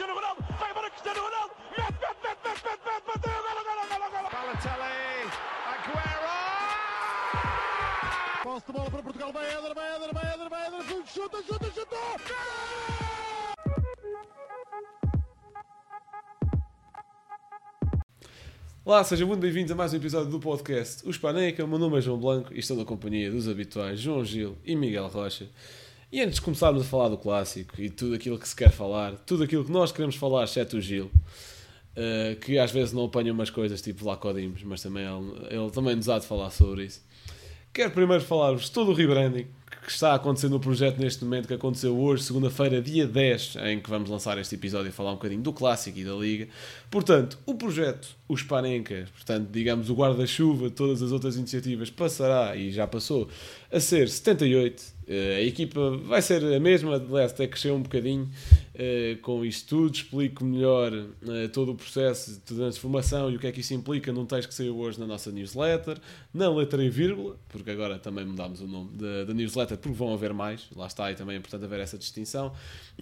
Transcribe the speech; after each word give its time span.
Cristiano 0.00 0.18
Ronaldo, 0.18 0.42
vai 0.58 0.70
embora 0.70 0.88
Cristiano 0.88 1.20
Ronaldo, 1.20 1.54
mete, 1.76 1.92
mete, 1.92 2.16
mete, 2.24 2.40
mete, 2.42 2.64
mete, 2.64 2.80
mete, 2.88 3.04
bateu, 3.06 3.36
golo, 3.44 3.62
golo, 3.68 3.84
golo, 3.90 4.08
golo. 4.10 4.28
Balotelli, 4.32 5.28
Aguero! 5.68 6.32
Posse 8.42 8.66
de 8.66 8.72
bola 8.72 8.90
para 8.90 9.02
Portugal, 9.02 9.30
vai 9.30 9.46
Éder, 9.46 9.74
vai 9.74 9.96
Éder, 9.96 10.14
vai 10.14 10.32
Éder, 10.32 10.48
vai 10.48 10.66
Éder, 10.68 11.06
chuta, 11.06 11.42
chuta, 11.42 11.70
chuta! 11.74 11.96
Olá, 18.82 19.04
sejam 19.04 19.28
muito 19.28 19.40
bem-vindos 19.40 19.70
a 19.70 19.74
mais 19.74 19.92
um 19.92 19.96
episódio 19.96 20.30
do 20.30 20.40
podcast 20.40 21.06
O 21.06 21.10
Espaneca. 21.10 21.62
O 21.62 21.68
meu 21.68 21.78
nome 21.78 21.98
é 21.98 22.00
João 22.00 22.18
Blanco 22.18 22.54
e 22.54 22.60
estou 22.60 22.74
na 22.74 22.86
companhia 22.86 23.30
dos 23.30 23.46
habituais 23.46 24.00
João 24.00 24.24
Gil 24.24 24.56
e 24.64 24.74
Miguel 24.74 25.08
Rocha. 25.08 25.50
E 26.12 26.20
antes 26.20 26.36
de 26.36 26.40
começarmos 26.40 26.82
a 26.82 26.84
falar 26.84 27.08
do 27.08 27.16
clássico 27.16 27.80
e 27.80 27.88
tudo 27.88 28.16
aquilo 28.16 28.36
que 28.36 28.48
se 28.48 28.56
quer 28.56 28.72
falar, 28.72 29.14
tudo 29.24 29.44
aquilo 29.44 29.64
que 29.64 29.70
nós 29.70 29.92
queremos 29.92 30.16
falar, 30.16 30.42
exceto 30.42 30.76
o 30.76 30.80
Gil, 30.80 31.08
eh, 31.94 32.36
que 32.40 32.58
às 32.58 32.72
vezes 32.72 32.92
não 32.92 33.04
apanha 33.04 33.32
umas 33.32 33.48
coisas 33.48 33.80
tipo 33.80 34.04
lá 34.04 34.16
codimos, 34.16 34.64
mas 34.64 34.82
também 34.82 35.04
ele, 35.04 35.46
ele 35.50 35.70
também 35.70 35.94
nos 35.94 36.08
há 36.08 36.18
de 36.18 36.26
falar 36.26 36.50
sobre 36.50 36.86
isso. 36.86 37.00
Quero 37.72 37.92
primeiro 37.92 38.24
falar-vos 38.24 38.68
todo 38.68 38.90
o 38.90 38.94
rebranding 38.94 39.46
que 39.84 39.90
está 39.90 40.14
acontecendo 40.14 40.52
no 40.52 40.60
projeto 40.60 40.98
neste 40.98 41.24
momento, 41.24 41.48
que 41.48 41.54
aconteceu 41.54 41.98
hoje, 41.98 42.24
segunda-feira, 42.24 42.82
dia 42.82 43.06
10, 43.06 43.56
em 43.64 43.80
que 43.80 43.88
vamos 43.88 44.10
lançar 44.10 44.36
este 44.38 44.54
episódio 44.56 44.88
e 44.88 44.92
falar 44.92 45.12
um 45.12 45.14
bocadinho 45.14 45.40
do 45.40 45.52
clássico 45.52 45.98
e 45.98 46.04
da 46.04 46.12
liga. 46.12 46.48
Portanto, 46.90 47.38
o 47.46 47.54
projeto, 47.54 48.08
o 48.28 48.36
Spanenka, 48.36 49.06
portanto, 49.14 49.48
digamos, 49.50 49.88
o 49.88 49.94
guarda-chuva 49.94 50.68
todas 50.70 51.02
as 51.02 51.12
outras 51.12 51.36
iniciativas, 51.36 51.90
passará, 51.90 52.54
e 52.56 52.70
já 52.70 52.86
passou, 52.86 53.28
a 53.72 53.80
ser 53.80 54.08
78. 54.08 54.99
Eh, 55.10 55.38
A 55.38 55.42
equipa 55.42 55.90
vai 56.04 56.22
ser 56.22 56.44
a 56.44 56.60
mesma, 56.60 56.94
aliás, 56.94 57.32
até 57.32 57.48
cresceu 57.48 57.74
um 57.74 57.82
bocadinho 57.82 58.30
eh, 58.74 59.18
com 59.22 59.44
isto 59.44 59.68
tudo. 59.68 59.92
Explico 59.92 60.44
melhor 60.44 60.92
eh, 61.28 61.48
todo 61.48 61.72
o 61.72 61.74
processo 61.74 62.34
de 62.34 62.38
transformação 62.38 63.28
e 63.28 63.34
o 63.34 63.38
que 63.40 63.48
é 63.48 63.52
que 63.52 63.60
isso 63.60 63.74
implica 63.74 64.12
num 64.12 64.24
texto 64.24 64.48
que 64.48 64.54
saiu 64.54 64.78
hoje 64.78 65.00
na 65.00 65.06
nossa 65.08 65.32
newsletter, 65.32 65.98
na 66.32 66.48
letra 66.48 66.82
e 66.84 66.88
vírgula, 66.88 67.36
porque 67.48 67.72
agora 67.72 67.98
também 67.98 68.24
mudámos 68.24 68.60
o 68.60 68.68
nome 68.68 68.90
da, 68.92 69.34
newsletter, 69.34 69.76
porque 69.76 69.96
vão 69.96 70.14
haver 70.14 70.32
mais, 70.32 70.68
lá 70.76 70.86
está, 70.86 71.10
e 71.10 71.16
também 71.16 71.34
é 71.34 71.38
importante 71.40 71.64
haver 71.64 71.80
essa 71.80 71.98
distinção. 71.98 72.52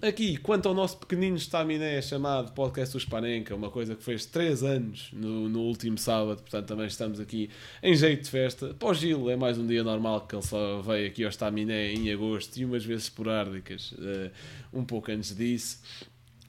Aqui, 0.01 0.37
quanto 0.37 0.67
ao 0.67 0.73
nosso 0.73 0.97
pequenino 0.97 1.37
estaminé 1.37 2.01
chamado 2.01 2.53
Podcast 2.53 2.93
do 2.93 2.99
Spanenka, 2.99 3.53
uma 3.53 3.69
coisa 3.69 3.95
que 3.95 4.03
fez 4.03 4.25
3 4.25 4.63
anos 4.63 5.09
no, 5.13 5.47
no 5.47 5.59
último 5.59 5.97
sábado, 5.97 6.41
portanto 6.41 6.65
também 6.65 6.87
estamos 6.87 7.19
aqui 7.19 7.51
em 7.83 7.95
jeito 7.95 8.23
de 8.23 8.29
festa. 8.31 8.73
Para 8.73 8.89
o 8.89 8.93
Gil 8.95 9.29
é 9.29 9.35
mais 9.35 9.59
um 9.59 9.67
dia 9.67 9.83
normal, 9.83 10.21
que 10.21 10.35
ele 10.35 10.43
só 10.43 10.81
veio 10.81 11.07
aqui 11.07 11.23
ao 11.23 11.29
estaminé 11.29 11.93
em 11.99 12.11
agosto 12.11 12.57
e 12.57 12.65
umas 12.65 12.83
vezes 12.83 13.05
esporádicas, 13.05 13.93
eh, 13.99 14.31
um 14.73 14.83
pouco 14.83 15.11
antes 15.11 15.35
disso. 15.35 15.81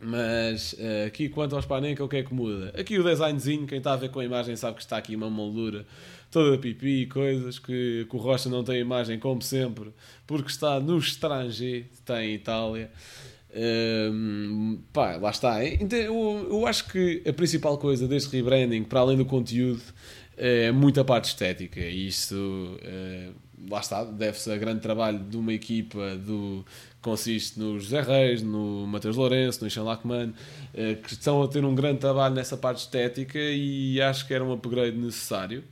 Mas 0.02 0.74
eh, 0.78 1.04
aqui 1.06 1.28
quanto 1.28 1.54
ao 1.54 1.62
Spanenka, 1.62 2.02
o 2.02 2.08
que 2.08 2.16
é 2.16 2.22
que 2.22 2.32
muda? 2.32 2.72
Aqui 2.78 2.98
o 2.98 3.04
designzinho, 3.04 3.66
quem 3.66 3.78
está 3.78 3.92
a 3.92 3.96
ver 3.96 4.10
com 4.10 4.20
a 4.20 4.24
imagem 4.24 4.56
sabe 4.56 4.76
que 4.76 4.82
está 4.82 4.96
aqui 4.96 5.14
uma 5.14 5.28
moldura 5.28 5.86
toda 6.30 6.56
pipi 6.58 7.02
e 7.02 7.06
coisas, 7.06 7.58
que, 7.58 8.06
que 8.08 8.16
o 8.16 8.18
Rocha 8.18 8.48
não 8.48 8.62
tem 8.62 8.80
imagem 8.80 9.18
como 9.18 9.42
sempre, 9.42 9.90
porque 10.26 10.48
está 10.48 10.78
no 10.80 10.98
estrangeiro, 10.98 11.86
está 11.92 12.24
em 12.24 12.34
Itália. 12.34 12.90
Hum, 13.52 14.78
pá, 14.92 15.16
lá 15.16 15.30
está. 15.30 15.64
Então, 15.64 15.98
eu, 15.98 16.46
eu 16.50 16.66
acho 16.66 16.88
que 16.88 17.22
a 17.26 17.32
principal 17.32 17.76
coisa 17.78 18.06
deste 18.06 18.36
rebranding, 18.36 18.84
para 18.84 19.00
além 19.00 19.16
do 19.16 19.24
conteúdo, 19.24 19.82
é 20.36 20.70
muito 20.70 21.00
a 21.00 21.04
parte 21.04 21.26
estética. 21.26 21.80
Isso, 21.80 22.78
eh, 22.82 23.30
lá 23.68 23.80
está, 23.80 24.04
deve-se 24.04 24.50
a 24.50 24.56
grande 24.56 24.80
trabalho 24.80 25.18
de 25.18 25.36
uma 25.36 25.52
equipa 25.52 26.16
do, 26.16 26.64
consiste 27.00 27.58
no 27.58 27.78
José 27.78 28.00
Reis, 28.00 28.42
no 28.42 28.86
Mateus 28.86 29.16
Lourenço, 29.16 29.60
no 29.60 29.66
Ixan 29.66 29.82
Lachman, 29.82 30.32
eh, 30.74 30.94
que 30.94 31.12
estão 31.12 31.42
a 31.42 31.48
ter 31.48 31.64
um 31.64 31.74
grande 31.74 31.98
trabalho 31.98 32.34
nessa 32.34 32.56
parte 32.56 32.78
estética 32.78 33.38
e 33.38 34.00
acho 34.00 34.26
que 34.26 34.34
era 34.34 34.44
um 34.44 34.52
upgrade 34.52 34.96
necessário. 34.96 35.64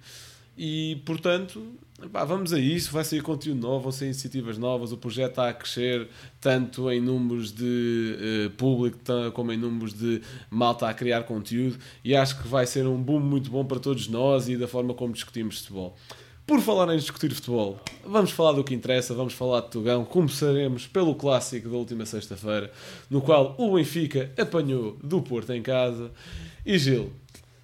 E 0.57 1.01
portanto, 1.07 1.65
pá, 2.13 2.25
vamos 2.25 2.53
a 2.53 2.59
isso. 2.59 2.91
Vai 2.91 3.05
sair 3.05 3.23
conteúdo 3.23 3.61
novo, 3.61 3.85
vão 3.85 3.93
sair 3.93 4.09
iniciativas 4.09 4.59
novas. 4.59 4.91
O 4.91 4.97
projeto 4.97 5.31
está 5.31 5.49
a 5.49 5.53
crescer 5.53 6.09
tanto 6.41 6.91
em 6.91 7.01
números 7.01 7.53
de 7.53 8.17
eh, 8.19 8.49
público 8.57 8.99
como 9.35 9.53
em 9.53 9.57
números 9.57 9.95
de 9.95 10.21
malta 10.51 10.89
a 10.89 10.95
criar 10.95 11.23
conteúdo. 11.23 11.79
E 12.05 12.17
acho 12.17 12.43
que 12.43 12.49
vai 12.49 12.67
ser 12.67 12.87
um 12.89 13.01
boom 13.01 13.21
muito 13.21 13.51
bom 13.51 13.65
para 13.65 13.79
todos 13.79 14.09
nós 14.09 14.49
e 14.49 14.57
da 14.57 14.67
forma 14.67 14.95
como 14.95 15.13
discutimos 15.13 15.59
futebol. 15.59 15.97
Por 16.49 16.63
falar 16.63 16.91
em 16.95 16.97
discutir 16.97 17.31
futebol, 17.35 17.79
vamos 18.07 18.31
falar 18.31 18.53
do 18.53 18.65
que 18.65 18.75
interessa, 18.75 19.13
vamos 19.13 19.35
falar 19.35 19.61
de 19.61 19.69
Tugão. 19.69 20.03
Começaremos 20.03 20.87
pelo 20.87 21.15
clássico 21.15 21.69
da 21.69 21.77
última 21.77 22.07
sexta-feira, 22.07 22.73
no 23.11 23.21
qual 23.21 23.55
o 23.59 23.75
Benfica 23.75 24.33
apanhou 24.35 24.97
do 25.05 25.21
Porto 25.21 25.53
em 25.53 25.61
casa. 25.61 26.11
E 26.65 26.79
Gil, 26.79 27.13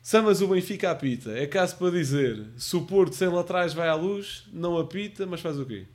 Samas 0.03 0.43
o 0.43 0.49
Benfica 0.49 0.91
apita. 0.91 1.31
É 1.31 1.47
caso 1.47 1.79
para 1.79 1.93
dizer, 1.93 2.45
se 2.59 2.77
o 2.77 2.83
Porto 2.83 3.15
sem 3.15 3.27
laterais 3.27 3.73
vai 3.73 3.89
à 3.89 3.95
luz, 3.95 4.45
não 4.53 4.77
apita, 4.77 5.25
mas 5.25 5.41
faz 5.41 5.59
o 5.59 5.65
quê? 5.65 5.87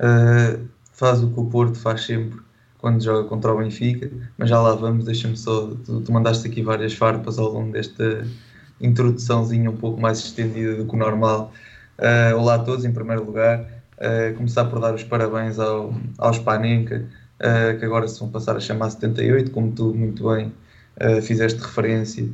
Uh, 0.00 0.68
faz 0.90 1.22
o 1.22 1.30
que 1.30 1.38
o 1.38 1.44
Porto 1.44 1.78
faz 1.78 2.02
sempre 2.02 2.40
quando 2.78 3.00
joga 3.00 3.28
contra 3.28 3.54
o 3.54 3.58
Benfica, 3.58 4.10
mas 4.36 4.50
já 4.50 4.60
lá 4.60 4.74
vamos, 4.74 5.04
deixa-me 5.04 5.36
só, 5.36 5.68
tu, 5.86 6.00
tu 6.00 6.12
mandaste 6.12 6.48
aqui 6.48 6.60
várias 6.60 6.92
farpas 6.92 7.38
ao 7.38 7.52
longo 7.52 7.70
desta 7.70 8.26
introduçãozinha 8.84 9.70
um 9.70 9.76
pouco 9.76 10.00
mais 10.00 10.18
estendida 10.18 10.76
do 10.76 10.86
que 10.86 10.94
o 10.94 10.98
normal. 10.98 11.52
Uh, 11.98 12.36
olá 12.36 12.56
a 12.56 12.58
todos, 12.58 12.84
em 12.84 12.92
primeiro 12.92 13.24
lugar, 13.24 13.60
uh, 13.60 14.36
começar 14.36 14.64
por 14.66 14.80
dar 14.80 14.94
os 14.94 15.04
parabéns 15.04 15.58
ao, 15.58 15.94
ao 16.18 16.34
Spanenka, 16.34 17.04
uh, 17.40 17.78
que 17.78 17.84
agora 17.84 18.06
se 18.08 18.18
vão 18.20 18.28
passar 18.28 18.56
a 18.56 18.60
chamar 18.60 18.90
78, 18.90 19.50
como 19.50 19.72
tu 19.72 19.94
muito 19.94 20.28
bem 20.28 20.52
fizeste 21.22 21.60
referência. 21.60 22.24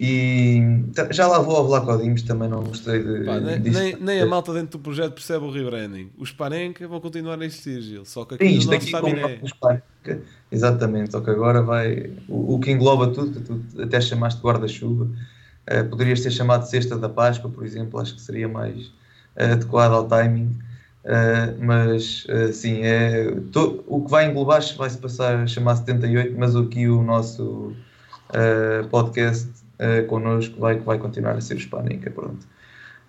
Uh, 0.00 0.02
e 0.02 0.84
já 1.10 1.26
lá 1.26 1.40
vou 1.40 1.56
ao 1.56 1.66
Vlacodimos, 1.66 2.22
também 2.22 2.48
não 2.48 2.62
gostei 2.62 3.02
de. 3.02 3.24
Pá, 3.26 3.38
nem, 3.38 3.58
nem, 3.58 3.96
nem 3.96 4.20
a 4.22 4.26
malta 4.26 4.50
dentro 4.54 4.78
do 4.78 4.82
projeto 4.82 5.12
percebe 5.12 5.44
o 5.44 5.50
rebranding. 5.50 6.10
Os 6.16 6.32
Panenka 6.32 6.88
vão 6.88 7.00
continuar 7.00 7.38
a 7.38 7.44
existir, 7.44 7.82
Gil. 7.82 8.04
Só 8.06 8.24
que 8.24 8.36
aqui 8.36 8.48
Sim, 8.48 8.54
isto 8.58 8.72
aqui 8.72 8.90
como 8.92 9.08
estaminé. 9.08 9.38
os 9.42 9.52
Panenka. 9.52 10.22
Exatamente, 10.50 11.12
só 11.12 11.20
que 11.20 11.28
agora 11.28 11.60
vai. 11.62 12.12
O, 12.26 12.54
o 12.54 12.60
que 12.60 12.70
engloba 12.70 13.08
tudo, 13.08 13.32
que 13.32 13.40
tu 13.40 13.62
até 13.82 14.00
chamaste 14.00 14.40
guarda-chuva, 14.40 15.06
eh, 15.66 15.82
poderias 15.82 16.22
ter 16.22 16.30
chamado 16.30 16.64
cesta 16.66 16.96
da 16.96 17.08
Páscoa, 17.10 17.50
por 17.50 17.64
exemplo, 17.66 18.00
acho 18.00 18.14
que 18.14 18.22
seria 18.22 18.48
mais 18.48 18.90
eh, 19.36 19.52
adequado 19.52 19.92
ao 19.92 20.08
timing. 20.08 20.58
Eh, 21.04 21.54
mas 21.60 22.26
sim, 22.54 22.80
é, 22.82 23.30
to- 23.52 23.84
o 23.86 24.02
que 24.02 24.10
vai 24.10 24.30
englobar 24.30 24.62
vai-se 24.78 24.96
passar 24.96 25.36
a 25.36 25.46
chamar 25.46 25.76
78, 25.76 26.34
mas 26.38 26.56
aqui 26.56 26.88
o 26.88 27.02
nosso 27.02 27.74
podcast 28.90 29.48
eh, 29.80 30.02
connosco 30.02 30.60
vai, 30.60 30.78
vai 30.78 30.98
continuar 30.98 31.36
a 31.36 31.40
ser 31.40 31.56
Hispânica, 31.56 32.10
pronto. 32.10 32.46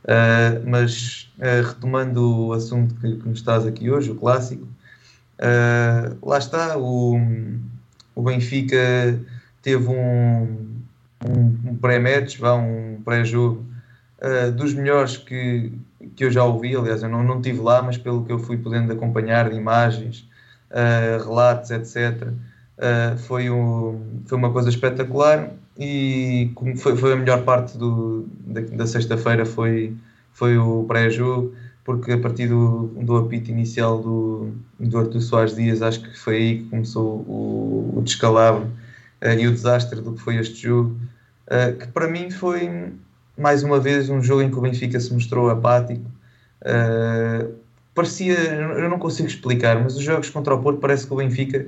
Eh, 0.07 0.61
mas 0.65 1.31
eh, 1.39 1.61
retomando 1.61 2.47
o 2.47 2.53
assunto 2.53 2.95
que, 2.95 3.17
que 3.17 3.29
nos 3.29 3.39
estás 3.39 3.65
aqui 3.67 3.91
hoje, 3.91 4.11
o 4.11 4.15
clássico, 4.15 4.67
eh, 5.37 6.11
lá 6.23 6.37
está, 6.37 6.77
o, 6.77 7.19
o 8.15 8.23
Benfica 8.23 8.77
teve 9.61 9.87
um, 9.87 10.81
um, 11.27 11.69
um 11.69 11.75
pré-match, 11.77 12.39
um 12.41 13.01
pré-jogo 13.03 13.65
dos 14.55 14.75
melhores 14.75 15.17
que, 15.17 15.73
que 16.15 16.25
eu 16.25 16.31
já 16.31 16.43
ouvi, 16.43 16.75
aliás, 16.75 17.01
eu 17.01 17.09
não, 17.09 17.23
não 17.23 17.41
lá, 17.63 17.81
mas 17.81 17.97
pelo 17.97 18.23
que 18.23 18.31
eu 18.31 18.37
fui 18.37 18.55
podendo 18.55 18.93
acompanhar 18.93 19.49
de 19.49 19.55
imagens, 19.55 20.29
relatos, 21.25 21.71
etc., 21.71 22.27
foi, 23.27 23.49
um, 23.49 24.21
foi 24.27 24.37
uma 24.37 24.51
coisa 24.51 24.69
espetacular 24.69 25.51
e 25.81 26.51
foi, 26.77 26.95
foi 26.95 27.13
a 27.13 27.15
melhor 27.15 27.43
parte 27.43 27.75
do, 27.75 28.27
da, 28.45 28.61
da 28.61 28.85
sexta-feira 28.85 29.47
foi, 29.47 29.97
foi 30.31 30.55
o 30.55 30.85
pré-jogo, 30.87 31.55
porque 31.83 32.11
a 32.11 32.19
partir 32.19 32.47
do, 32.47 32.85
do 33.01 33.17
apito 33.17 33.49
inicial 33.49 33.99
do, 33.99 34.53
do 34.79 34.99
Artur 34.99 35.19
Soares 35.19 35.55
Dias, 35.55 35.81
acho 35.81 36.03
que 36.03 36.19
foi 36.19 36.35
aí 36.35 36.57
que 36.59 36.69
começou 36.69 37.25
o, 37.27 37.93
o 37.97 38.01
descalabro 38.03 38.69
eh, 39.21 39.39
e 39.39 39.47
o 39.47 39.51
desastre 39.51 39.99
do 40.01 40.13
que 40.13 40.21
foi 40.21 40.35
este 40.37 40.61
jogo, 40.67 40.95
eh, 41.47 41.71
que 41.71 41.87
para 41.87 42.07
mim 42.07 42.29
foi 42.29 42.93
mais 43.35 43.63
uma 43.63 43.79
vez 43.79 44.07
um 44.07 44.21
jogo 44.21 44.43
em 44.43 44.51
que 44.51 44.57
o 44.59 44.61
Benfica 44.61 44.99
se 44.99 45.11
mostrou 45.11 45.49
apático. 45.49 46.05
Eh, 46.63 47.47
parecia, 47.95 48.35
eu 48.37 48.87
não 48.87 48.99
consigo 48.99 49.27
explicar, 49.27 49.81
mas 49.81 49.95
os 49.95 50.03
jogos 50.03 50.29
contra 50.29 50.53
o 50.53 50.61
Porto 50.61 50.79
parece 50.79 51.07
que 51.07 51.13
o 51.13 51.17
Benfica 51.17 51.65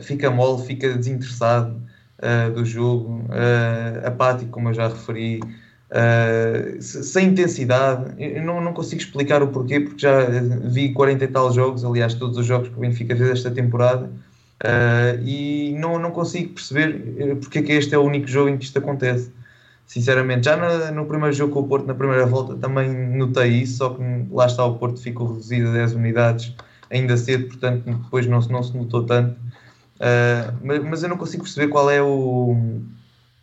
fica 0.00 0.30
mole, 0.30 0.66
fica 0.66 0.96
desinteressado 0.96 1.80
uh, 2.20 2.52
do 2.52 2.64
jogo, 2.64 3.24
uh, 3.28 4.06
apático, 4.06 4.50
como 4.50 4.68
eu 4.68 4.74
já 4.74 4.88
referi, 4.88 5.40
uh, 5.40 6.80
sem 6.80 7.28
intensidade. 7.28 8.14
Eu 8.18 8.42
não, 8.42 8.60
não 8.60 8.72
consigo 8.72 9.00
explicar 9.00 9.42
o 9.42 9.48
porquê, 9.48 9.80
porque 9.80 10.00
já 10.00 10.26
vi 10.64 10.92
40 10.92 11.24
e 11.24 11.28
tal 11.28 11.52
jogos, 11.52 11.84
aliás, 11.84 12.14
todos 12.14 12.38
os 12.38 12.46
jogos 12.46 12.68
que 12.68 12.76
o 12.76 12.80
Benfica 12.80 13.16
fez 13.16 13.30
esta 13.30 13.50
temporada, 13.50 14.10
e 15.24 15.74
não, 15.78 15.98
não 15.98 16.10
consigo 16.10 16.52
perceber 16.52 17.36
porque 17.40 17.60
é 17.60 17.62
que 17.62 17.72
este 17.72 17.94
é 17.94 17.98
o 17.98 18.02
único 18.02 18.28
jogo 18.28 18.50
em 18.50 18.58
que 18.58 18.64
isto 18.64 18.78
acontece. 18.78 19.32
Sinceramente, 19.86 20.44
já 20.44 20.56
no, 20.56 20.94
no 20.94 21.06
primeiro 21.06 21.34
jogo 21.34 21.54
com 21.54 21.60
o 21.60 21.66
Porto, 21.66 21.86
na 21.86 21.94
primeira 21.94 22.26
volta, 22.26 22.54
também 22.56 23.16
notei 23.16 23.62
isso, 23.62 23.78
só 23.78 23.90
que 23.90 24.02
lá 24.30 24.44
está 24.44 24.64
o 24.66 24.76
Porto 24.76 25.00
ficou 25.00 25.28
reduzido 25.28 25.70
a 25.70 25.72
10 25.72 25.94
unidades 25.94 26.54
ainda 26.90 27.16
cedo, 27.16 27.46
portanto 27.46 27.84
depois 27.84 28.26
não, 28.26 28.40
não 28.40 28.62
se 28.62 28.76
notou 28.76 29.04
tanto. 29.04 29.36
Uh, 30.00 30.56
mas, 30.64 30.82
mas, 30.82 31.02
eu 31.02 31.10
não 31.10 31.18
consigo 31.18 31.42
perceber 31.42 31.68
qual 31.68 31.90
é 31.90 32.00
o 32.00 32.56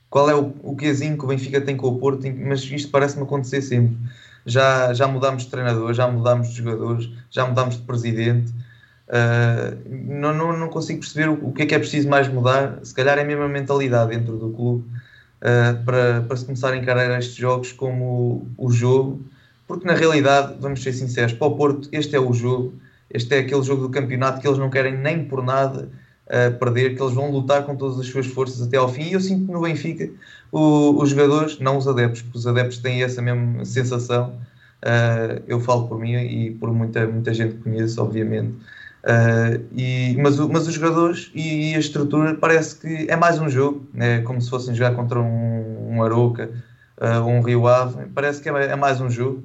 qual 0.09 0.27
é 0.27 0.33
o, 0.33 0.55
o 0.63 0.75
quezinho 0.75 1.15
que 1.15 1.23
o 1.23 1.27
Benfica 1.27 1.61
tem 1.61 1.77
com 1.77 1.87
o 1.87 1.99
Porto, 1.99 2.25
mas 2.35 2.63
isto 2.63 2.89
parece-me 2.89 3.23
acontecer 3.23 3.61
sempre. 3.61 3.95
Já, 4.43 4.91
já 4.93 5.07
mudámos 5.07 5.43
de 5.43 5.49
treinador, 5.49 5.93
já 5.93 6.07
mudámos 6.07 6.49
de 6.49 6.55
jogadores, 6.55 7.09
já 7.29 7.45
mudámos 7.45 7.75
de 7.75 7.83
presidente. 7.83 8.51
Uh, 9.07 9.77
não, 9.87 10.33
não, 10.33 10.57
não 10.57 10.69
consigo 10.69 10.99
perceber 10.99 11.29
o, 11.29 11.49
o, 11.49 11.53
que 11.53 11.61
é 11.61 11.65
que 11.67 11.75
é 11.75 11.79
preciso 11.79 12.09
mais 12.09 12.27
mudar. 12.27 12.79
Se 12.83 12.93
calhar 12.93 13.19
é 13.19 13.23
mesmo 13.23 13.43
a 13.43 13.47
mentalidade 13.47 14.17
dentro 14.17 14.37
do 14.37 14.49
clube 14.49 14.83
uh, 15.41 15.83
para, 15.85 16.21
para 16.21 16.37
se 16.37 16.45
começar 16.45 16.73
a 16.73 16.77
encarar 16.77 17.19
estes 17.19 17.35
jogos 17.35 17.71
como 17.71 18.47
o, 18.57 18.65
o 18.65 18.71
jogo, 18.71 19.21
porque 19.67 19.85
na 19.85 19.93
realidade, 19.93 20.55
vamos 20.59 20.81
ser 20.81 20.93
sinceros, 20.93 21.33
para 21.33 21.47
o 21.47 21.55
Porto, 21.55 21.87
este 21.91 22.15
é 22.15 22.19
o 22.19 22.33
jogo, 22.33 22.73
este 23.11 23.35
é 23.35 23.39
aquele 23.39 23.61
jogo 23.61 23.83
do 23.83 23.89
campeonato 23.89 24.41
que 24.41 24.47
eles 24.47 24.57
não 24.57 24.71
querem 24.71 24.97
nem 24.97 25.23
por 25.25 25.43
nada 25.43 25.89
a 26.29 26.51
perder, 26.51 26.95
que 26.95 27.01
eles 27.01 27.13
vão 27.13 27.31
lutar 27.31 27.65
com 27.65 27.75
todas 27.75 27.99
as 27.99 28.07
suas 28.07 28.27
forças 28.27 28.67
até 28.67 28.77
ao 28.77 28.89
fim. 28.89 29.03
E 29.03 29.13
eu 29.13 29.19
sinto 29.19 29.45
que 29.45 29.51
no 29.51 29.61
Benfica 29.61 30.09
o, 30.51 31.01
os 31.01 31.09
jogadores, 31.09 31.59
não 31.59 31.77
os 31.77 31.87
adeptos, 31.87 32.21
porque 32.21 32.37
os 32.37 32.47
adeptos 32.47 32.77
têm 32.79 33.03
essa 33.03 33.21
mesma 33.21 33.63
sensação. 33.65 34.33
Uh, 34.83 35.41
eu 35.47 35.59
falo 35.59 35.87
por 35.87 35.99
mim 35.99 36.13
e 36.13 36.51
por 36.51 36.71
muita, 36.71 37.07
muita 37.07 37.33
gente 37.33 37.55
que 37.55 37.63
conheço, 37.63 38.01
obviamente. 38.01 38.53
Uh, 39.03 39.63
e, 39.71 40.17
mas, 40.19 40.37
mas 40.37 40.67
os 40.67 40.73
jogadores 40.73 41.31
e 41.33 41.73
a 41.75 41.79
estrutura 41.79 42.35
parece 42.35 42.75
que 42.75 43.09
é 43.09 43.15
mais 43.15 43.39
um 43.39 43.47
jogo, 43.47 43.87
é 43.95 44.19
como 44.21 44.41
se 44.41 44.49
fossem 44.49 44.75
jogar 44.75 44.95
contra 44.95 45.19
um, 45.19 45.95
um 45.95 46.03
Aroca 46.03 46.49
uh, 46.99 47.23
ou 47.23 47.29
um 47.29 47.41
Rio 47.41 47.67
Ave. 47.67 48.05
Parece 48.13 48.41
que 48.41 48.49
é, 48.49 48.65
é 48.65 48.75
mais 48.75 48.99
um 48.99 49.09
jogo 49.09 49.43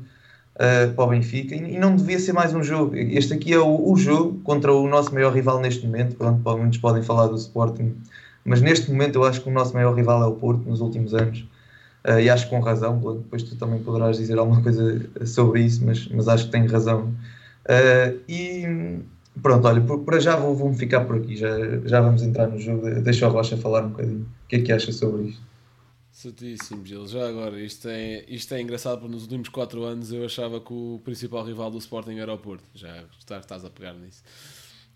uh, 0.56 0.92
para 0.92 1.04
o 1.04 1.08
Benfica 1.08 1.54
e, 1.54 1.78
não 1.78 1.96
devia 1.96 2.18
ser 2.18 2.32
mais 2.32 2.54
um 2.54 2.62
jogo. 2.62 2.96
Este 2.96 3.34
aqui 3.34 3.52
é 3.52 3.58
o, 3.58 3.90
o, 3.90 3.96
jogo 3.96 4.40
contra 4.42 4.72
o 4.72 4.88
nosso 4.88 5.12
maior 5.14 5.32
rival 5.32 5.60
neste 5.60 5.86
momento. 5.86 6.16
Pronto, 6.16 6.58
muitos 6.58 6.78
podem 6.78 7.02
falar 7.02 7.26
do 7.26 7.36
Sporting, 7.36 7.94
mas 8.44 8.60
neste 8.60 8.90
momento 8.90 9.16
eu 9.16 9.24
acho 9.24 9.40
que 9.40 9.48
o 9.48 9.52
nosso 9.52 9.74
maior 9.74 9.94
rival 9.94 10.22
é 10.22 10.26
o 10.26 10.32
Porto 10.32 10.68
nos 10.68 10.80
últimos 10.80 11.14
anos. 11.14 11.44
Uh, 12.04 12.18
e 12.18 12.28
acho 12.28 12.48
com 12.48 12.58
razão, 12.58 12.98
depois 12.98 13.44
tu 13.44 13.54
também 13.54 13.78
poderás 13.80 14.16
dizer 14.16 14.36
alguma 14.36 14.60
coisa 14.60 15.00
sobre 15.24 15.60
isso, 15.60 15.84
mas, 15.84 16.08
mas 16.08 16.26
acho 16.26 16.46
que 16.46 16.50
tem 16.50 16.66
razão. 16.66 17.14
Uh, 17.64 18.18
e 18.28 18.98
pronto, 19.40 19.68
olha, 19.68 19.80
para 19.80 20.18
já 20.18 20.34
vou-me 20.34 20.58
vou 20.58 20.74
ficar 20.74 21.04
por 21.04 21.16
aqui, 21.16 21.36
já, 21.36 21.48
já 21.84 22.00
vamos 22.00 22.22
entrar 22.22 22.48
no 22.48 22.58
jogo. 22.58 22.90
Deixa 23.02 23.28
o 23.28 23.30
Rocha 23.30 23.56
falar 23.56 23.84
um 23.84 23.90
bocadinho. 23.90 24.22
O 24.22 24.48
que 24.48 24.56
é 24.56 24.58
que 24.60 24.72
acha 24.72 24.90
sobre 24.90 25.28
isto? 25.28 25.51
Certíssimo, 26.22 26.86
Gil. 26.86 27.04
Já 27.08 27.28
agora, 27.28 27.60
isto 27.60 27.88
é, 27.88 28.24
isto 28.28 28.54
é 28.54 28.60
engraçado 28.60 29.00
porque 29.00 29.12
nos 29.12 29.24
últimos 29.24 29.48
4 29.48 29.82
anos 29.82 30.12
eu 30.12 30.24
achava 30.24 30.60
que 30.60 30.72
o 30.72 31.00
principal 31.04 31.44
rival 31.44 31.68
do 31.68 31.78
Sporting 31.78 32.16
era 32.16 32.32
o 32.32 32.38
Porto. 32.38 32.62
Já 32.76 33.04
estás 33.18 33.64
a 33.64 33.70
pegar 33.70 33.92
nisso. 33.94 34.22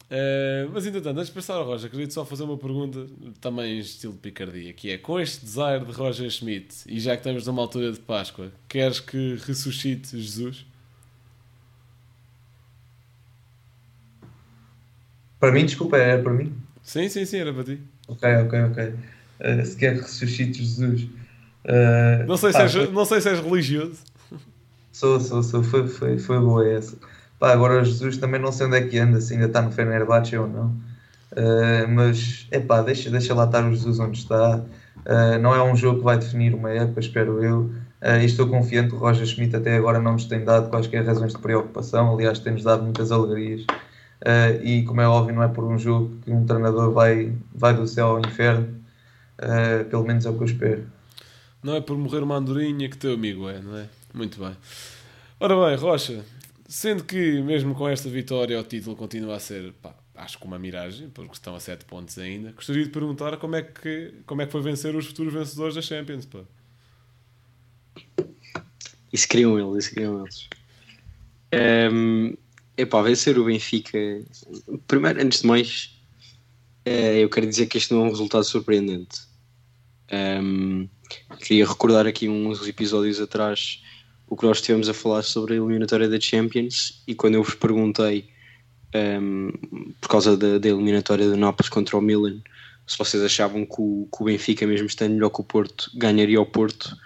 Uh, 0.05 0.71
mas 0.73 0.87
entretanto, 0.87 1.17
antes 1.17 1.27
de 1.27 1.35
passar 1.35 1.55
ao 1.55 1.65
Roger, 1.65 1.91
queria 1.91 2.09
só 2.09 2.25
fazer 2.25 2.45
uma 2.45 2.57
pergunta, 2.57 3.09
também 3.41 3.75
em 3.75 3.79
estilo 3.81 4.13
de 4.13 4.21
picardia, 4.21 4.73
que 4.73 4.89
é, 4.89 4.99
com 4.99 5.19
este 5.19 5.45
desaire 5.45 5.85
de 5.85 5.91
Roger 5.91 6.31
Schmidt, 6.31 6.77
e 6.87 7.01
já 7.01 7.17
que 7.17 7.23
estamos 7.23 7.45
numa 7.45 7.63
altura 7.63 7.91
de 7.91 7.99
Páscoa, 7.99 8.53
queres 8.69 9.01
que 9.01 9.35
ressuscite 9.45 10.17
Jesus? 10.17 10.65
Para 15.41 15.51
mim, 15.51 15.67
desculpa, 15.67 15.97
era 15.97 16.23
para 16.23 16.33
mim? 16.33 16.55
Sim, 16.85 17.09
sim, 17.09 17.25
sim, 17.25 17.39
era 17.39 17.53
para 17.53 17.65
ti. 17.65 17.81
Ok, 18.07 18.33
ok, 18.37 18.63
ok. 18.63 19.16
Uh, 19.41 19.65
se 19.65 19.77
quer 19.77 19.95
que 19.95 20.03
ressuscite 20.03 20.59
Jesus. 20.59 21.03
Uh, 21.65 22.27
não, 22.27 22.37
sei 22.37 22.53
pá, 22.53 22.69
se 22.69 22.79
és, 22.79 22.87
foi... 22.87 22.95
não 22.95 23.05
sei 23.05 23.21
se 23.21 23.29
és 23.29 23.41
religioso. 23.41 23.99
Sou, 24.93 25.21
sou, 25.21 25.43
sou. 25.43 25.63
Foi, 25.63 25.87
foi, 25.89 26.19
foi 26.19 26.41
boa 26.41 26.67
essa. 26.69 26.97
Pá, 27.39 27.53
agora 27.53 27.85
Jesus 27.85 28.17
também 28.17 28.41
não 28.41 28.51
sei 28.51 28.67
onde 28.67 28.77
é 28.77 28.83
que 28.83 28.99
anda, 28.99 29.21
se 29.21 29.35
ainda 29.35 29.47
está 29.47 29.61
no 29.61 29.71
Fenerbahçe 29.71 30.37
ou 30.37 30.49
não. 30.49 30.67
Uh, 31.33 31.89
mas, 31.89 32.47
é 32.51 32.59
pá, 32.59 32.81
deixa, 32.83 33.11
deixa 33.11 33.35
lá 33.35 33.45
estar 33.45 33.65
o 33.65 33.75
Jesus 33.75 33.99
onde 33.99 34.19
está. 34.19 34.65
Uh, 35.05 35.39
não 35.41 35.55
é 35.55 35.63
um 35.63 35.77
jogo 35.77 35.99
que 35.99 36.05
vai 36.05 36.19
definir 36.19 36.55
uma 36.55 36.71
época, 36.71 37.01
espero 37.01 37.45
eu. 37.45 37.71
Uh, 38.03 38.21
e 38.21 38.25
estou 38.25 38.47
confiante, 38.47 38.95
o 38.95 38.99
Roger 38.99 39.27
Schmidt 39.27 39.57
até 39.57 39.77
agora 39.77 39.99
não 39.99 40.13
nos 40.13 40.27
tem 40.27 40.45
dado 40.45 40.69
quaisquer 40.69 41.05
razões 41.05 41.33
de 41.33 41.39
preocupação, 41.39 42.15
aliás, 42.15 42.39
tem-nos 42.39 42.63
dado 42.63 42.83
muitas 42.83 43.11
alegrias. 43.11 43.63
Uh, 44.23 44.63
e 44.63 44.85
como 44.85 45.01
é 45.01 45.09
óbvio, 45.09 45.35
não 45.35 45.43
é 45.43 45.49
por 45.49 45.65
um 45.65 45.79
jogo 45.79 46.15
que 46.25 46.31
um 46.31 46.45
treinador 46.45 46.93
vai, 46.93 47.33
vai 47.55 47.75
do 47.75 47.87
céu 47.87 48.09
ao 48.09 48.21
inferno, 48.21 48.69
uh, 49.41 49.85
pelo 49.89 50.05
menos 50.05 50.27
é 50.27 50.31
o 50.31 50.37
que 50.37 50.43
eu 50.43 50.47
espero. 50.47 50.87
Não 51.63 51.77
é 51.77 51.81
por 51.81 51.97
morrer 51.97 52.23
uma 52.23 52.37
andorinha 52.37 52.89
que 52.89 52.97
teu 52.97 53.15
amigo 53.15 53.49
é, 53.49 53.61
não 53.61 53.77
é? 53.77 53.89
Muito 54.15 54.39
bem. 54.39 54.57
Ora 55.41 55.69
bem, 55.69 55.77
Rocha, 55.77 56.25
sendo 56.69 57.05
que 57.05 57.41
mesmo 57.43 57.75
com 57.75 57.89
esta 57.89 58.09
vitória 58.09 58.59
o 58.59 58.63
título 58.63 58.97
continua 58.97 59.37
a 59.37 59.41
ser, 59.41 59.73
pá, 59.83 59.95
acho 60.15 60.39
que 60.39 60.45
uma 60.45 60.59
miragem, 60.59 61.11
porque 61.11 61.33
estão 61.33 61.55
a 61.55 61.61
7 61.61 61.85
pontos 61.85 62.19
ainda, 62.19 62.53
gostaria 62.53 62.85
de 62.85 62.91
perguntar 62.91 63.37
como 63.37 63.57
é 63.57 63.63
que, 63.63 64.15
como 64.27 64.43
é 64.43 64.47
que 64.47 64.53
foi 64.53 64.63
vencer 64.63 64.95
os 64.95 65.07
futuros 65.07 65.33
vencedores 65.33 65.75
da 65.75 65.83
Champions, 65.83 66.27
pá. 66.27 66.41
Isso 69.13 69.29
queriam 69.29 69.59
eles, 69.59 69.85
isso 69.85 69.95
queriam 69.95 70.21
eles. 70.21 70.49
Um, 71.93 72.35
epá, 72.77 73.03
vencer 73.03 73.39
o 73.39 73.45
Benfica, 73.45 73.99
primeiro, 74.87 75.23
antes 75.23 75.41
de 75.41 75.47
mais, 75.47 75.99
é, 76.85 77.19
eu 77.23 77.29
quero 77.29 77.47
dizer 77.47 77.67
que 77.67 77.79
este 77.79 77.93
não 77.93 78.03
é 78.03 78.05
um 78.07 78.11
resultado 78.11 78.45
surpreendente. 78.45 79.26
Um, 80.13 80.89
queria 81.41 81.67
recordar 81.67 82.07
aqui 82.07 82.29
uns 82.29 82.67
episódios 82.67 83.21
atrás 83.21 83.83
o 84.29 84.37
que 84.37 84.45
nós 84.45 84.59
estivemos 84.59 84.89
a 84.89 84.95
falar 84.95 85.23
sobre 85.23 85.55
a 85.55 85.57
eliminatória 85.57 86.09
da 86.09 86.21
Champions 86.21 87.03
e 87.07 87.15
quando 87.15 87.35
eu 87.35 87.43
vos 87.43 87.55
perguntei 87.55 88.29
um, 89.21 89.51
por 90.01 90.09
causa 90.09 90.37
da, 90.37 90.59
da, 90.59 90.69
eliminatória 90.69 91.29
do 91.29 91.37
Nápoles 91.37 91.69
contra 91.69 91.97
o 91.97 92.01
Milan 92.01 92.41
se 92.87 92.97
vocês 92.99 93.23
achavam 93.23 93.67
que 93.67 93.75
o, 93.79 94.09
que 94.15 94.23
o 94.23 94.25
Benfica 94.27 94.67
mesmo 94.67 94.87
estando 94.87 95.15
melhor 95.15 95.31
que 95.31 95.41
o 95.41 95.45
Porto 95.45 95.91
ganharia 95.95 96.41
o 96.41 96.47
Porto 96.47 96.97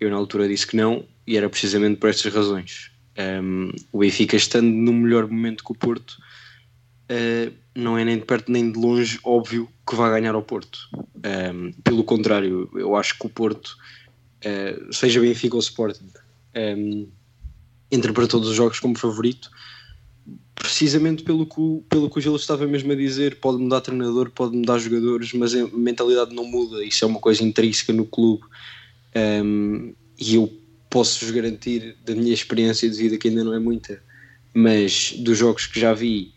eu 0.00 0.10
na 0.10 0.16
altura 0.16 0.48
disse 0.48 0.66
que 0.66 0.76
não 0.76 1.04
e 1.26 1.36
era 1.36 1.48
precisamente 1.48 1.98
por 1.98 2.08
estas 2.08 2.32
razões. 2.32 2.90
Um, 3.18 3.72
o 3.92 3.98
Benfica 3.98 4.36
estando 4.36 4.68
no 4.68 4.92
melhor 4.92 5.26
momento 5.26 5.64
que 5.64 5.72
o 5.72 5.74
Porto 5.74 6.18
uh, 7.10 7.52
não 7.74 7.96
é 7.98 8.04
nem 8.04 8.18
de 8.18 8.24
perto 8.24 8.50
nem 8.50 8.70
de 8.70 8.78
longe 8.78 9.18
óbvio 9.22 9.68
que 9.88 9.94
vai 9.94 10.10
ganhar 10.10 10.34
ao 10.34 10.42
Porto. 10.42 10.78
Um, 10.94 11.72
pelo 11.82 12.04
contrário, 12.04 12.70
eu 12.74 12.96
acho 12.96 13.18
que 13.18 13.26
o 13.26 13.30
Porto, 13.30 13.76
uh, 14.44 14.92
seja 14.92 15.20
Benfica 15.20 15.54
ou 15.54 15.60
Sporting, 15.60 16.10
um, 16.56 17.08
entra 17.90 18.12
para 18.12 18.26
todos 18.26 18.48
os 18.48 18.56
jogos 18.56 18.80
como 18.80 18.98
favorito, 18.98 19.50
precisamente 20.54 21.22
pelo 21.22 21.46
que, 21.46 21.82
pelo 21.88 22.10
que 22.10 22.18
o 22.18 22.20
Gil 22.20 22.34
estava 22.36 22.66
mesmo 22.66 22.90
a 22.92 22.96
dizer. 22.96 23.36
Pode 23.36 23.58
mudar 23.58 23.80
treinador, 23.80 24.30
pode 24.30 24.56
mudar 24.56 24.78
jogadores, 24.78 25.32
mas 25.32 25.54
a 25.54 25.66
mentalidade 25.68 26.34
não 26.34 26.44
muda. 26.44 26.84
Isso 26.84 27.04
é 27.04 27.08
uma 27.08 27.20
coisa 27.20 27.44
intrínseca 27.44 27.92
no 27.92 28.04
clube. 28.04 28.44
Um, 29.44 29.94
e 30.18 30.34
eu 30.34 30.52
posso-vos 30.90 31.30
garantir, 31.30 31.96
da 32.04 32.14
minha 32.14 32.32
experiência 32.32 32.88
de 32.88 32.96
vida, 32.96 33.18
que 33.18 33.28
ainda 33.28 33.44
não 33.44 33.52
é 33.52 33.58
muita, 33.58 34.02
mas 34.54 35.12
dos 35.18 35.36
jogos 35.36 35.66
que 35.66 35.78
já 35.78 35.92
vi 35.92 36.32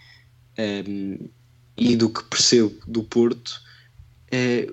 um, 0.59 1.29
e 1.77 1.95
do 1.95 2.09
que 2.09 2.23
percebo 2.25 2.75
do 2.85 3.03
Porto, 3.03 3.61
é, 4.31 4.69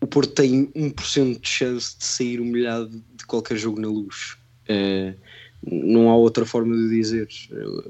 o 0.00 0.06
Porto 0.06 0.32
tem 0.32 0.66
1% 0.68 1.40
de 1.40 1.48
chance 1.48 1.96
de 1.98 2.04
sair 2.04 2.40
humilhado 2.40 3.02
de 3.14 3.26
qualquer 3.26 3.56
jogo 3.56 3.80
na 3.80 3.88
luz. 3.88 4.36
É, 4.66 5.14
não 5.64 6.10
há 6.10 6.16
outra 6.16 6.44
forma 6.44 6.74
de 6.74 6.88
dizer. 6.88 7.28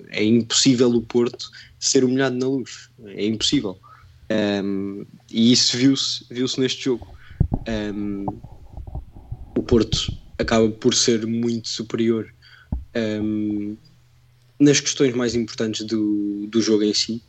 É 0.08 0.22
impossível 0.22 0.90
o 0.90 1.00
Porto 1.00 1.50
ser 1.78 2.04
humilhado 2.04 2.36
na 2.36 2.46
luz. 2.46 2.90
É 3.06 3.24
impossível. 3.24 3.78
Um, 4.64 5.06
e 5.30 5.52
isso 5.52 5.76
viu-se 5.76 6.24
viu 6.30 6.46
neste 6.58 6.84
jogo. 6.84 7.06
Um, 7.68 8.26
o 9.56 9.62
Porto 9.62 10.12
acaba 10.38 10.68
por 10.70 10.94
ser 10.94 11.26
muito 11.26 11.68
superior 11.68 12.32
um, 13.22 13.76
nas 14.62 14.80
questões 14.80 15.14
mais 15.14 15.34
importantes 15.34 15.84
do, 15.84 16.46
do 16.46 16.62
jogo 16.62 16.84
em 16.84 16.94
si. 16.94 17.22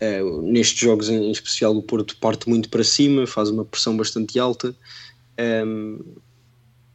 Uh, 0.00 0.42
nestes 0.42 0.78
jogos 0.78 1.08
em 1.08 1.30
especial 1.30 1.74
o 1.74 1.82
Porto 1.82 2.16
parte 2.18 2.48
muito 2.48 2.68
para 2.68 2.84
cima, 2.84 3.26
faz 3.26 3.48
uma 3.48 3.64
pressão 3.64 3.96
bastante 3.96 4.38
alta 4.38 4.76
um, 5.64 5.98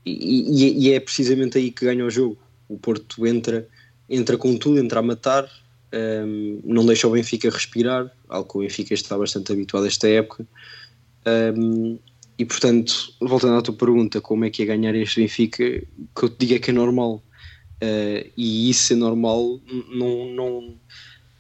e, 0.06 0.88
e, 0.88 0.94
é 0.94 1.00
precisamente 1.00 1.58
aí 1.58 1.72
que 1.72 1.86
ganha 1.86 2.06
o 2.06 2.10
jogo. 2.10 2.38
O 2.68 2.78
Porto 2.78 3.26
entra, 3.28 3.68
entra 4.10 4.38
com 4.38 4.56
tudo, 4.58 4.80
entra 4.80 5.00
a 5.00 5.04
matar, 5.04 5.50
um, 5.94 6.60
não 6.64 6.86
deixa 6.86 7.08
o 7.08 7.12
Benfica 7.12 7.50
respirar, 7.50 8.12
algo 8.30 8.50
que 8.50 8.58
o 8.58 8.62
Benfica 8.62 8.94
está 8.94 9.18
bastante 9.18 9.52
habituado 9.52 9.84
a 9.84 9.88
esta 9.88 10.08
época. 10.08 10.48
Um, 11.56 12.00
e 12.38 12.46
portanto, 12.46 13.14
voltando 13.20 13.58
à 13.58 13.62
tua 13.62 13.76
pergunta, 13.76 14.20
como 14.22 14.46
é 14.46 14.50
que 14.50 14.64
é 14.64 14.66
ganhar 14.66 14.96
este 14.96 15.22
Benfica, 15.22 15.64
que 15.64 16.24
eu 16.24 16.30
te 16.30 16.40
digo 16.40 16.56
é 16.56 16.60
que 16.60 16.72
é 16.72 16.74
normal. 16.74 17.22
Uh, 17.82 18.30
e 18.38 18.70
isso 18.70 18.84
ser 18.84 18.96
normal 18.96 19.60
não, 19.90 20.34
não, 20.34 20.76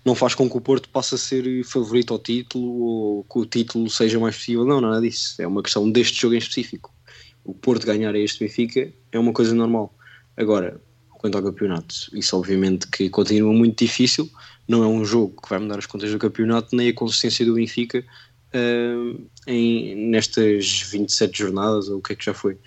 não 0.03 0.15
faz 0.15 0.33
com 0.33 0.49
que 0.49 0.57
o 0.57 0.61
Porto 0.61 0.89
passe 0.89 1.13
a 1.13 1.17
ser 1.17 1.63
favorito 1.63 2.13
ao 2.13 2.19
título 2.19 2.81
ou 2.81 3.23
que 3.23 3.39
o 3.39 3.45
título 3.45 3.89
seja 3.89 4.19
mais 4.19 4.35
possível. 4.37 4.65
Não, 4.65 4.81
nada 4.81 4.99
disso. 5.01 5.39
É 5.41 5.45
uma 5.45 5.61
questão 5.61 5.89
deste 5.89 6.19
jogo 6.19 6.33
em 6.33 6.39
específico. 6.39 6.91
O 7.43 7.53
Porto 7.53 7.85
ganhar 7.85 8.13
a 8.13 8.19
este 8.19 8.43
Benfica 8.43 8.91
é 9.11 9.19
uma 9.19 9.33
coisa 9.33 9.53
normal. 9.53 9.93
Agora, 10.35 10.81
quanto 11.21 11.37
ao 11.37 11.43
campeonato. 11.43 11.95
Isso 12.13 12.35
obviamente 12.35 12.87
que 12.87 13.07
continua 13.09 13.53
muito 13.53 13.77
difícil, 13.77 14.27
não 14.67 14.83
é 14.83 14.87
um 14.87 15.05
jogo 15.05 15.39
que 15.39 15.47
vai 15.47 15.59
mudar 15.59 15.77
as 15.77 15.85
contas 15.85 16.11
do 16.11 16.17
campeonato, 16.17 16.75
nem 16.75 16.89
a 16.89 16.93
consistência 16.93 17.45
do 17.45 17.53
Benfica 17.53 18.03
uh, 18.53 19.21
em, 19.45 19.95
nestas 20.09 20.81
27 20.91 21.37
jornadas, 21.37 21.89
ou 21.89 21.99
o 21.99 22.01
que 22.01 22.13
é 22.13 22.15
que 22.15 22.25
já 22.25 22.33
foi. 22.33 22.57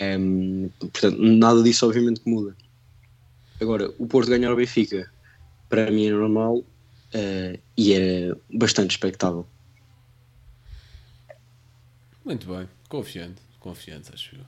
Um, 0.00 0.70
portanto, 0.78 1.18
nada 1.20 1.62
disso 1.62 1.86
obviamente 1.86 2.22
muda. 2.24 2.56
Agora, 3.60 3.92
o 3.98 4.06
Porto 4.06 4.30
ganhar 4.30 4.52
o 4.52 4.56
Benfica, 4.56 5.10
para 5.68 5.90
mim 5.90 6.06
é 6.06 6.10
normal 6.10 6.56
uh, 6.58 7.58
e 7.76 7.94
é 7.94 8.34
bastante 8.52 8.92
expectável. 8.92 9.46
Muito 12.24 12.46
bem, 12.46 12.68
confiante, 12.88 13.40
confiante, 13.58 14.10
acho 14.12 14.36
eu. 14.36 14.44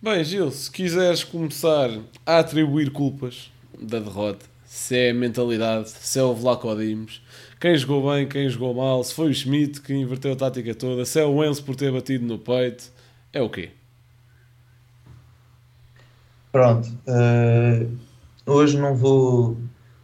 Bem, 0.00 0.22
Gil, 0.24 0.50
se 0.50 0.70
quiseres 0.70 1.24
começar 1.24 1.90
a 2.24 2.38
atribuir 2.38 2.90
culpas 2.92 3.50
da 3.80 3.98
derrota, 3.98 4.46
se 4.64 4.96
é 4.96 5.10
a 5.10 5.14
mentalidade, 5.14 5.90
se 5.90 6.18
é 6.18 6.22
o 6.22 6.34
Vlaco 6.34 6.74
Dimos, 6.76 7.22
quem 7.60 7.76
jogou 7.76 8.12
bem, 8.12 8.28
quem 8.28 8.48
jogou 8.48 8.74
mal, 8.74 9.02
se 9.02 9.12
foi 9.12 9.30
o 9.30 9.34
Schmidt 9.34 9.80
que 9.80 9.92
inverteu 9.92 10.32
a 10.32 10.36
tática 10.36 10.74
toda, 10.74 11.04
se 11.04 11.20
é 11.20 11.24
o 11.24 11.44
Enzo 11.44 11.64
por 11.64 11.74
ter 11.74 11.92
batido 11.92 12.24
no 12.24 12.38
peito, 12.38 12.90
é 13.32 13.42
o 13.42 13.50
quê? 13.50 13.70
Pronto, 16.52 16.88
uh, 16.88 17.98
hoje 18.48 18.78
não 18.78 18.94
vou 18.94 19.56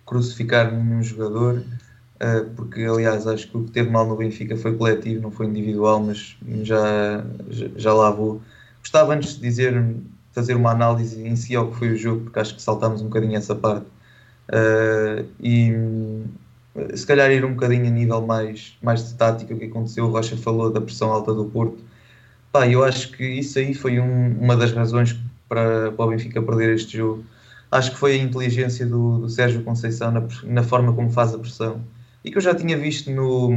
crucificar 0.07 0.73
nenhum 0.73 1.03
jogador, 1.03 1.59
uh, 1.59 2.51
porque 2.55 2.83
aliás 2.83 3.27
acho 3.27 3.49
que 3.49 3.57
o 3.57 3.65
que 3.65 3.71
teve 3.73 3.91
mal 3.91 4.07
no 4.07 4.17
Benfica 4.17 4.57
foi 4.57 4.77
coletivo, 4.77 5.23
não 5.23 5.31
foi 5.31 5.47
individual, 5.47 6.01
mas 6.01 6.37
já, 6.63 7.25
já, 7.51 7.67
já 7.77 7.95
lá 7.95 8.11
vou 8.11 8.43
Gostava 8.85 9.15
antes 9.15 9.37
de 9.37 9.41
dizer, 9.41 9.83
fazer 10.33 10.55
uma 10.55 10.71
análise 10.71 11.27
em 11.27 11.35
si 11.37 11.57
ao 11.57 11.71
que 11.71 11.79
foi 11.79 11.93
o 11.93 11.97
jogo, 11.97 12.25
porque 12.25 12.39
acho 12.39 12.55
que 12.55 12.61
saltámos 12.61 13.01
um 13.01 13.07
bocadinho 13.07 13.35
essa 13.35 13.55
parte. 13.55 13.87
Uh, 14.51 15.27
e 15.41 15.73
se 16.95 17.07
calhar 17.07 17.31
ir 17.33 17.47
um 17.47 17.55
bocadinho 17.55 17.87
a 17.87 17.91
nível 17.91 18.21
mais, 18.21 18.77
mais 18.83 19.09
de 19.09 19.15
tática, 19.15 19.55
o 19.55 19.59
que 19.59 19.65
aconteceu. 19.65 20.05
O 20.05 20.11
Rocha 20.11 20.37
falou 20.37 20.71
da 20.71 20.83
pressão 20.83 21.11
alta 21.11 21.33
do 21.33 21.47
Porto. 21.47 21.79
Pá, 22.53 22.69
eu 22.69 22.85
acho 22.85 23.11
que 23.13 23.25
isso 23.25 23.59
aí 23.59 23.73
foi 23.73 23.99
um, 23.99 24.39
uma 24.39 24.55
das 24.55 24.71
razões 24.73 25.19
para, 25.49 25.91
para 25.93 26.05
o 26.05 26.11
Benfica 26.11 26.43
perder 26.43 26.75
este 26.75 26.99
jogo. 26.99 27.25
Acho 27.75 27.91
que 27.91 27.97
foi 27.99 28.13
a 28.13 28.23
inteligência 28.23 28.87
do, 28.87 29.19
do 29.19 29.29
Sérgio 29.29 29.65
Conceição 29.65 30.13
na, 30.13 30.23
na, 30.45 30.63
forma 30.63 30.93
como 30.93 31.11
faz 31.11 31.35
a 31.35 31.39
pressão 31.39 31.81
e 32.25 32.31
que 32.31 32.39
eu 32.39 32.41
já 32.41 32.55
tinha 32.55 32.79
visto 32.79 33.11
no, 33.11 33.51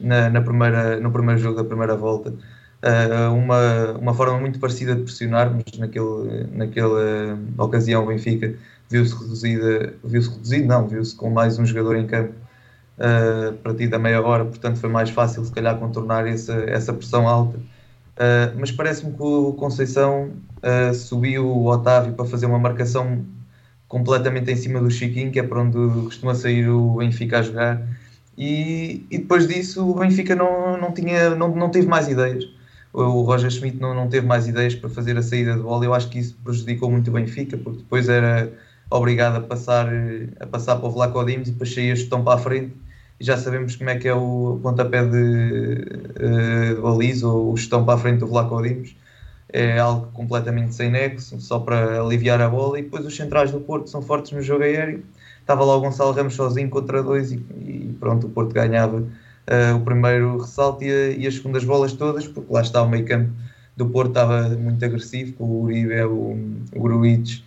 na, 0.00 0.28
na 0.28 0.40
primeira, 0.40 0.98
no 0.98 1.12
primeiro 1.12 1.40
jogo 1.40 1.56
da 1.56 1.62
primeira 1.62 1.94
volta 1.96 2.30
uh, 2.30 3.32
uma, 3.32 3.92
uma 3.92 4.12
forma 4.12 4.40
muito 4.40 4.58
parecida 4.58 4.96
de 4.96 5.02
pressionar, 5.02 5.54
mas 5.54 5.78
naquele, 5.78 6.48
naquela 6.52 7.38
ocasião 7.58 8.02
o 8.02 8.08
Benfica 8.08 8.52
viu-se 8.88 9.14
reduzida, 9.14 9.94
viu-se 10.02 10.30
reduzido, 10.30 10.66
não, 10.66 10.88
viu-se 10.88 11.14
com 11.14 11.30
mais 11.30 11.56
um 11.56 11.64
jogador 11.64 11.94
em 11.94 12.08
campo 12.08 12.34
uh, 12.98 13.52
para 13.58 13.72
ti 13.72 13.86
da 13.86 14.00
meia 14.00 14.20
hora, 14.20 14.46
portanto 14.46 14.80
foi 14.80 14.90
mais 14.90 15.10
fácil 15.10 15.44
se 15.44 15.52
calhar 15.52 15.78
contornar 15.78 16.26
essa, 16.26 16.54
essa 16.66 16.92
pressão 16.92 17.28
alta. 17.28 17.56
Uh, 17.56 18.58
mas 18.58 18.72
parece-me 18.72 19.12
que 19.12 19.22
o 19.22 19.52
Conceição 19.52 20.32
uh, 20.58 20.92
subiu 20.92 21.46
o 21.46 21.66
Otávio 21.66 22.14
para 22.14 22.24
fazer 22.24 22.46
uma 22.46 22.58
marcação 22.58 23.24
completamente 23.90 24.50
em 24.50 24.56
cima 24.56 24.80
do 24.80 24.90
Chiquinho, 24.90 25.30
que 25.30 25.38
é 25.38 25.42
para 25.42 25.60
onde 25.60 25.76
costuma 26.04 26.34
sair 26.34 26.66
o 26.70 26.96
Benfica 26.96 27.40
a 27.40 27.42
jogar. 27.42 27.82
E, 28.38 29.04
e 29.10 29.18
depois 29.18 29.46
disso 29.46 29.86
o 29.86 29.94
Benfica 29.94 30.34
não, 30.34 30.80
não, 30.80 30.94
tinha, 30.94 31.34
não, 31.34 31.54
não 31.54 31.68
teve 31.68 31.86
mais 31.86 32.08
ideias 32.08 32.44
o 32.92 33.22
Roger 33.22 33.50
Schmidt 33.50 33.80
não, 33.80 33.94
não 33.94 34.08
teve 34.08 34.26
mais 34.26 34.48
ideias 34.48 34.74
para 34.74 34.90
fazer 34.90 35.16
a 35.16 35.22
saída 35.22 35.54
de 35.54 35.60
bola. 35.60 35.84
Eu 35.84 35.94
acho 35.94 36.08
que 36.08 36.18
isso 36.18 36.36
prejudicou 36.42 36.90
muito 36.90 37.08
o 37.08 37.12
Benfica, 37.14 37.56
porque 37.56 37.78
depois 37.78 38.08
era 38.08 38.52
obrigado 38.90 39.36
a 39.36 39.40
passar, 39.40 39.88
a 40.40 40.46
passar 40.46 40.76
para 40.76 40.88
o 40.88 40.90
Vlaco 40.90 41.24
Dimos 41.24 41.48
e 41.48 41.52
depois 41.52 41.72
saía 41.72 41.94
chutão 41.94 42.24
para 42.24 42.34
a 42.34 42.38
frente. 42.38 42.74
E 43.20 43.24
já 43.24 43.36
sabemos 43.36 43.76
como 43.76 43.90
é 43.90 43.98
que 43.98 44.08
é 44.08 44.14
o 44.14 44.58
pontapé 44.62 45.04
de, 45.04 45.84
eh, 46.16 46.74
de 46.74 46.80
baliza 46.80 47.28
ou 47.28 47.52
o 47.52 47.56
chutão 47.56 47.84
para 47.84 47.94
a 47.94 47.98
frente 47.98 48.20
do 48.20 48.26
Vlaco 48.26 48.60
Dimos. 48.62 48.96
É 49.52 49.78
algo 49.78 50.06
completamente 50.12 50.74
sem 50.74 50.90
nexo, 50.90 51.40
só 51.40 51.58
para 51.58 52.00
aliviar 52.00 52.40
a 52.40 52.48
bola. 52.48 52.78
E 52.78 52.82
depois 52.82 53.04
os 53.04 53.16
centrais 53.16 53.50
do 53.50 53.60
Porto 53.60 53.90
são 53.90 54.00
fortes 54.00 54.32
no 54.32 54.42
jogo 54.42 54.62
aéreo. 54.62 55.02
Estava 55.40 55.64
lá 55.64 55.76
o 55.76 55.80
Gonçalo 55.80 56.12
Ramos 56.12 56.34
sozinho 56.34 56.70
contra 56.70 57.02
dois 57.02 57.32
e, 57.32 57.36
e 57.36 57.96
pronto, 57.98 58.28
o 58.28 58.30
Porto 58.30 58.52
ganhava 58.52 58.98
uh, 59.50 59.76
o 59.76 59.80
primeiro 59.80 60.38
ressalto 60.38 60.84
e, 60.84 60.90
a, 60.90 61.10
e, 61.10 61.26
as 61.26 61.34
segundas 61.34 61.64
bolas 61.64 61.92
todas, 61.92 62.28
porque 62.28 62.52
lá 62.52 62.60
está 62.60 62.82
o 62.82 62.88
meio 62.88 63.04
campo 63.04 63.32
do 63.76 63.86
Porto 63.88 64.10
estava 64.10 64.48
muito 64.50 64.84
agressivo, 64.84 65.32
com 65.32 65.44
o 65.44 65.62
Uribe, 65.62 66.02
o, 66.02 66.38
o 66.76 66.80
Gruites 66.80 67.42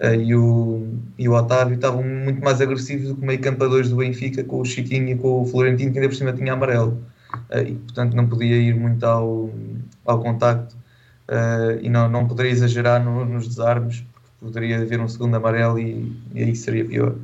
uh, 0.00 0.14
e, 0.14 0.34
o, 0.36 0.86
e 1.18 1.28
o 1.28 1.32
Otávio 1.32 1.74
estavam 1.74 2.02
muito 2.02 2.42
mais 2.42 2.60
agressivos 2.60 3.08
do 3.08 3.16
que 3.16 3.22
o 3.22 3.26
meio 3.26 3.40
campo 3.40 3.64
a 3.64 3.68
dois 3.68 3.88
do 3.88 3.96
Benfica, 3.96 4.44
com 4.44 4.60
o 4.60 4.64
Chiquinho 4.64 5.08
e 5.08 5.16
com 5.16 5.42
o 5.42 5.46
Florentino, 5.46 5.90
que 5.90 5.98
ainda 5.98 6.08
por 6.08 6.16
cima 6.16 6.32
tinha 6.32 6.52
amarelo. 6.52 7.02
Uh, 7.50 7.58
e 7.66 7.74
portanto 7.74 8.14
não 8.14 8.28
podia 8.28 8.56
ir 8.56 8.74
muito 8.76 9.04
ao, 9.04 9.50
ao 10.04 10.20
contacto 10.22 10.77
e 11.82 11.88
não, 11.88 12.08
não 12.08 12.26
poderia 12.26 12.52
exagerar 12.52 13.04
no, 13.04 13.24
nos 13.24 13.48
desarmes, 13.48 14.00
porque 14.00 14.28
poderia 14.40 14.80
haver 14.80 15.00
um 15.00 15.08
segundo 15.08 15.36
amarelo 15.36 15.78
e, 15.78 16.16
e 16.34 16.42
aí 16.42 16.56
seria 16.56 16.84
pior, 16.84 17.14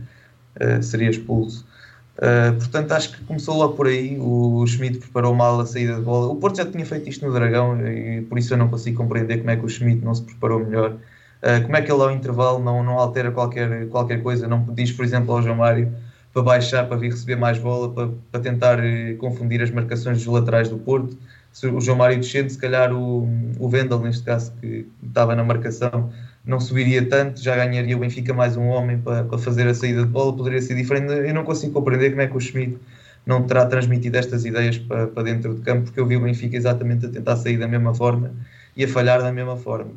seria 0.83 1.11
expulso. 1.11 1.67
Uh, 2.15 2.55
portanto, 2.55 2.93
acho 2.93 3.13
que 3.13 3.25
começou 3.25 3.57
logo 3.57 3.75
por 3.75 3.87
aí. 3.87 4.17
O 4.21 4.65
Schmidt 4.67 4.99
preparou 4.99 5.35
mal 5.35 5.59
a 5.61 5.67
saída 5.67 5.97
de 5.97 6.03
bola. 6.03 6.29
O 6.33 6.37
Porto 6.37 6.57
já 6.57 6.67
tinha 6.67 6.87
feito 6.87 7.09
isto 7.09 7.27
no 7.27 7.33
Dragão 7.33 7.81
e 7.87 8.23
por 8.23 8.39
isso 8.39 8.55
eu 8.55 8.59
não 8.59 8.69
consigo 8.69 8.97
compreender 8.97 9.39
como 9.39 9.51
é 9.51 9.57
que 9.57 9.65
o 9.65 9.69
Schmidt 9.69 10.05
não 10.05 10.15
se 10.15 10.23
preparou 10.23 10.61
melhor. 10.65 10.93
Uh, 10.93 11.63
como 11.63 11.77
é 11.77 11.83
que 11.83 11.91
ele 11.91 12.03
ao 12.03 12.11
intervalo 12.11 12.63
não, 12.63 12.83
não 12.83 12.99
altera 12.99 13.31
qualquer, 13.31 13.89
qualquer 13.89 14.23
coisa? 14.23 14.47
Não 14.47 14.65
diz, 14.75 14.93
por 14.93 15.05
exemplo, 15.05 15.35
ao 15.35 15.43
João 15.43 15.57
Mário 15.57 15.93
para 16.33 16.43
baixar, 16.43 16.87
para 16.87 16.97
vir 16.97 17.11
receber 17.11 17.37
mais 17.37 17.59
bola, 17.59 17.93
para, 17.93 18.09
para 18.31 18.41
tentar 18.41 18.79
uh, 18.79 19.17
confundir 19.19 19.61
as 19.63 19.71
marcações 19.71 20.19
dos 20.19 20.27
laterais 20.27 20.69
do 20.69 20.79
Porto. 20.79 21.19
Se 21.55 21.69
o 21.69 21.81
João 21.81 21.97
Mário 21.97 22.19
descendo, 22.19 22.51
se 22.51 22.59
calhar 22.59 22.93
o, 22.93 23.29
o 23.61 23.69
Vendel, 23.69 24.01
neste 24.01 24.25
caso, 24.25 24.53
que 24.61 24.89
estava 25.01 25.37
na 25.37 25.45
marcação, 25.45 26.11
não 26.45 26.59
subiria 26.59 27.09
tanto, 27.09 27.41
já 27.41 27.55
ganharia 27.55 27.97
o 27.97 28.01
Benfica 28.01 28.35
mais 28.35 28.57
um 28.57 28.67
homem 28.67 28.99
para, 28.99 29.23
para 29.23 29.39
fazer 29.39 29.69
a 29.69 29.73
saída 29.73 30.03
de 30.03 30.09
bola, 30.09 30.37
poderia 30.37 30.61
ser 30.61 30.75
diferente. 30.75 31.13
Eu 31.13 31.33
não 31.33 31.45
consigo 31.45 31.73
compreender 31.73 32.11
como 32.11 32.23
é 32.23 32.27
que 32.27 32.37
o 32.37 32.41
Schmidt 32.41 32.77
não 33.25 33.45
terá 33.45 33.67
transmitido 33.67 34.17
estas 34.17 34.45
ideias 34.45 34.79
para, 34.79 35.07
para 35.07 35.23
dentro 35.23 35.55
do 35.55 35.63
campo, 35.63 35.85
porque 35.85 36.01
eu 36.01 36.07
vi 36.07 36.17
o 36.17 36.21
Benfica 36.21 36.57
exatamente 36.57 37.07
a 37.07 37.09
tentar 37.09 37.37
sair 37.37 37.57
da 37.57 37.69
mesma 37.69 37.95
forma 37.95 38.33
e 38.77 38.83
a 38.83 38.89
falhar 38.89 39.23
da 39.23 39.33
mesma 39.33 39.57
forma. 39.57 39.93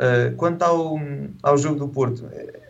Uh, 0.00 0.34
quanto 0.36 0.62
ao, 0.62 0.98
ao 1.42 1.58
jogo 1.58 1.80
do 1.80 1.88
Porto, 1.88 2.26
eh, 2.32 2.60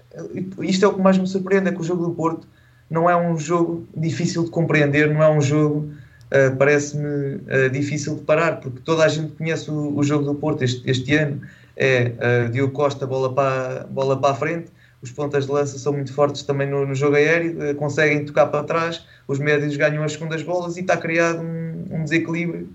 isto 0.63 0.85
é 0.85 0.89
o 0.89 0.95
que 0.95 1.01
mais 1.01 1.17
me 1.17 1.27
surpreende: 1.29 1.69
é 1.69 1.73
que 1.73 1.81
o 1.81 1.85
jogo 1.85 2.05
do 2.05 2.11
Porto 2.11 2.49
não 2.91 3.09
é 3.09 3.17
um 3.17 3.39
jogo 3.39 3.87
difícil 3.97 4.45
de 4.45 4.51
compreender, 4.51 5.15
não 5.15 5.23
é 5.23 5.31
um 5.31 5.41
jogo, 5.41 5.91
uh, 6.33 6.57
parece-me, 6.57 7.37
uh, 7.37 7.71
difícil 7.71 8.17
de 8.17 8.23
parar, 8.23 8.61
porque 8.61 8.81
toda 8.81 9.05
a 9.05 9.09
gente 9.09 9.33
conhece 9.33 9.71
o, 9.71 9.97
o 9.97 10.03
jogo 10.03 10.25
do 10.25 10.35
Porto 10.35 10.63
este, 10.63 10.89
este 10.91 11.15
ano 11.15 11.41
é 11.77 12.13
uh, 12.47 12.51
Diogo 12.51 12.73
Costa, 12.73 13.07
bola 13.07 13.33
para, 13.33 13.87
bola 13.91 14.19
para 14.19 14.31
a 14.31 14.35
frente. 14.35 14.67
Os 15.03 15.11
pontas 15.11 15.47
de 15.47 15.53
lança 15.53 15.79
são 15.79 15.93
muito 15.93 16.13
fortes 16.13 16.43
também 16.43 16.69
no, 16.71 16.87
no 16.87 16.95
jogo 16.95 17.17
aéreo, 17.17 17.75
conseguem 17.75 18.25
tocar 18.25 18.47
para 18.47 18.63
trás, 18.63 19.05
os 19.27 19.39
médios 19.41 19.77
ganham 19.77 20.05
as 20.05 20.13
segundas 20.13 20.45
bolas 20.45 20.77
e 20.77 20.81
está 20.81 20.97
criado 20.97 21.41
um, 21.41 21.87
um 21.91 22.05
desequilíbrio. 22.05 22.69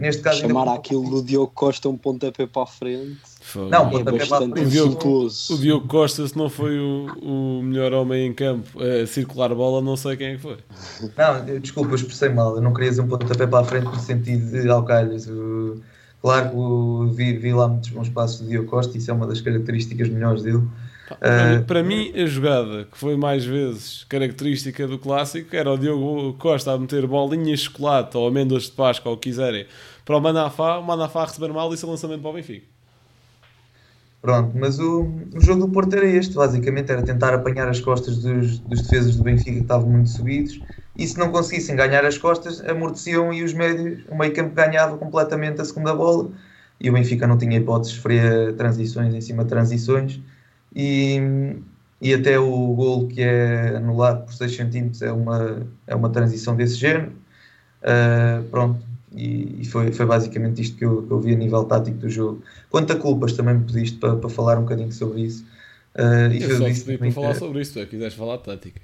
Neste 0.00 0.20
caso, 0.20 0.40
Chamar 0.40 0.62
ainda... 0.62 0.74
aquilo 0.74 1.08
do 1.08 1.22
Diogo 1.22 1.52
Costa 1.54 1.88
um 1.88 1.96
pontapé 1.96 2.44
para 2.46 2.62
a 2.62 2.66
frente. 2.66 3.20
Foi. 3.52 3.68
Não, 3.68 3.86
é 3.86 3.90
pontapé 3.90 4.24
para 4.24 4.36
a 4.36 4.40
frente. 4.40 4.60
O 4.60 4.66
Diogo, 4.66 5.26
o 5.26 5.58
Diogo 5.58 5.86
Costa, 5.86 6.26
se 6.26 6.34
não 6.38 6.48
foi 6.48 6.78
o, 6.78 7.06
o 7.20 7.62
melhor 7.62 7.92
homem 7.92 8.26
em 8.28 8.32
campo 8.32 8.66
a 8.82 9.06
circular 9.06 9.52
a 9.52 9.54
bola, 9.54 9.82
não 9.82 9.94
sei 9.94 10.16
quem 10.16 10.28
é 10.28 10.36
que 10.36 10.40
foi. 10.40 10.56
Não, 11.18 11.60
desculpa, 11.60 11.90
eu 11.90 11.96
expressei 11.96 12.30
mal. 12.30 12.56
Eu 12.56 12.62
não 12.62 12.72
queria 12.72 12.88
dizer 12.88 13.02
um 13.02 13.08
pontapé 13.08 13.46
para 13.46 13.60
a 13.60 13.64
frente 13.64 13.84
no 13.84 13.98
sentido 13.98 14.50
de 14.50 14.68
Alcalhas. 14.70 15.28
Claro 16.22 16.50
que 16.50 17.14
vi, 17.14 17.36
vi 17.36 17.52
lá 17.52 17.68
muitos 17.68 17.90
bons 17.90 18.08
passos 18.08 18.40
do 18.40 18.48
Diogo 18.48 18.70
Costa, 18.70 18.96
isso 18.96 19.10
é 19.10 19.14
uma 19.14 19.26
das 19.26 19.42
características 19.42 20.08
melhores 20.08 20.42
dele. 20.42 20.62
Para, 21.08 21.60
uh, 21.60 21.64
para 21.64 21.82
mim, 21.82 22.10
a 22.14 22.24
jogada 22.24 22.84
que 22.90 22.96
foi 22.96 23.16
mais 23.16 23.44
vezes 23.44 24.04
característica 24.04 24.88
do 24.88 24.98
clássico 24.98 25.54
era 25.54 25.70
o 25.70 25.76
Diogo 25.76 26.32
Costa 26.38 26.72
a 26.72 26.78
meter 26.78 27.06
bolinhas 27.06 27.60
de 27.60 27.66
chocolate 27.66 28.16
ou 28.16 28.26
amêndoas 28.26 28.62
de 28.62 28.70
Páscoa, 28.70 29.10
ou 29.10 29.18
quiserem, 29.18 29.66
para 30.06 30.16
o 30.16 30.20
Manafá, 30.20 30.78
o 30.78 30.82
Manafá 30.82 31.24
receber 31.26 31.52
mal 31.52 31.74
e 31.74 31.76
seu 31.76 31.90
lançamento 31.90 32.22
para 32.22 32.30
o 32.30 32.34
Benfica. 32.34 32.71
Pronto, 34.22 34.56
mas 34.56 34.78
o, 34.78 35.02
o 35.34 35.40
jogo 35.40 35.66
do 35.66 35.72
Porto 35.72 35.96
era 35.96 36.06
este, 36.06 36.36
basicamente, 36.36 36.92
era 36.92 37.02
tentar 37.02 37.34
apanhar 37.34 37.68
as 37.68 37.80
costas 37.80 38.18
dos, 38.18 38.60
dos 38.60 38.82
defesas 38.82 39.16
do 39.16 39.24
Benfica 39.24 39.50
que 39.50 39.62
estavam 39.62 39.90
muito 39.90 40.10
subidos 40.10 40.60
e 40.96 41.06
se 41.08 41.18
não 41.18 41.32
conseguissem 41.32 41.74
ganhar 41.74 42.04
as 42.04 42.16
costas, 42.18 42.60
amorteciam 42.60 43.32
e 43.32 43.42
os 43.42 43.52
médios, 43.52 44.04
o 44.08 44.16
meio 44.16 44.32
campo 44.32 44.54
ganhava 44.54 44.96
completamente 44.96 45.60
a 45.60 45.64
segunda 45.64 45.92
bola 45.92 46.30
e 46.80 46.88
o 46.88 46.92
Benfica 46.92 47.26
não 47.26 47.36
tinha 47.36 47.58
hipóteses, 47.58 47.96
sofria 47.96 48.52
transições 48.56 49.12
em 49.12 49.20
cima 49.20 49.42
de 49.42 49.48
transições 49.50 50.20
e, 50.74 51.20
e 52.00 52.14
até 52.14 52.38
o 52.38 52.74
gol 52.74 53.08
que 53.08 53.22
é 53.22 53.76
anulado 53.76 54.24
por 54.26 54.34
6 54.34 54.56
cm 54.56 54.90
é 55.02 55.10
uma, 55.12 55.66
é 55.84 55.96
uma 55.96 56.10
transição 56.10 56.54
desse 56.54 56.76
género. 56.76 57.12
Uh, 57.82 58.44
pronto, 58.50 58.86
e, 59.14 59.60
e, 59.60 59.64
foi, 59.64 59.92
foi 59.92 60.06
basicamente 60.06 60.62
isto 60.62 60.76
que 60.76 60.84
eu, 60.84 61.02
que 61.02 61.10
eu 61.10 61.20
vi 61.20 61.34
a 61.34 61.36
nível 61.36 61.64
tático 61.64 61.98
do 61.98 62.08
jogo. 62.08 62.42
Quanto 62.70 62.92
a 62.92 62.96
culpas, 62.96 63.32
também 63.32 63.54
me 63.56 63.64
pediste 63.64 63.98
para, 63.98 64.16
para 64.16 64.30
falar 64.30 64.58
um 64.58 64.62
bocadinho 64.62 64.92
sobre 64.92 65.22
isso. 65.22 65.44
Uh, 65.94 66.32
e 66.32 66.42
Eu 66.42 66.58
só 66.58 66.64
pedi 66.64 66.98
para 66.98 67.12
falar 67.12 67.34
sobre 67.34 67.60
isso, 67.60 67.78
tu 67.78 67.86
quiseres 67.86 68.14
falar 68.14 68.38
de 68.38 68.44
tática. 68.44 68.80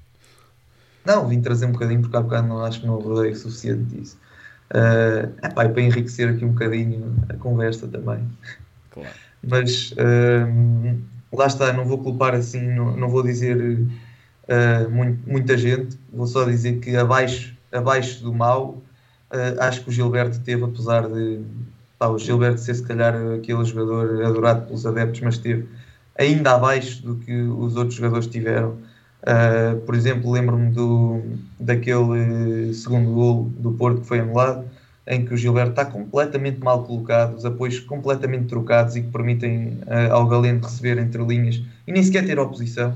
Não, 1.04 1.26
vim 1.26 1.40
trazer 1.40 1.66
um 1.66 1.73
bocadinho 1.73 2.02
porque 2.02 2.16
há 2.16 2.20
bocado 2.20 2.49
não, 2.49 2.64
acho 2.64 2.80
que 2.80 2.87
não 2.87 2.99
abordei 2.99 3.32
o 3.32 3.37
suficiente 3.37 3.85
disso. 3.85 4.18
Uh, 4.70 5.47
epá, 5.47 5.66
para 5.66 5.80
enriquecer 5.80 6.28
aqui 6.28 6.44
um 6.44 6.52
bocadinho 6.52 7.16
a 7.28 7.35
conversa 7.35 7.88
também. 7.88 8.23
Claro. 8.90 9.08
Mas 9.42 9.94
hum, 9.97 11.00
lá 11.32 11.47
está, 11.47 11.73
não 11.73 11.85
vou 11.87 11.99
culpar 11.99 12.35
assim, 12.35 12.61
não, 12.61 12.97
não 12.97 13.08
vou 13.08 13.23
dizer 13.23 13.56
uh, 13.56 14.90
mui- 14.90 15.18
muita 15.26 15.56
gente, 15.56 15.97
vou 16.12 16.26
só 16.26 16.44
dizer 16.44 16.80
que 16.80 16.97
abaixo, 16.97 17.56
abaixo 17.73 18.23
do 18.23 18.35
mal, 18.35 18.82
uh, 19.32 19.61
acho 19.61 19.82
que 19.82 19.90
o 19.90 19.92
Gilberto 19.92 20.40
teve, 20.40 20.64
apesar 20.64 21.08
de 21.08 21.40
pá, 21.99 22.08
o 22.08 22.18
Gilberto 22.18 22.61
ser 22.61 22.75
se 22.75 22.82
calhar 22.82 23.14
aquele 23.35 23.64
jogador 23.64 24.25
adorado 24.25 24.66
pelos 24.66 24.87
adeptos, 24.87 25.20
mas 25.20 25.38
teve 25.38 25.66
ainda 26.18 26.52
abaixo 26.54 27.02
do 27.02 27.16
que 27.16 27.32
os 27.32 27.76
outros 27.76 27.94
jogadores 27.94 28.26
tiveram. 28.26 28.76
Uh, 29.23 29.80
por 29.85 29.94
exemplo, 29.94 30.30
lembro-me 30.30 30.70
do, 30.70 31.20
daquele 31.58 32.73
segundo 32.73 33.12
gol 33.12 33.52
do 33.58 33.73
Porto 33.73 34.00
que 34.00 34.06
foi 34.06 34.20
anulado, 34.20 34.64
em 35.06 35.25
que 35.25 35.35
o 35.35 35.37
Gilberto 35.37 35.70
está 35.70 35.85
completamente 35.85 36.61
mal 36.61 36.85
colocado, 36.85 37.35
os 37.35 37.44
apoios 37.44 37.80
completamente 37.80 38.47
trocados 38.47 38.94
e 38.94 39.02
que 39.02 39.11
permitem 39.11 39.78
uh, 39.87 40.12
ao 40.12 40.26
Galeno 40.26 40.61
receber 40.61 40.99
entre 40.99 41.23
linhas 41.25 41.61
e 41.87 41.92
nem 41.92 42.02
sequer 42.02 42.26
ter 42.26 42.38
oposição 42.38 42.94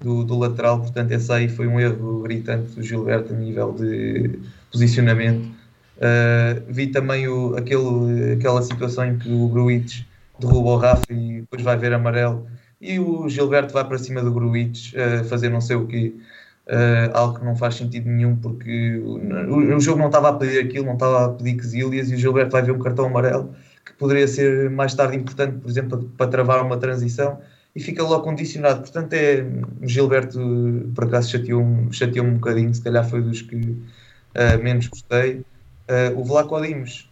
do, 0.00 0.24
do 0.24 0.38
lateral. 0.38 0.78
Portanto, 0.80 1.12
esse 1.12 1.30
aí 1.32 1.48
foi 1.48 1.66
um 1.66 1.78
erro 1.78 2.22
gritante 2.22 2.74
do 2.74 2.82
Gilberto 2.82 3.34
a 3.34 3.36
nível 3.36 3.72
de 3.72 4.38
posicionamento. 4.70 5.57
Uh, 5.98 6.62
vi 6.68 6.86
também 6.86 7.26
o, 7.26 7.56
aquele, 7.56 8.34
aquela 8.34 8.62
situação 8.62 9.04
em 9.04 9.18
que 9.18 9.28
o 9.32 9.48
Gruitch 9.48 10.02
derruba 10.38 10.70
o 10.70 10.76
Rafa 10.76 11.02
e 11.10 11.40
depois 11.40 11.60
vai 11.62 11.76
ver 11.76 11.92
amarelo 11.92 12.46
e 12.80 13.00
o 13.00 13.28
Gilberto 13.28 13.72
vai 13.72 13.84
para 13.84 13.98
cima 13.98 14.22
do 14.22 14.32
Gruitch 14.32 14.92
uh, 14.94 15.24
fazer 15.24 15.48
não 15.48 15.60
sei 15.60 15.74
o 15.76 15.86
quê. 15.86 16.14
Uh, 16.68 17.10
algo 17.14 17.38
que 17.38 17.44
não 17.44 17.56
faz 17.56 17.76
sentido 17.76 18.08
nenhum 18.08 18.36
porque 18.36 18.98
o, 18.98 19.16
o, 19.16 19.76
o 19.76 19.80
jogo 19.80 19.98
não 19.98 20.06
estava 20.06 20.28
a 20.28 20.32
pedir 20.34 20.60
aquilo, 20.60 20.84
não 20.84 20.92
estava 20.92 21.24
a 21.24 21.28
pedir 21.30 21.54
quesilhas 21.56 22.10
e 22.10 22.14
o 22.14 22.18
Gilberto 22.18 22.52
vai 22.52 22.62
ver 22.62 22.72
um 22.72 22.78
cartão 22.78 23.06
amarelo 23.06 23.54
que 23.84 23.92
poderia 23.94 24.28
ser 24.28 24.70
mais 24.70 24.94
tarde 24.94 25.16
importante, 25.16 25.58
por 25.58 25.68
exemplo, 25.68 25.98
para, 25.98 26.08
para 26.16 26.30
travar 26.30 26.64
uma 26.64 26.76
transição 26.76 27.40
e 27.74 27.80
fica 27.80 28.02
logo 28.04 28.22
condicionado. 28.22 28.82
Portanto, 28.82 29.14
é 29.14 29.44
o 29.82 29.88
Gilberto 29.88 30.38
por 30.94 31.04
acaso 31.04 31.30
chateou-me 31.30 31.92
chateou 31.92 32.26
um 32.26 32.34
bocadinho, 32.34 32.72
se 32.72 32.82
calhar 32.82 33.08
foi 33.08 33.22
dos 33.22 33.42
que 33.42 33.56
uh, 33.56 34.62
menos 34.62 34.86
gostei. 34.86 35.42
O 36.16 36.24
Vlaco 36.24 36.60
Dimos, 36.60 37.08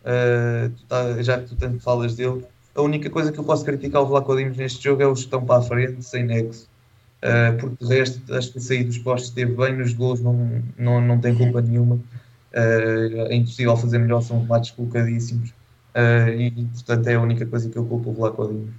tá, 0.88 1.22
já 1.22 1.38
que 1.38 1.48
tu 1.48 1.56
tanto 1.56 1.80
falas 1.80 2.14
dele, 2.14 2.44
a 2.76 2.82
única 2.82 3.08
coisa 3.08 3.32
que 3.32 3.38
eu 3.38 3.44
posso 3.44 3.64
criticar 3.64 4.02
o 4.02 4.06
Vlaco 4.06 4.36
Dimos 4.36 4.56
neste 4.56 4.84
jogo 4.84 5.02
é 5.02 5.06
o 5.06 5.14
gestão 5.14 5.44
para 5.44 5.60
a 5.60 5.62
frente, 5.62 6.02
sem 6.02 6.24
nexo. 6.24 6.68
Uh, 7.16 7.58
porque 7.58 7.84
de 7.84 7.94
resto 7.94 8.34
acho 8.34 8.52
que 8.52 8.60
sair 8.60 8.84
dos 8.84 8.98
postos 8.98 9.30
esteve 9.30 9.52
bem 9.52 9.74
nos 9.74 9.94
gols, 9.94 10.20
não, 10.20 10.62
não, 10.76 11.00
não 11.00 11.18
tem 11.18 11.34
culpa 11.34 11.60
nenhuma. 11.62 11.96
Uh, 11.96 13.26
é 13.28 13.34
impossível 13.34 13.76
fazer 13.76 13.98
melhor, 13.98 14.20
são 14.20 14.40
remates 14.40 14.70
colocadíssimos. 14.72 15.50
Uh, 15.50 16.28
e, 16.38 16.50
portanto 16.50 17.06
é 17.06 17.14
a 17.14 17.20
única 17.20 17.46
coisa 17.46 17.70
que 17.70 17.76
eu 17.76 17.86
culpo 17.86 18.10
o 18.10 18.12
Vlaco 18.12 18.46
Dimos. 18.46 18.74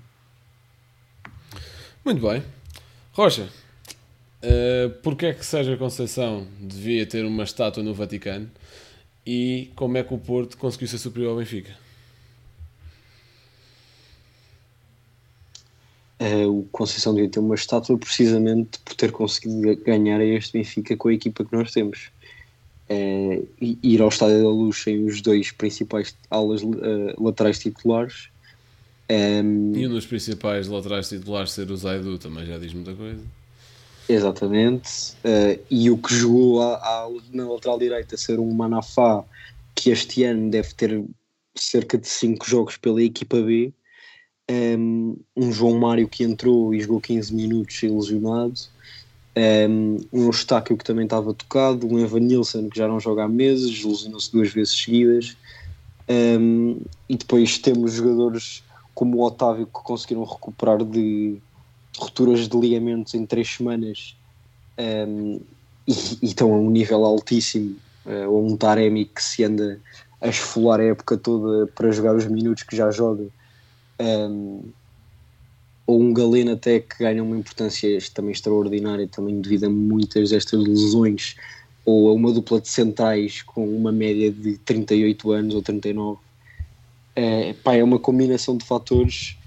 Muito 2.06 2.22
bem. 2.22 2.44
Rocha, 3.12 3.50
uh, 4.44 4.90
porquê 5.02 5.28
é 5.28 5.34
que 5.34 5.44
Sérgio 5.44 5.78
Conceição 5.78 6.46
devia 6.60 7.06
ter 7.06 7.26
uma 7.26 7.44
estátua 7.44 7.82
no 7.82 7.94
Vaticano 7.94 8.50
e 9.28 9.70
como 9.76 9.98
é 9.98 10.04
que 10.04 10.14
o 10.14 10.18
Porto 10.18 10.58
conseguiu 10.58 10.88
ser 10.88 10.98
superior 11.00 11.32
ao 11.32 11.38
Benfica? 11.38 11.76
Uh, 16.18 16.60
o 16.60 16.64
Conceição 16.72 17.14
devia 17.14 17.30
ter 17.30 17.40
uma 17.40 17.54
estátua 17.54 17.98
precisamente 17.98 18.80
por 18.80 18.96
ter 18.96 19.12
conseguido 19.12 19.76
ganhar 19.84 20.22
a 20.22 20.24
este 20.24 20.54
Benfica 20.58 20.96
com 20.96 21.10
a 21.10 21.14
equipa 21.14 21.44
que 21.44 21.54
nós 21.54 21.74
temos. 21.74 22.10
Uh, 22.90 23.46
ir 23.60 24.02
ao 24.02 24.08
Estádio 24.08 24.44
da 24.44 24.50
Luz 24.50 24.78
sem 24.78 25.04
os 25.04 25.22
dois 25.22 25.52
principais 25.52 26.16
alas 26.32 26.64
uh, 26.64 27.22
laterais 27.22 27.60
titulares. 27.60 28.30
Um, 29.12 29.74
e 29.76 29.86
um 29.86 29.90
dos 29.90 30.06
principais 30.06 30.70
laterais 30.70 31.10
titulares 31.10 31.52
ser 31.52 31.70
o 31.70 31.76
Zaidu 31.76 32.18
também 32.18 32.46
já 32.46 32.58
diz 32.58 32.74
muita 32.74 32.94
coisa. 32.94 33.22
Exatamente. 34.10 35.16
e 35.70 35.90
o 35.92 35.98
que 35.98 36.14
jogou 36.14 36.62
na 37.34 37.48
lateral 37.48 37.78
direita 37.78 38.16
ser 38.18 38.40
um 38.40 38.52
Manafá 38.54 39.24
que 39.76 39.90
este 39.90 40.24
ano 40.24 40.50
deve 40.50 40.74
ter 40.74 41.04
cerca 41.56 41.98
de 41.98 42.08
5 42.08 42.48
jogos 42.48 42.78
pela 42.78 43.02
equipa 43.02 43.42
B 43.42 43.74
um, 44.50 45.18
um, 45.36 45.52
João 45.52 45.78
Mário 45.78 46.08
que 46.08 46.24
entrou 46.24 46.74
e 46.74 46.80
jogou 46.80 47.02
15 47.02 47.34
minutos 47.34 47.84
ilusionado, 47.84 48.54
um, 49.70 49.98
um 50.12 50.26
Eustáquio 50.26 50.78
que 50.78 50.86
também 50.86 51.04
estava 51.04 51.34
tocado, 51.34 51.88
um 51.88 52.00
Evan 52.00 52.22
Nilsson 52.22 52.70
que 52.70 52.78
já 52.78 52.88
não 52.88 53.00
joga 53.00 53.26
há 53.26 53.28
meses, 53.28 53.78
ilusionou-se 53.80 54.32
duas 54.32 54.52
vezes 54.52 54.78
seguidas, 54.78 55.38
um, 56.10 56.80
e 57.10 57.18
depois 57.18 57.58
temos 57.58 57.94
jogadores 57.94 58.64
como 58.96 59.18
o 59.18 59.24
Otávio 59.24 59.68
que 59.68 59.84
conseguiram 59.84 60.24
recuperar 60.24 60.84
de 60.84 61.38
rupturas 61.98 62.48
de 62.48 62.58
ligamentos 62.58 63.14
em 63.14 63.26
3 63.26 63.48
semanas 63.48 64.16
e, 65.88 65.92
e, 66.22 66.26
estão 66.26 66.54
a 66.54 66.58
um 66.58 66.70
nível 66.70 67.04
altíssimo, 67.06 67.76
uh, 68.06 68.30
ou 68.30 68.46
um 68.46 68.56
Taremi 68.56 69.06
que 69.06 69.24
se 69.24 69.44
anda 69.44 69.80
a 70.22 70.28
esfolar 70.28 70.80
a 70.80 70.86
época 70.86 71.18
toda 71.18 71.68
para 71.68 71.92
jogar 71.92 72.16
os 72.16 72.26
minutos 72.26 72.64
que 72.64 72.76
já 72.76 72.92
joga 72.92 73.28
um, 74.00 74.64
ou 75.86 76.02
um 76.02 76.14
Galeno 76.14 76.52
até 76.52 76.80
que 76.80 76.98
ganha 77.00 77.24
uma 77.24 77.38
importância 77.38 77.98
também 78.14 78.32
extraordinária, 78.32 79.08
também 79.08 79.40
devido 79.40 79.66
a 79.66 79.70
muitas 79.70 80.32
destas 80.32 80.62
lesões, 80.62 81.36
ou 81.86 82.10
a 82.10 82.14
uma 82.14 82.34
dupla 82.34 82.60
de 82.60 82.68
centrais 82.68 83.42
com 83.42 83.66
uma 83.66 83.92
média 83.92 84.30
de 84.30 84.58
38 84.58 85.32
anos 85.32 85.56
ou 85.56 85.62
39. 85.62 86.20
É, 87.16 87.54
pá, 87.54 87.76
é 87.76 87.84
uma 87.84 87.98
combinação 87.98 88.58
de 88.58 88.66
fatores 88.66 89.38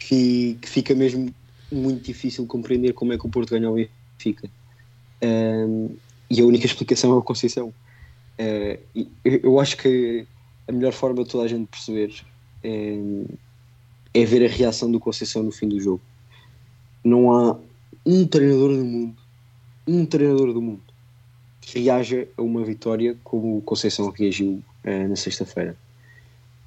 que, 0.00 0.56
que 0.62 0.68
fica 0.68 0.94
mesmo 0.94 1.32
muito 1.72 2.02
difícil 2.02 2.46
compreender 2.46 2.92
como 2.92 3.12
é 3.12 3.18
que 3.18 3.26
o 3.26 3.30
Porto 3.30 3.50
ganhou 3.50 3.72
o 3.72 3.76
Benfica. 3.76 4.48
Um, 5.22 5.96
e 6.30 6.40
a 6.40 6.44
única 6.44 6.66
explicação 6.66 7.14
é 7.14 7.18
a 7.18 7.22
Conceição. 7.22 7.72
Uh, 8.38 9.06
eu 9.24 9.60
acho 9.60 9.76
que 9.76 10.26
a 10.66 10.72
melhor 10.72 10.92
forma 10.92 11.22
de 11.22 11.30
toda 11.30 11.44
a 11.44 11.48
gente 11.48 11.66
perceber 11.66 12.14
é, 12.62 12.98
é 14.14 14.24
ver 14.24 14.44
a 14.44 14.48
reação 14.48 14.90
do 14.90 15.00
Conceição 15.00 15.42
no 15.42 15.52
fim 15.52 15.68
do 15.68 15.80
jogo. 15.80 16.00
Não 17.04 17.32
há 17.32 17.58
um 18.06 18.26
treinador 18.26 18.76
do 18.76 18.84
mundo, 18.84 19.16
um 19.86 20.06
treinador 20.06 20.52
do 20.52 20.62
mundo, 20.62 20.82
que 21.60 21.80
reaja 21.80 22.26
a 22.36 22.42
uma 22.42 22.64
vitória 22.64 23.16
como 23.24 23.58
o 23.58 23.62
Conceição 23.62 24.10
reagiu 24.10 24.62
uh, 24.84 25.08
na 25.08 25.16
sexta-feira. 25.16 25.76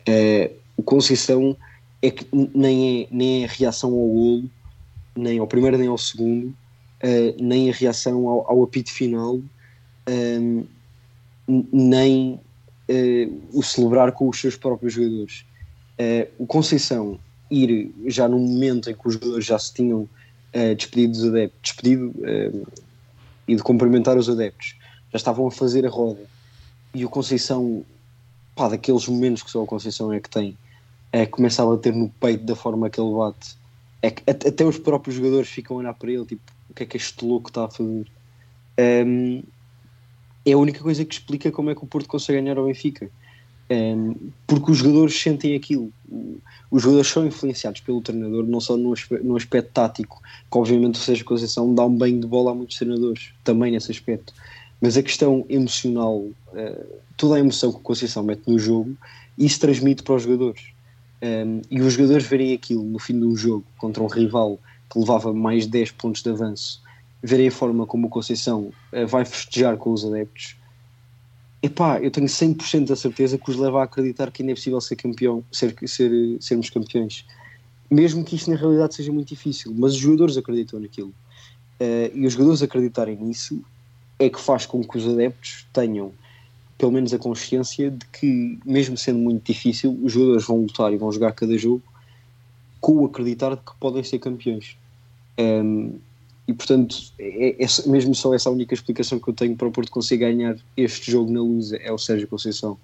Uh, 0.08 0.54
o 0.78 0.84
Conceição 0.84 1.56
é 2.02 2.12
que 2.12 2.28
nem 2.54 3.04
é, 3.04 3.08
nem 3.10 3.44
é 3.44 3.46
a 3.46 3.50
reação 3.50 3.90
ao 3.92 4.08
golo, 4.08 4.50
nem 5.16 5.40
ao 5.40 5.48
primeiro 5.48 5.78
nem 5.78 5.88
ao 5.88 5.98
segundo, 5.98 6.48
uh, 6.48 7.44
nem 7.44 7.70
a 7.70 7.74
reação 7.74 8.28
ao, 8.28 8.52
ao 8.52 8.64
apito 8.64 8.92
final, 8.92 9.40
um, 10.08 10.66
nem 11.48 12.40
o 13.52 13.64
celebrar 13.64 14.12
com 14.12 14.30
os 14.30 14.40
seus 14.40 14.56
próprios 14.56 14.94
jogadores. 14.94 15.44
o 16.38 16.46
Conceição 16.46 17.20
ir 17.50 17.94
já 18.08 18.28
num 18.28 18.40
momento 18.40 18.90
em 18.90 18.94
que 18.94 19.08
os 19.08 19.14
jogadores 19.16 19.46
já 19.46 19.58
se 19.58 19.74
tinham 19.74 20.02
uh, 20.02 20.76
despedido 20.76 21.14
dos 21.14 21.26
adeptos, 21.26 21.60
despedido 21.62 22.08
uh, 22.10 22.68
e 23.48 23.56
de 23.56 23.64
cumprimentar 23.64 24.18
os 24.18 24.30
adeptos, 24.30 24.76
já 25.12 25.18
estavam 25.18 25.48
a 25.48 25.52
fazer 25.52 25.86
a 25.86 25.90
roda 25.90 26.22
e 26.94 27.06
o 27.06 27.10
Conceição, 27.10 27.86
pá, 28.56 28.70
daqueles 28.70 29.08
momentos 29.08 29.44
que 29.44 29.52
só 29.52 29.62
o 29.62 29.68
Conceição 29.68 30.12
é 30.14 30.20
que 30.20 30.30
tem, 30.30 30.58
é, 31.12 31.26
começa 31.26 31.62
a 31.62 31.66
bater 31.66 31.94
no 31.94 32.10
peito 32.10 32.46
da 32.46 32.56
forma 32.56 32.90
que 32.90 33.00
ele 33.00 33.14
bate, 33.14 33.56
é 34.06 34.12
que 34.12 34.24
até 34.30 34.64
os 34.64 34.78
próprios 34.78 35.16
jogadores 35.16 35.50
ficam 35.50 35.78
a 35.78 35.80
olhar 35.80 35.94
para 35.94 36.12
ele, 36.12 36.26
tipo, 36.26 36.44
o 36.70 36.74
que 36.74 36.84
é 36.84 36.86
que 36.86 36.98
este 36.98 37.26
louco 37.26 37.50
está 37.50 37.66
a 37.66 37.70
fazer? 37.70 38.06
Um, 38.80 39.42
é 40.46 40.52
a 40.52 40.58
única 40.58 40.80
coisa 40.80 41.04
que 41.04 41.16
explica 41.16 41.52
como 41.52 41.72
é 41.72 41.76
que 41.76 41.84
o 41.84 41.88
Porto 41.88 42.08
consegue 42.08 42.40
ganhar 42.40 42.58
ao 42.58 42.68
Benfica. 42.68 43.10
Um, 43.68 44.30
porque 44.46 44.72
os 44.72 44.78
jogadores 44.78 45.20
sentem 45.20 45.56
aquilo. 45.56 45.92
Os 46.70 46.84
jogadores 46.84 47.10
são 47.10 47.26
influenciados 47.26 47.82
pelo 47.82 48.00
treinador, 48.00 48.46
não 48.46 48.60
só 48.60 48.78
no 48.78 48.94
no 49.24 49.36
aspecto 49.36 49.72
tático, 49.74 50.22
que 50.22 50.58
obviamente 50.58 51.00
o 51.00 51.04
Sérgio 51.04 51.26
Conceição 51.26 51.74
dá 51.74 51.84
um 51.84 51.98
banho 51.98 52.20
de 52.20 52.28
bola 52.28 52.52
a 52.52 52.54
muitos 52.54 52.78
treinadores, 52.78 53.34
também 53.44 53.72
nesse 53.72 53.90
aspecto. 53.90 54.36
Mas 54.80 54.98
a 54.98 55.02
questão 55.02 55.44
emocional, 55.50 56.18
uh, 56.18 56.86
toda 57.18 57.38
a 57.38 57.40
emoção 57.40 57.72
que 57.72 57.80
o 57.80 57.82
Conceição 57.82 58.22
mete 58.22 58.44
no 58.46 58.60
jogo, 58.60 58.96
isso 59.36 59.60
transmite 59.60 60.04
para 60.04 60.14
os 60.14 60.22
jogadores. 60.22 60.75
Um, 61.22 61.62
e 61.72 61.82
os 61.82 61.94
jogadores 61.94 62.26
verem 62.26 62.54
aquilo 62.54 62.84
no 62.84 63.00
fim 63.00 63.20
de 63.20 63.26
um 63.26 63.36
jogo 63.36 63.66
contra 63.78 64.04
um 64.04 64.08
rival 64.08 64.60
que 64.92 65.00
levava 65.00 65.34
mais 65.34 65.66
10 65.66 65.92
pontos 65.92 66.22
de 66.22 66.30
avanço, 66.30 66.82
verem 67.24 67.48
a 67.48 67.52
forma 67.52 67.86
como 67.86 68.08
o 68.08 68.10
Conceição 68.10 68.72
uh, 68.94 69.08
vai 69.08 69.26
festejar 69.26 69.78
com 69.78 69.92
os 69.92 70.06
adeptos 70.06 70.56
epá, 71.66 72.00
eu 72.00 72.12
tenho 72.12 72.28
100% 72.28 72.88
da 72.88 72.96
certeza 72.96 73.38
que 73.38 73.50
os 73.50 73.58
leva 73.58 73.82
a 73.82 73.84
acreditar 73.84 74.32
que 74.32 74.42
ainda 74.42 74.52
é 74.52 74.56
possível 74.56 74.80
ser 74.80 74.96
campeão, 74.96 75.44
ser, 75.52 75.76
ser, 75.86 76.12
sermos 76.40 76.70
campeões. 76.70 77.26
mesmo 77.90 78.24
que 78.24 78.36
isto 78.36 78.50
na 78.50 78.56
realidade 78.56 78.96
seja 78.96 79.12
muito 79.12 79.30
difícil, 79.30 79.74
mas 79.76 79.94
os 79.94 79.98
jogadores 79.98 80.38
acreditam 80.38 80.80
naquilo. 80.80 81.14
Uh, 81.80 82.10
e 82.14 82.26
os 82.26 82.34
jogadores 82.34 82.62
acreditarem 82.62 83.18
nisso 83.18 83.62
é 84.18 84.30
que 84.30 84.40
faz 84.40 84.66
com 84.66 84.84
que 84.84 84.98
os 84.98 85.08
adeptos 85.08 85.66
tenham 85.74 86.12
pelo 86.78 86.92
menos 86.92 87.14
a 87.14 87.18
consciência 87.18 87.90
de 87.90 88.06
que, 88.08 88.60
mesmo 88.66 88.98
sendo 88.98 89.20
muito 89.20 89.46
difícil, 89.46 89.98
os 90.04 90.12
jogadores 90.12 90.46
vão 90.46 90.62
lutar 90.62 90.92
e 90.94 90.98
vão 90.98 91.12
jogar 91.12 91.32
cada 91.32 91.58
jogo 91.58 91.82
com 92.82 92.98
o 92.98 93.06
acreditar 93.06 93.56
de 93.56 93.62
que 93.62 93.72
podem 93.80 94.04
ser 94.04 94.20
campeões. 94.20 94.78
Um, 95.40 95.94
e 96.48 96.54
portanto, 96.54 96.96
é, 97.18 97.64
é, 97.64 97.68
mesmo 97.88 98.14
só 98.14 98.34
essa 98.34 98.50
única 98.50 98.74
explicação 98.74 99.20
que 99.20 99.28
eu 99.30 99.34
tenho 99.34 99.56
para 99.56 99.68
o 99.68 99.72
Porto 99.72 99.92
conseguir 99.92 100.26
ganhar 100.26 100.58
este 100.78 101.12
jogo 101.12 101.32
na 101.32 101.42
luz 101.42 101.72
é 101.74 101.92
o 101.92 101.98
Sérgio 101.98 102.28
Conceição. 102.28 102.78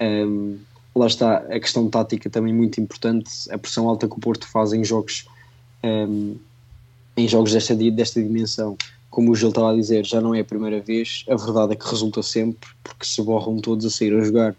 Um, 0.00 0.58
lá 0.94 1.06
está 1.06 1.36
a 1.38 1.60
questão 1.60 1.88
tática 1.88 2.28
também 2.28 2.52
muito 2.52 2.80
importante, 2.80 3.30
a 3.50 3.56
pressão 3.56 3.88
alta 3.88 4.08
que 4.08 4.14
o 4.14 4.20
Porto 4.20 4.46
faz 4.46 4.72
em 4.72 4.84
jogos 4.84 5.26
um, 5.82 6.36
em 7.16 7.28
jogos 7.28 7.52
desta, 7.52 7.74
desta 7.74 8.22
dimensão 8.22 8.76
como 9.10 9.32
o 9.32 9.34
Gil 9.34 9.48
estava 9.48 9.72
a 9.72 9.74
dizer, 9.74 10.06
já 10.06 10.20
não 10.20 10.34
é 10.34 10.40
a 10.40 10.44
primeira 10.44 10.80
vez. 10.80 11.24
A 11.28 11.34
verdade 11.34 11.72
é 11.72 11.76
que 11.76 11.88
resulta 11.88 12.22
sempre, 12.22 12.70
porque 12.82 13.04
se 13.04 13.20
borram 13.20 13.58
todos 13.58 13.84
a 13.84 13.90
sair 13.90 14.14
a 14.14 14.22
jogar, 14.22 14.56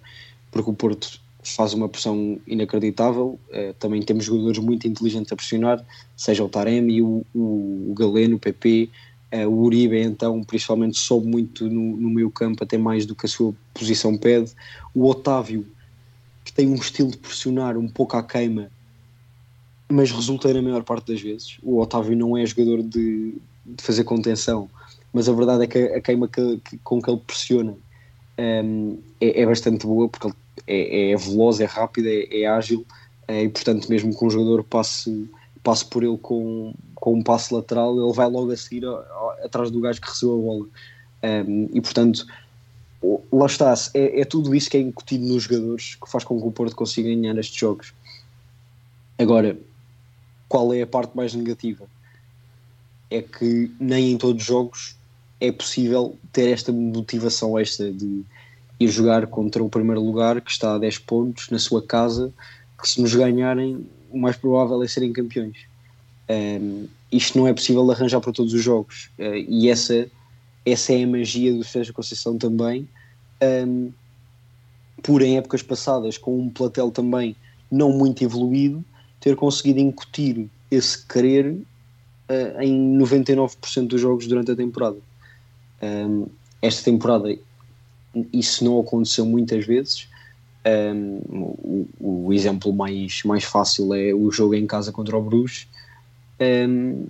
porque 0.52 0.70
o 0.70 0.74
Porto 0.74 1.22
faz 1.42 1.74
uma 1.74 1.88
pressão 1.88 2.38
inacreditável. 2.46 3.40
Uh, 3.50 3.74
também 3.80 4.02
temos 4.02 4.26
jogadores 4.26 4.60
muito 4.60 4.88
inteligentes 4.88 5.32
a 5.32 5.36
pressionar, 5.36 5.84
seja 6.18 6.44
o 6.44 6.50
Taremi, 6.50 7.02
o, 7.02 7.26
o, 7.34 7.92
o 7.92 7.94
Galeno, 7.98 8.36
o 8.36 8.40
PP, 8.40 8.90
uh, 9.34 9.48
o 9.48 9.64
Uribe, 9.64 9.98
então, 10.02 10.44
principalmente, 10.44 11.00
sobe 11.00 11.28
muito 11.28 11.70
no, 11.70 11.96
no 11.96 12.10
meio 12.10 12.30
campo, 12.30 12.64
até 12.64 12.78
mais 12.78 13.06
do 13.06 13.16
que 13.16 13.26
a 13.26 13.30
sua 13.30 13.56
posição 13.74 14.18
pede. 14.18 14.52
O 14.94 15.08
Otávio, 15.08 15.66
que 16.44 16.52
tem 16.52 16.68
um 16.68 16.76
estilo 16.76 17.10
de 17.10 17.18
pressionar 17.18 17.78
um 17.78 17.88
pouco 17.88 18.18
à 18.18 18.24
queima, 18.24 18.70
mas 19.90 20.12
resulta 20.12 20.54
na 20.54 20.62
maior 20.62 20.84
parte 20.84 21.12
das 21.14 21.22
vezes. 21.22 21.58
O 21.64 21.80
Otávio 21.80 22.16
não 22.16 22.38
é 22.38 22.46
jogador 22.46 22.84
de, 22.84 23.36
de 23.76 23.84
fazer 23.84 24.04
contenção, 24.04 24.70
mas 25.14 25.28
a 25.28 25.34
verdade 25.34 25.64
é 25.64 25.68
que 25.68 25.78
a 25.78 26.02
queima 26.02 26.28
que, 26.28 26.58
que, 26.58 26.78
com 26.80 27.02
que 27.02 27.10
ele 27.10 27.20
pressiona 27.20 27.76
um, 28.38 28.98
é, 29.20 29.42
é, 29.42 29.46
bastante 29.46 29.86
boa, 29.86 30.08
porque 30.08 30.28
ele 30.28 30.36
é, 30.68 31.12
é 31.12 31.18
veloz, 31.18 31.60
é 31.60 31.66
rápido, 31.66 32.08
é, 32.08 32.42
é 32.42 32.46
ágil, 32.48 32.86
é, 33.28 33.44
e 33.44 33.50
portanto, 33.50 33.90
mesmo 33.90 34.18
que 34.18 34.26
um 34.26 34.30
jogador 34.30 34.64
passe, 34.64 35.30
passe 35.64 35.86
por 35.86 36.04
ele 36.04 36.18
com, 36.18 36.74
com 36.96 37.16
um 37.16 37.24
passe 37.24 37.54
lateral, 37.54 37.98
ele 38.00 38.14
vai 38.14 38.30
logo 38.30 38.52
a 38.52 38.58
seguir 38.58 38.86
a, 38.86 38.92
a, 38.92 39.38
atrás 39.46 39.70
do 39.70 39.80
gajo 39.80 40.02
que 40.02 40.10
recebeu 40.10 40.36
a 40.36 40.42
bola. 40.42 40.68
Um, 41.24 41.70
e 41.74 41.82
portanto, 41.82 42.26
lá 43.32 43.46
está, 43.46 43.74
é, 43.94 44.22
é, 44.22 44.26
tudo 44.26 44.56
isso 44.56 44.70
que 44.70 44.78
é 44.78 44.80
incutido 44.80 45.26
nos 45.26 45.44
jogadores 45.44 45.96
que 45.96 46.10
faz 46.10 46.24
com 46.24 46.40
que 46.40 46.48
o 46.48 46.52
Porto 46.52 46.76
consiga 46.76 47.10
ganhar 47.10 47.38
estes 47.38 47.58
jogos. 47.58 47.94
Agora, 49.18 49.58
qual 50.48 50.74
é 50.74 50.82
a 50.82 50.88
parte 50.88 51.16
mais 51.16 51.34
negativa? 51.34 51.86
É 53.12 53.22
que 53.22 53.70
nem 53.80 54.14
em 54.14 54.18
todos 54.18 54.42
os 54.42 54.48
jogos 54.48 54.96
é 55.40 55.52
possível 55.52 56.18
ter 56.32 56.50
esta 56.50 56.72
motivação 56.72 57.60
extra 57.60 57.92
de 57.92 58.24
ir 58.80 58.88
jogar 58.88 59.28
contra 59.28 59.62
o 59.62 59.70
primeiro 59.70 60.02
lugar 60.02 60.40
que 60.40 60.50
está 60.50 60.76
a 60.76 60.78
10 60.78 61.00
pontos 61.00 61.50
na 61.50 61.60
sua 61.60 61.86
casa, 61.86 62.34
que 62.82 62.88
se 62.88 63.02
nos 63.02 63.14
ganharem, 63.14 63.86
o 64.10 64.18
mais 64.18 64.38
provável 64.38 64.82
é 64.82 64.88
serem 64.88 65.12
campeões. 65.12 65.58
Um, 66.30 66.88
isto 67.12 67.38
não 67.38 67.48
é 67.48 67.54
possível 67.54 67.90
arranjar 67.92 68.22
para 68.22 68.32
todos 68.32 68.54
os 68.54 68.64
jogos 68.64 69.10
uh, 69.20 69.36
e 69.36 69.70
essa, 69.70 70.08
essa 70.66 70.94
é 70.94 71.04
a 71.04 71.08
magia 71.08 71.54
do 71.54 71.64
Sérgio 71.64 71.94
Conceição 71.94 72.38
também. 72.38 72.88
Um, 73.44 73.92
por 75.04 75.22
em 75.22 75.38
épocas 75.38 75.62
passadas, 75.62 76.18
com 76.18 76.40
um 76.40 76.50
platel 76.50 76.92
também 76.92 77.36
não 77.70 77.92
muito 77.92 78.24
evoluído, 78.24 78.84
ter 79.20 79.36
conseguido 79.36 79.80
incutir 79.80 80.48
esse 80.70 81.06
querer 81.06 81.58
uh, 82.32 82.62
em 82.62 82.98
99% 82.98 83.88
dos 83.88 84.00
jogos 84.00 84.28
durante 84.28 84.52
a 84.52 84.56
temporada. 84.56 84.98
Um, 85.82 86.28
esta 86.62 86.84
temporada 86.84 87.36
isso 88.32 88.64
não 88.64 88.80
aconteceu 88.80 89.26
muitas 89.26 89.66
vezes. 89.66 90.08
Um, 90.66 91.18
o, 91.28 91.88
o, 92.28 92.34
exemplo 92.34 92.72
mais, 92.72 93.24
mais 93.24 93.44
fácil 93.44 93.94
é 93.94 94.14
o 94.14 94.32
jogo 94.32 94.54
em 94.54 94.68
casa 94.68 94.92
contra 94.92 95.18
o 95.18 95.22
Bruges. 95.22 95.68
Um, 96.40 97.08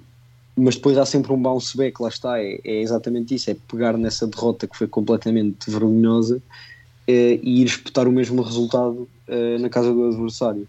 mas 0.55 0.75
depois 0.75 0.97
há 0.97 1.05
sempre 1.05 1.31
um 1.31 1.41
bounce 1.41 1.75
back, 1.75 2.01
lá 2.01 2.09
está, 2.09 2.39
é, 2.39 2.59
é, 2.63 2.81
exatamente 2.81 3.33
isso, 3.33 3.49
é 3.49 3.55
pegar 3.67 3.97
nessa 3.97 4.27
derrota 4.27 4.67
que 4.67 4.77
foi 4.77 4.87
completamente 4.87 5.71
vergonhosa 5.71 6.37
uh, 6.37 6.41
e 7.07 7.61
ir 7.61 7.65
espetar 7.65 8.07
o 8.07 8.11
mesmo 8.11 8.41
resultado 8.41 9.07
uh, 9.27 9.59
na 9.59 9.69
casa 9.69 9.93
do 9.93 10.05
adversário. 10.05 10.67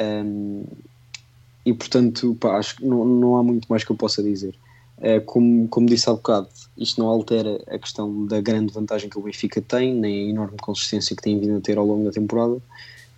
Um, 0.00 0.64
e 1.64 1.72
portanto, 1.72 2.36
pá, 2.40 2.58
acho 2.58 2.76
que 2.76 2.84
não, 2.84 3.04
não 3.04 3.36
há 3.36 3.42
muito 3.42 3.66
mais 3.68 3.84
que 3.84 3.92
eu 3.92 3.96
possa 3.96 4.22
dizer. 4.22 4.54
É, 4.98 5.18
como, 5.20 5.66
como 5.68 5.86
disse 5.86 6.08
há 6.08 6.12
bocado, 6.12 6.48
isto 6.76 7.00
não 7.00 7.08
altera 7.08 7.60
a 7.68 7.78
questão 7.78 8.26
da 8.26 8.40
grande 8.40 8.72
vantagem 8.72 9.10
que 9.10 9.18
o 9.18 9.22
Benfica 9.22 9.60
tem, 9.60 9.94
nem 9.94 10.26
a 10.26 10.30
enorme 10.30 10.56
consistência 10.60 11.16
que 11.16 11.22
tem 11.22 11.38
vindo 11.38 11.56
a 11.56 11.60
ter 11.60 11.76
ao 11.76 11.86
longo 11.86 12.04
da 12.04 12.12
temporada, 12.12 12.58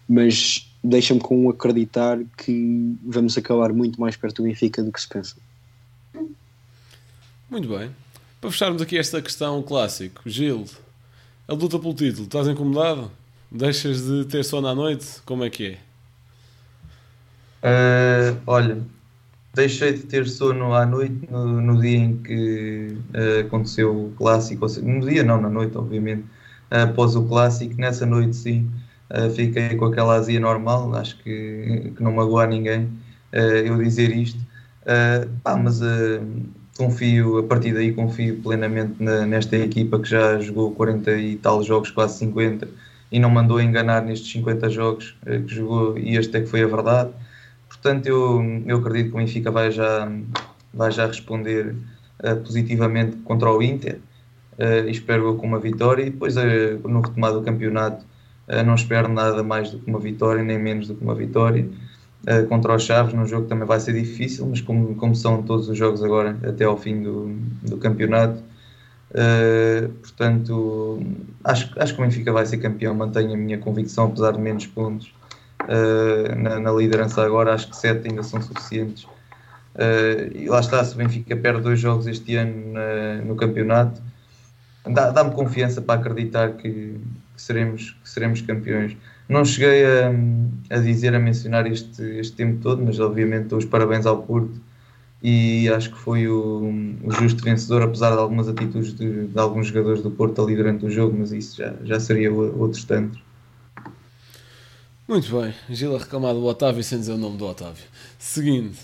mas 0.08 0.70
deixa-me 0.82 1.20
com 1.20 1.48
acreditar 1.48 2.18
que 2.38 2.96
vamos 3.02 3.36
acabar 3.36 3.72
muito 3.72 4.00
mais 4.00 4.16
perto 4.16 4.36
do 4.36 4.44
Benfica 4.44 4.82
do 4.82 4.92
que 4.92 5.00
se 5.00 5.08
pensa. 5.08 5.36
Muito 7.50 7.68
bem. 7.68 7.90
Para 8.40 8.50
fecharmos 8.50 8.82
aqui 8.82 8.98
esta 8.98 9.22
questão 9.22 9.62
clássico, 9.62 10.22
Gil, 10.26 10.66
a 11.46 11.54
luta 11.54 11.78
pelo 11.78 11.94
título, 11.94 12.24
estás 12.24 12.48
incomodado? 12.48 13.10
Deixas 13.50 14.02
de 14.02 14.24
ter 14.24 14.44
sono 14.44 14.66
à 14.66 14.74
noite? 14.74 15.22
Como 15.24 15.44
é 15.44 15.50
que 15.50 15.66
é? 15.66 15.78
Uh, 17.64 18.36
olha, 18.46 18.76
deixei 19.54 19.94
de 19.94 20.00
ter 20.00 20.28
sono 20.28 20.74
à 20.74 20.84
noite 20.84 21.26
no, 21.30 21.62
no 21.62 21.80
dia 21.80 21.96
em 21.96 22.18
que 22.18 22.94
uh, 23.14 23.46
aconteceu 23.46 24.08
o 24.08 24.12
clássico, 24.18 24.66
no 24.82 25.08
dia 25.08 25.24
não, 25.24 25.40
na 25.40 25.48
noite, 25.48 25.74
obviamente, 25.78 26.24
uh, 26.70 26.82
após 26.84 27.16
o 27.16 27.24
clássico, 27.26 27.74
nessa 27.80 28.04
noite 28.04 28.36
sim, 28.36 28.70
fiquei 29.34 29.76
com 29.76 29.86
aquela 29.86 30.14
azia 30.16 30.40
normal, 30.40 30.94
acho 30.96 31.16
que, 31.22 31.92
que 31.96 32.02
não 32.02 32.12
magoa 32.12 32.46
ninguém 32.46 32.88
eu 33.32 33.76
dizer 33.78 34.10
isto, 34.16 34.40
pá, 35.42 35.56
mas 35.56 35.80
confio, 36.76 37.38
a 37.38 37.42
partir 37.44 37.74
daí 37.74 37.92
confio 37.92 38.40
plenamente 38.42 38.94
na, 39.00 39.24
nesta 39.26 39.56
equipa 39.56 40.00
que 40.00 40.08
já 40.08 40.40
jogou 40.40 40.72
40 40.72 41.12
e 41.12 41.36
tal 41.36 41.62
jogos, 41.62 41.90
quase 41.90 42.18
50, 42.18 42.66
e 43.12 43.20
não 43.20 43.30
mandou 43.30 43.60
enganar 43.60 44.02
nestes 44.02 44.32
50 44.32 44.70
jogos 44.70 45.16
que 45.24 45.54
jogou, 45.54 45.96
e 45.98 46.16
este 46.16 46.38
é 46.38 46.40
que 46.40 46.46
foi 46.46 46.62
a 46.62 46.66
verdade. 46.66 47.10
Portanto, 47.84 48.06
eu, 48.06 48.62
eu 48.64 48.78
acredito 48.78 49.10
que 49.10 49.14
o 49.14 49.18
Benfica 49.18 49.50
vai 49.50 49.70
já, 49.70 50.10
vai 50.72 50.90
já 50.90 51.06
responder 51.06 51.76
uh, 52.24 52.36
positivamente 52.36 53.18
contra 53.18 53.52
o 53.52 53.62
Inter. 53.62 54.00
Uh, 54.58 54.88
espero 54.88 55.34
com 55.34 55.46
uma 55.46 55.58
vitória 55.60 56.00
e 56.04 56.08
depois 56.08 56.34
uh, 56.38 56.40
no 56.82 57.02
retomado 57.02 57.40
do 57.40 57.44
campeonato 57.44 58.06
não 58.66 58.74
espero 58.74 59.08
nada 59.08 59.42
mais 59.42 59.70
do 59.70 59.78
que 59.78 59.88
uma 59.88 59.98
vitória, 59.98 60.42
nem 60.42 60.58
menos 60.58 60.86
do 60.86 60.94
que 60.94 61.02
uma 61.02 61.14
vitória. 61.14 61.66
contra 62.50 62.74
os 62.74 62.82
Chaves, 62.82 63.14
num 63.14 63.26
jogo 63.26 63.44
que 63.44 63.48
também 63.48 63.66
vai 63.66 63.80
ser 63.80 63.94
difícil, 63.94 64.46
mas 64.46 64.60
como, 64.60 64.94
como 64.96 65.16
são 65.16 65.42
todos 65.42 65.66
os 65.66 65.78
jogos 65.78 66.04
agora 66.04 66.36
até 66.46 66.64
ao 66.64 66.76
fim 66.76 67.02
do, 67.02 67.34
do 67.62 67.78
campeonato, 67.78 68.42
portanto, 70.02 71.02
acho, 71.42 71.72
acho 71.80 71.94
que 71.94 72.02
o 72.02 72.04
Benfica 72.04 72.32
vai 72.34 72.44
ser 72.44 72.58
campeão, 72.58 72.94
mantenho 72.94 73.32
a 73.32 73.36
minha 73.36 73.56
convicção, 73.56 74.08
apesar 74.08 74.32
de 74.32 74.40
menos 74.40 74.66
pontos 74.66 75.10
uh, 75.68 76.34
na, 76.36 76.60
na, 76.60 76.72
liderança 76.72 77.24
agora, 77.24 77.54
acho 77.54 77.68
que 77.68 77.76
sete 77.76 78.08
ainda 78.08 78.22
são 78.22 78.40
suficientes. 78.40 79.04
Uh, 79.74 80.30
e 80.34 80.48
lá 80.48 80.60
está, 80.60 80.84
se 80.84 80.94
o 80.94 80.98
Benfica 80.98 81.36
perde 81.36 81.62
dois 81.62 81.80
jogos 81.80 82.06
este 82.06 82.36
ano 82.36 82.74
no 83.24 83.34
campeonato, 83.36 84.00
dá-me 84.86 85.32
confiança 85.32 85.80
para 85.80 86.00
acreditar 86.00 86.52
que, 86.52 86.70
que, 86.70 87.42
seremos, 87.42 87.96
que 88.02 88.08
seremos 88.08 88.40
campeões. 88.42 88.96
Não 89.28 89.44
cheguei 89.44 89.84
a, 89.86 90.12
a 90.70 90.78
dizer, 90.78 91.14
a 91.14 91.18
mencionar 91.18 91.66
este, 91.66 92.02
este 92.18 92.36
tempo 92.36 92.60
todo, 92.62 92.84
mas 92.84 93.00
obviamente 93.00 93.48
dou 93.48 93.58
os 93.58 93.64
parabéns 93.64 94.06
ao 94.06 94.22
Porto 94.22 94.60
e 95.26 95.70
acho 95.70 95.90
que 95.90 95.96
foi 95.96 96.28
o, 96.28 96.70
o 97.02 97.10
justo 97.10 97.42
vencedor, 97.42 97.80
apesar 97.80 98.10
de 98.10 98.18
algumas 98.18 98.46
atitudes 98.46 98.92
de, 98.92 99.26
de, 99.28 99.38
alguns 99.38 99.68
jogadores 99.68 100.02
do 100.02 100.10
Porto 100.10 100.42
ali 100.42 100.54
durante 100.54 100.84
o 100.84 100.90
jogo, 100.90 101.16
mas 101.18 101.32
isso 101.32 101.56
já, 101.56 101.72
já 101.82 101.98
seria 101.98 102.30
outros 102.30 102.84
tantos. 102.84 103.18
Muito 105.06 105.38
bem, 105.38 105.54
Gil 105.68 105.94
a 105.94 105.98
reclamar 105.98 106.32
do 106.32 106.44
Otávio 106.44 106.82
sem 106.82 106.98
dizer 106.98 107.12
o 107.12 107.18
nome 107.18 107.36
do 107.36 107.46
Otávio. 107.46 107.84
Seguinte. 108.18 108.78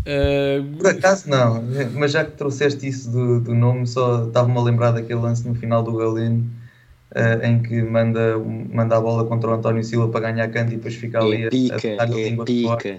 Uh... 0.00 0.76
Por 0.76 0.86
acaso 0.88 1.28
não, 1.28 1.62
mas 1.94 2.12
já 2.12 2.24
que 2.24 2.32
trouxeste 2.32 2.86
isso 2.86 3.10
do, 3.10 3.40
do 3.40 3.54
nome, 3.54 3.86
só 3.86 4.26
estava-me 4.26 4.56
a 4.56 4.62
lembrar 4.62 4.92
daquele 4.92 5.20
lance 5.20 5.46
no 5.46 5.54
final 5.54 5.82
do 5.82 5.96
Galeno 5.96 6.48
uh, 7.12 7.44
em 7.44 7.62
que 7.62 7.82
manda, 7.82 8.38
manda 8.38 8.96
a 8.96 9.00
bola 9.00 9.24
contra 9.24 9.50
o 9.50 9.54
António 9.54 9.82
Silva 9.84 10.08
para 10.08 10.32
ganhar 10.32 10.48
canto 10.48 10.72
e 10.72 10.76
depois 10.76 10.94
fica 10.94 11.20
ali 11.20 11.44
é 11.44 11.48
pica, 11.48 11.96
a, 11.98 12.02
a, 12.02 12.06
a 12.06 12.08
é 12.08 12.28
língua 12.28 12.44
pica. 12.44 12.98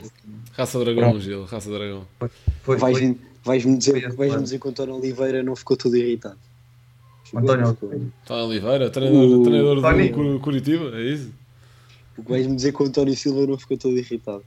Raça 0.53 0.79
Dragão, 0.79 1.12
Pronto. 1.12 1.21
Gil, 1.21 1.45
Raça 1.45 1.69
Dragão. 1.69 2.06
Vais-me 2.65 3.19
vais 3.43 3.63
dizer, 3.63 4.13
vais 4.13 4.41
dizer 4.41 4.60
que 4.60 4.67
o 4.67 4.69
António 4.69 4.95
Oliveira 4.95 5.43
não 5.43 5.56
ficou 5.56 5.75
todo 5.75 5.95
irritado. 5.95 6.38
António 7.36 7.69
António 7.69 8.45
Oliveira, 8.45 8.89
treinador, 8.89 9.39
o... 9.39 9.43
treinador 9.43 10.34
do 10.34 10.39
Curitiba, 10.39 10.91
é 10.95 11.01
isso? 11.01 11.32
O 12.17 12.23
que 12.23 12.30
vais-me 12.30 12.56
dizer 12.56 12.73
que 12.73 12.84
o 12.84 12.86
António 12.86 13.15
Silva 13.15 13.47
não 13.47 13.58
ficou 13.58 13.78
todo 13.78 13.97
irritado? 13.97 14.43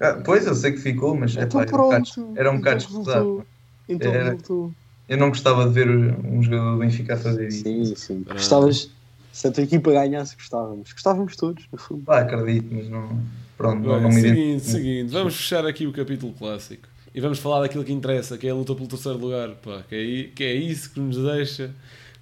Ah, 0.00 0.14
pois, 0.24 0.46
eu 0.46 0.54
sei 0.54 0.72
que 0.72 0.78
ficou, 0.78 1.14
mas 1.14 1.36
é 1.36 1.42
Então 1.42 1.60
pá, 1.60 1.66
era 1.66 1.76
um 1.76 1.82
bocado, 1.82 2.04
pronto. 2.14 2.38
era 2.38 2.50
um 2.50 2.56
bocado 2.58 2.76
Então 2.82 2.90
escusado. 2.90 3.46
Então 3.88 4.12
Era- 4.12 4.30
voltou. 4.30 4.72
Eu 5.08 5.18
não 5.18 5.28
gostava 5.28 5.66
de 5.66 5.72
ver 5.72 5.88
um 5.88 6.40
jogador 6.42 6.72
do 6.72 6.78
Benfica 6.78 7.14
a 7.14 7.16
fazer 7.16 7.48
isso. 7.48 7.62
Sim, 7.64 7.94
sim. 7.96 8.24
Ah. 8.28 8.34
Gostavas, 8.34 8.90
se 9.32 9.46
a 9.48 9.50
tua 9.50 9.64
equipa 9.64 9.90
ganhasse, 9.92 10.36
gostávamos. 10.36 10.92
Gostávamos 10.92 11.34
todos, 11.36 11.64
no 11.72 11.78
fundo. 11.78 12.02
Pá, 12.04 12.20
acredito, 12.20 12.72
mas 12.72 12.88
não. 12.88 13.20
Pronto, 13.56 13.82
não, 13.86 13.92
Bem, 13.94 14.02
não 14.02 14.08
me 14.08 14.20
seguinte, 14.20 14.64
seguinte, 14.64 15.10
vamos 15.12 15.36
fechar 15.36 15.66
aqui 15.66 15.86
o 15.86 15.92
capítulo 15.92 16.32
clássico 16.32 16.88
e 17.14 17.20
vamos 17.20 17.38
falar 17.40 17.60
daquilo 17.60 17.84
que 17.84 17.92
interessa, 17.92 18.38
que 18.38 18.46
é 18.46 18.50
a 18.50 18.54
luta 18.54 18.74
pelo 18.74 18.86
terceiro 18.88 19.18
lugar, 19.18 19.50
pá, 19.56 19.82
que, 19.86 20.30
é, 20.30 20.34
que 20.34 20.44
é 20.44 20.54
isso 20.54 20.90
que 20.92 20.98
nos 21.00 21.18
deixa 21.18 21.74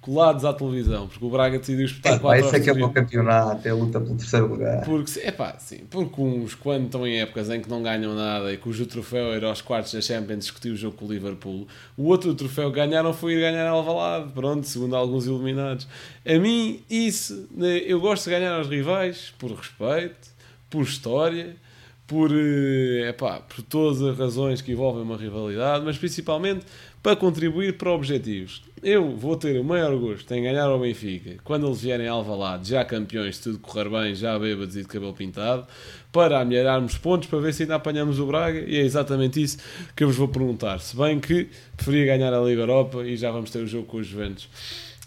colados 0.09 0.43
à 0.43 0.51
televisão, 0.51 1.07
porque 1.07 1.23
o 1.23 1.29
Braga 1.29 1.59
decidiu 1.59 1.85
espetar 1.85 2.13
Pá, 2.13 2.19
4 2.19 2.45
isso 2.47 2.55
é 2.55 2.59
que 2.59 2.69
é 2.71 2.73
o 2.73 2.89
campeonato, 2.89 3.67
é 3.67 3.69
a 3.69 3.75
luta 3.75 4.01
pelo 4.01 4.15
terceiro 4.15 4.47
lugar. 4.47 4.83
Porque, 4.83 5.19
é 5.19 5.31
pá, 5.31 5.55
sim, 5.59 5.83
porque 5.87 6.19
uns, 6.19 6.55
quando 6.55 6.85
estão 6.85 7.05
em 7.05 7.21
épocas 7.21 7.47
em 7.51 7.61
que 7.61 7.69
não 7.69 7.83
ganham 7.83 8.15
nada 8.15 8.51
e 8.51 8.57
cujo 8.57 8.87
troféu 8.87 9.31
era 9.31 9.47
aos 9.47 9.61
quartos 9.61 9.93
da 9.93 10.01
Champions 10.01 10.39
discutir 10.39 10.71
o 10.71 10.75
jogo 10.75 10.97
com 10.97 11.05
o 11.05 11.11
Liverpool, 11.11 11.67
o 11.95 12.05
outro 12.05 12.33
troféu 12.33 12.71
que 12.71 12.77
ganharam 12.77 13.13
foi 13.13 13.33
ir 13.33 13.41
ganhar 13.41 13.67
Alvalade, 13.67 14.31
pronto, 14.33 14.65
segundo 14.65 14.95
alguns 14.95 15.27
iluminados. 15.27 15.87
A 16.25 16.39
mim, 16.39 16.81
isso, 16.89 17.47
né, 17.51 17.77
eu 17.85 18.01
gosto 18.01 18.23
de 18.23 18.31
ganhar 18.31 18.55
aos 18.55 18.67
rivais 18.67 19.31
por 19.37 19.51
respeito, 19.51 20.27
por 20.71 20.81
história, 20.81 21.55
por, 22.09 22.31
é 22.33 23.13
pá, 23.13 23.39
por 23.39 23.61
todas 23.61 24.01
as 24.01 24.17
razões 24.17 24.59
que 24.63 24.71
envolvem 24.71 25.03
uma 25.03 25.15
rivalidade, 25.15 25.85
mas 25.85 25.95
principalmente 25.95 26.65
para 27.01 27.15
contribuir 27.15 27.77
para 27.77 27.91
objetivos. 27.91 28.61
Eu 28.81 29.15
vou 29.15 29.35
ter 29.35 29.59
o 29.59 29.63
maior 29.63 29.95
gosto 29.97 30.33
em 30.33 30.43
ganhar 30.43 30.65
ao 30.65 30.79
Benfica 30.79 31.35
quando 31.43 31.67
eles 31.67 31.81
vierem 31.81 32.07
a 32.07 32.11
Alvalade, 32.11 32.69
já 32.69 32.83
campeões, 32.85 33.37
se 33.37 33.43
tudo 33.43 33.59
correr 33.59 33.89
bem, 33.89 34.15
já 34.15 34.37
bêbados 34.37 34.75
e 34.75 34.81
de 34.81 34.87
cabelo 34.87 35.13
pintado, 35.13 35.67
para 36.11 36.39
amelharmos 36.39 36.97
pontos 36.97 37.27
para 37.29 37.39
ver 37.39 37.53
se 37.53 37.63
ainda 37.63 37.75
apanhamos 37.75 38.19
o 38.19 38.25
Braga 38.25 38.59
e 38.59 38.77
é 38.77 38.81
exatamente 38.81 39.41
isso 39.41 39.57
que 39.95 40.03
eu 40.03 40.07
vos 40.07 40.17
vou 40.17 40.27
perguntar. 40.27 40.79
Se 40.79 40.95
bem 40.95 41.19
que 41.19 41.49
preferia 41.75 42.05
ganhar 42.05 42.33
a 42.33 42.41
Liga 42.41 42.61
Europa 42.61 43.05
e 43.05 43.17
já 43.17 43.31
vamos 43.31 43.49
ter 43.49 43.59
o 43.59 43.67
jogo 43.67 43.85
com 43.85 43.97
os 43.97 44.07
Juventus. 44.07 44.47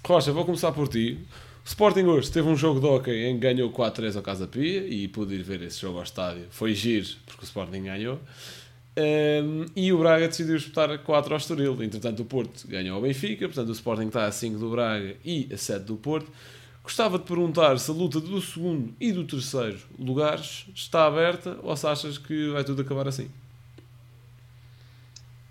Rocha, 0.05 0.33
vou 0.33 0.44
começar 0.44 0.72
por 0.72 0.88
ti. 0.88 1.18
O 1.64 1.68
Sporting 1.68 2.02
hoje 2.02 2.31
teve 2.31 2.48
um 2.48 2.57
jogo 2.57 2.81
de 2.81 2.87
hockey 2.87 3.24
em 3.24 3.35
que 3.35 3.40
ganhou 3.40 3.70
4-3 3.70 4.16
ao 4.16 4.22
Casa 4.22 4.48
Pia 4.48 4.85
e 4.85 5.07
pude 5.07 5.35
ir 5.35 5.42
ver 5.42 5.62
esse 5.62 5.81
jogo 5.81 5.98
ao 5.98 6.05
estádio. 6.05 6.46
Foi 6.50 6.74
giro, 6.74 7.07
porque 7.24 7.42
o 7.42 7.44
Sporting 7.44 7.85
ganhou. 7.85 8.18
Um, 8.94 9.64
e 9.74 9.90
o 9.90 9.98
Braga 9.98 10.28
decidiu 10.28 10.57
disputar 10.57 10.98
4 10.98 11.33
ao 11.33 11.38
Estoril. 11.38 11.83
Entretanto, 11.83 12.22
o 12.22 12.24
Porto 12.24 12.68
ganhou 12.68 12.96
ao 12.96 13.02
Benfica, 13.02 13.46
portanto, 13.46 13.68
o 13.68 13.72
Sporting 13.72 14.09
está 14.09 14.26
a 14.26 14.33
5 14.33 14.59
do 14.59 14.70
Braga 14.70 15.16
e 15.24 15.48
a 15.52 15.57
7 15.57 15.85
do 15.85 15.96
Porto. 15.96 16.31
Gostava 16.83 17.18
de 17.18 17.24
perguntar 17.24 17.78
se 17.78 17.90
a 17.90 17.94
luta 17.94 18.20
do 18.20 18.40
segundo 18.40 18.92
e 19.00 19.12
do 19.12 19.24
terceiro 19.24 19.78
lugares 19.98 20.66
está 20.74 21.07
aberta 21.07 21.57
ou 21.62 21.76
se 21.76 21.87
achas 21.87 22.18
que 22.18 22.50
vai 22.50 22.64
tudo 22.64 22.83
acabar 22.83 23.07
assim. 23.07 23.31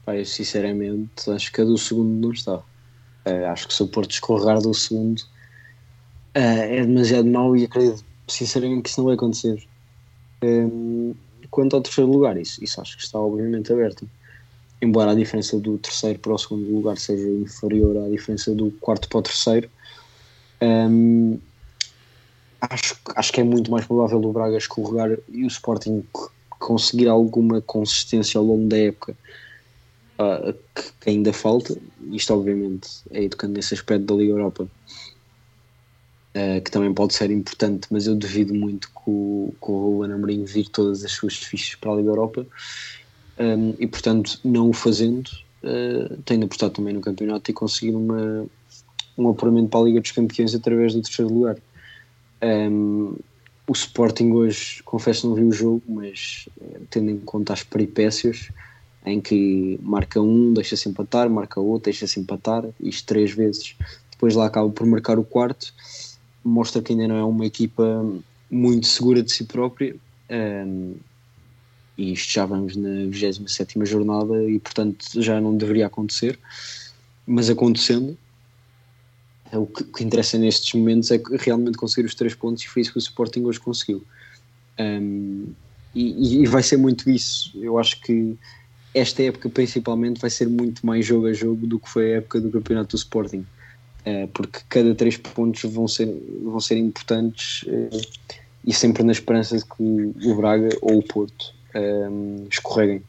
Pá, 0.06 0.16
eu 0.16 0.26
sinceramente 0.26 1.30
acho 1.32 1.52
que 1.52 1.62
a 1.62 1.64
do 1.64 1.78
segundo 1.78 2.10
não 2.10 2.34
está. 2.34 2.62
Eh, 3.24 3.46
acho 3.46 3.68
que 3.68 3.74
se 3.74 3.82
o 3.82 3.88
Porto 3.88 4.12
escorregar 4.12 4.60
do 4.60 4.74
segundo 4.74 5.24
eh, 6.34 6.80
é 6.80 6.86
demasiado 6.86 7.28
mau 7.30 7.56
e 7.56 7.64
acredito 7.64 8.04
sinceramente 8.28 8.84
que 8.84 8.90
isso 8.90 9.00
não 9.00 9.06
vai 9.06 9.16
acontecer. 9.16 9.64
Em, 10.42 11.16
quanto 11.52 11.76
ao 11.76 11.82
terceiro 11.82 12.10
lugar, 12.10 12.38
isso, 12.38 12.64
isso 12.64 12.82
acho 12.82 12.98
que 12.98 13.04
está 13.04 13.20
obviamente 13.20 13.72
aberto. 13.72 14.10
Embora 14.82 15.12
a 15.12 15.16
diferença 15.16 15.60
do 15.60 15.78
terceiro 15.78 16.18
para 16.18 16.34
o 16.34 16.38
segundo 16.38 16.74
lugar 16.74 16.98
seja 16.98 17.28
inferior 17.28 17.98
à 17.98 18.10
diferença 18.10 18.56
do 18.56 18.72
quarto 18.80 19.08
para 19.08 19.20
o 19.20 19.22
terceiro, 19.22 19.70
em, 20.60 21.40
acho, 22.62 22.98
acho 23.16 23.34
que 23.34 23.42
é 23.42 23.44
muito 23.44 23.70
mais 23.70 23.86
provável 23.86 24.20
o 24.20 24.34
Braga 24.34 24.58
escorregar 24.58 25.18
e 25.30 25.44
o 25.44 25.48
Sporting 25.48 26.04
conseguir 26.50 27.08
alguma 27.08 27.62
consistência 27.62 28.38
ao 28.38 28.46
longo 28.46 28.68
da 28.68 28.78
época 28.78 29.16
ah, 30.18 30.54
que, 30.76 30.84
que 31.02 31.10
ainda 31.10 31.34
falta. 31.34 31.78
Isto, 32.12 32.34
obviamente, 32.34 32.90
é 33.12 33.24
educando 33.24 33.54
nesse 33.54 33.74
aspecto 33.74 34.06
da 34.06 34.16
Liga 34.16 34.34
Europa, 34.34 34.68
ah, 36.34 36.62
que 36.62 36.72
também 36.72 36.94
pode 36.94 37.14
ser 37.14 37.30
importante, 37.30 37.88
mas 37.92 38.08
eu 38.08 38.16
duvido 38.16 38.54
muito 38.54 38.88
que 38.88 39.02
o, 39.10 39.54
que 39.62 39.72
o 39.72 40.46
vir 40.46 40.68
todas 40.70 41.04
as 41.04 41.12
suas 41.12 41.36
fichas 41.36 41.76
para 41.76 41.92
a 41.92 41.96
Liga 41.96 42.10
Europa. 42.10 42.46
Um, 43.40 43.74
e, 43.80 43.88
portanto, 43.88 44.40
não 44.44 44.70
o 44.70 44.74
fazendo, 44.74 45.30
uh, 45.64 46.16
tem 46.24 46.38
de 46.38 46.46
apostar 46.46 46.70
também 46.70 46.94
no 46.94 47.02
campeonato 47.02 47.50
e 47.50 47.54
conseguir 47.54 47.96
uma, 47.96 48.46
um 49.18 49.30
apuramento 49.30 49.70
para 49.70 49.80
a 49.80 49.84
Liga 49.84 50.02
dos 50.02 50.12
Campeões 50.12 50.54
através 50.54 50.94
do 50.94 51.02
terceiro 51.02 51.34
lugar. 51.34 51.58
Um, 52.42 53.16
o 53.68 53.74
Sporting 53.74 54.32
hoje, 54.32 54.84
confesso, 54.84 55.28
não 55.28 55.36
vi 55.36 55.44
o 55.44 55.52
jogo, 55.52 55.82
mas 55.88 56.48
eh, 56.62 56.80
tendo 56.90 57.10
em 57.10 57.20
conta 57.20 57.54
as 57.54 57.64
peripécias, 57.64 58.50
em 59.06 59.22
que 59.22 59.80
marca 59.82 60.20
um, 60.20 60.54
deixa-se 60.54 60.90
empatar, 60.90 61.30
marca 61.30 61.60
outro, 61.60 61.86
deixa-se 61.86 62.20
empatar, 62.20 62.66
isto 62.82 63.06
três 63.08 63.32
vezes, 63.32 63.76
depois 64.12 64.36
lá 64.36 64.48
acaba 64.48 64.70
por 64.70 64.86
marcar 64.86 65.18
o 65.18 65.24
quarto, 65.24 65.74
mostra 66.44 66.82
que 66.82 66.94
ainda 66.94 67.08
não 67.08 67.16
é 67.16 67.24
uma 67.24 67.46
equipa 67.46 68.06
muito 68.50 68.88
segura 68.88 69.22
de 69.24 69.32
si 69.32 69.46
própria. 69.46 69.96
Um, 70.30 70.96
e 71.98 72.14
isto 72.14 72.34
já 72.34 72.46
vamos 72.46 72.76
na 72.76 72.90
27 73.10 73.86
jornada 73.86 74.44
e 74.50 74.58
portanto 74.60 75.06
já 75.22 75.40
não 75.40 75.56
deveria 75.56 75.86
acontecer, 75.86 76.40
mas 77.28 77.50
acontecendo, 77.50 78.18
é 79.52 79.58
o 79.58 79.66
que, 79.66 79.84
o 79.84 79.86
que 79.88 80.04
interessa 80.04 80.38
nestes 80.38 80.74
momentos 80.74 81.12
é 81.12 81.22
realmente 81.40 81.78
conseguir 81.78 82.08
os 82.08 82.16
três 82.16 82.34
pontos 82.34 82.64
e 82.64 82.68
foi 82.68 82.82
isso 82.82 82.92
que 82.92 82.98
o 82.98 83.00
Sporting 83.00 83.44
hoje 83.44 83.60
conseguiu. 83.60 84.04
Um, 84.80 85.48
e, 85.94 86.42
e 86.42 86.46
vai 86.48 86.64
ser 86.64 86.78
muito 86.78 87.10
isso. 87.10 87.52
Eu 87.62 87.78
acho 87.78 88.00
que 88.02 88.38
esta 88.94 89.22
época 89.24 89.50
principalmente 89.50 90.20
vai 90.20 90.30
ser 90.30 90.48
muito 90.48 90.86
mais 90.86 91.06
jogo 91.06 91.28
a 91.28 91.34
jogo 91.34 91.68
do 91.68 91.80
que 91.80 91.90
foi 91.90 92.14
a 92.14 92.18
época 92.18 92.40
do 92.40 92.50
campeonato 92.50 92.96
do 92.96 93.00
Sporting. 93.00 93.46
Uh, 94.06 94.28
porque 94.30 94.60
cada 94.68 94.96
três 94.96 95.16
pontos 95.16 95.62
vão 95.72 95.88
ser, 95.88 96.08
vão 96.44 96.60
ser 96.60 96.78
importantes 96.78 97.64
uh, 97.64 98.02
e 98.66 98.74
sempre 98.74 99.04
na 99.04 99.12
esperança 99.12 99.58
de 99.58 99.66
que 99.66 100.28
o 100.28 100.36
Braga 100.36 100.70
ou 100.82 100.98
o 101.00 101.04
Porto 101.04 101.54
um, 101.76 102.48
escorreguem. 102.50 103.04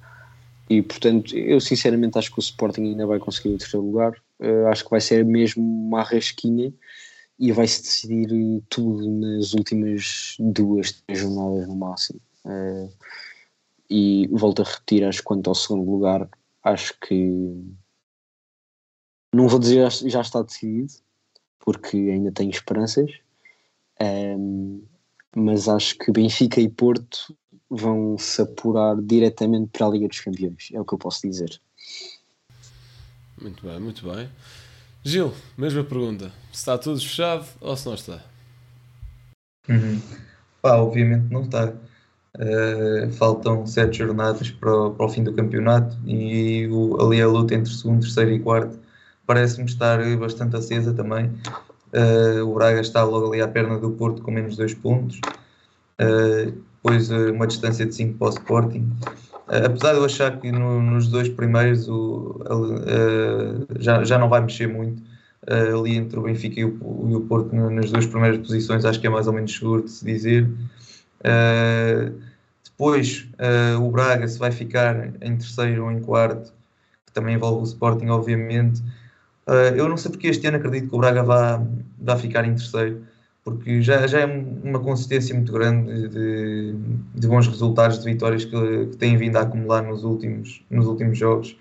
E 0.69 0.81
portanto, 0.81 1.37
eu 1.37 1.61
sinceramente 1.61 2.19
acho 2.19 2.31
que 2.31 2.39
o 2.39 2.41
Sporting 2.41 2.83
ainda 2.83 3.07
vai 3.07 3.19
conseguir 3.19 3.55
o 3.55 3.59
terceiro 3.59 3.85
lugar. 3.85 4.13
Uh, 4.41 4.67
acho 4.69 4.85
que 4.85 4.91
vai 4.91 5.01
ser 5.01 5.25
mesmo 5.25 5.63
uma 5.63 6.03
rasquinha 6.03 6.73
e 7.39 7.53
vai-se 7.53 7.83
decidir 7.83 8.63
tudo 8.69 9.11
nas 9.11 9.53
últimas 9.53 10.37
duas, 10.39 10.93
três 10.93 11.21
jornadas 11.21 11.67
no 11.67 11.77
máximo. 11.77 12.21
Uh, 12.45 12.91
e 13.91 14.29
volto 14.33 14.63
a 14.63 14.65
repetir, 14.65 15.05
acho 15.05 15.19
que 15.19 15.25
quanto 15.25 15.49
ao 15.49 15.55
segundo 15.55 15.91
lugar, 15.91 16.27
acho 16.65 16.95
que 17.01 17.55
não 19.33 19.49
vou 19.49 19.59
dizer 19.59 19.91
já, 19.91 20.09
já 20.09 20.21
está 20.21 20.43
decidido, 20.43 20.93
porque 21.65 21.97
ainda 21.97 22.31
tenho 22.33 22.51
esperanças, 22.51 23.11
um, 24.01 24.83
mas 25.35 25.69
acho 25.69 25.97
que 25.99 26.13
Benfica 26.13 26.61
e 26.61 26.69
Porto 26.69 27.37
vão 27.71 28.19
se 28.19 28.43
apurar 28.43 28.97
diretamente 29.01 29.71
para 29.73 29.87
a 29.87 29.91
Liga 29.91 30.09
dos 30.09 30.21
Campeões, 30.21 30.69
é 30.73 30.81
o 30.81 30.85
que 30.85 30.95
eu 30.95 30.99
posso 30.99 31.23
dizer. 31.23 31.61
Muito 33.41 33.67
bem, 33.67 33.81
muito 33.81 34.09
bem. 34.09 34.29
Gil, 35.03 35.33
mesma 35.57 35.83
pergunta. 35.83 36.31
Se 36.53 36.59
está 36.59 36.79
tudo 36.79 37.01
fechado 37.01 37.47
ou 37.61 37.77
se 37.77 37.87
não 37.87 37.95
está? 37.95 38.23
Uhum. 39.69 40.01
Pá, 40.61 40.77
obviamente 40.77 41.33
não 41.33 41.43
está. 41.43 41.73
Uh, 42.35 43.11
faltam 43.13 43.67
sete 43.67 43.99
jornadas 43.99 44.51
para 44.51 44.75
o, 44.75 44.95
para 44.95 45.07
o 45.07 45.09
fim 45.09 45.25
do 45.25 45.35
campeonato 45.35 45.99
e 46.07 46.67
o, 46.69 47.01
ali 47.01 47.21
a 47.21 47.27
luta 47.27 47.55
entre 47.55 47.73
segundo, 47.73 48.01
terceiro 48.01 48.33
e 48.33 48.41
quarto 48.41 48.79
parece-me 49.27 49.67
estar 49.67 49.99
bastante 50.17 50.57
acesa 50.57 50.93
também. 50.93 51.27
Uh, 51.93 52.47
o 52.47 52.55
Braga 52.55 52.81
está 52.81 53.05
logo 53.05 53.29
ali 53.29 53.43
à 53.43 53.49
perna 53.49 53.79
do 53.79 53.91
Porto 53.91 54.23
com 54.23 54.31
menos 54.31 54.57
dois 54.57 54.75
pontos. 54.75 55.21
Uh, 56.01 56.53
depois 56.83 57.11
uma 57.11 57.47
distância 57.47 57.87
de 57.87 57.95
5 57.95 58.19
para 58.19 58.27
o 58.27 58.31
Sporting. 58.31 58.93
apesar 59.47 59.93
de 59.93 59.99
eu 59.99 60.05
achar 60.05 60.41
que 60.41 60.51
no, 60.51 60.83
nos 60.83 61.07
dois 61.07 61.29
primeiros 61.29 61.89
o, 61.89 62.41
já, 63.79 64.03
já 64.03 64.19
não 64.19 64.29
vai 64.29 64.41
mexer 64.41 64.67
muito 64.67 65.01
ali 65.49 65.97
entre 65.97 66.19
o 66.19 66.23
Benfica 66.23 66.59
e 66.59 66.65
o, 66.65 67.07
e 67.09 67.15
o 67.15 67.21
Porto 67.21 67.55
nas 67.55 67.93
duas 67.93 68.05
primeiras 68.07 68.39
posições, 68.39 68.85
acho 68.85 69.01
que 69.01 69.07
é 69.07 69.11
mais 69.11 69.29
ou 69.29 69.33
menos 69.33 69.55
seguro 69.57 69.85
de 69.85 69.93
se 69.93 70.05
dizer. 70.05 70.51
Uh, 71.21 72.21
depois 72.65 73.29
uh, 73.39 73.81
o 73.81 73.91
Braga 73.93 74.27
se 74.27 74.39
vai 74.39 74.51
ficar 74.51 75.15
em 75.21 75.37
terceiro 75.37 75.85
ou 75.85 75.93
em 75.93 76.01
quarto, 76.01 76.53
que 77.07 77.13
também 77.13 77.37
envolve 77.37 77.61
o 77.61 77.65
Sporting, 77.65 78.09
obviamente. 78.09 78.83
Uh, 79.47 79.75
eu 79.77 79.89
não 79.89 79.97
sei 79.97 80.11
porque 80.11 80.29
este 80.29 80.47
ano 80.47 80.57
acredito 80.57 80.89
que 80.89 80.95
o 80.95 80.99
Braga 80.99 81.23
vá, 81.23 81.63
vá 81.99 82.17
ficar 82.17 82.45
em 82.45 82.55
terceiro, 82.55 83.03
porque 83.45 83.83
já, 83.83 84.07
já 84.07 84.21
é 84.21 84.27
uma 84.27 84.79
consistência 84.79 85.35
muito 85.35 85.53
grande 85.53 86.09
de, 86.09 86.75
de 87.15 87.27
bons 87.27 87.49
resultados, 87.49 87.99
de 87.99 88.05
vitórias 88.05 88.45
que, 88.45 88.87
que 88.87 88.97
têm 88.97 89.17
vindo 89.17 89.37
a 89.37 89.43
acumular 89.43 89.83
nos 89.83 90.05
últimos, 90.05 90.65
nos 90.71 90.87
últimos 90.87 91.19
jogos. 91.19 91.57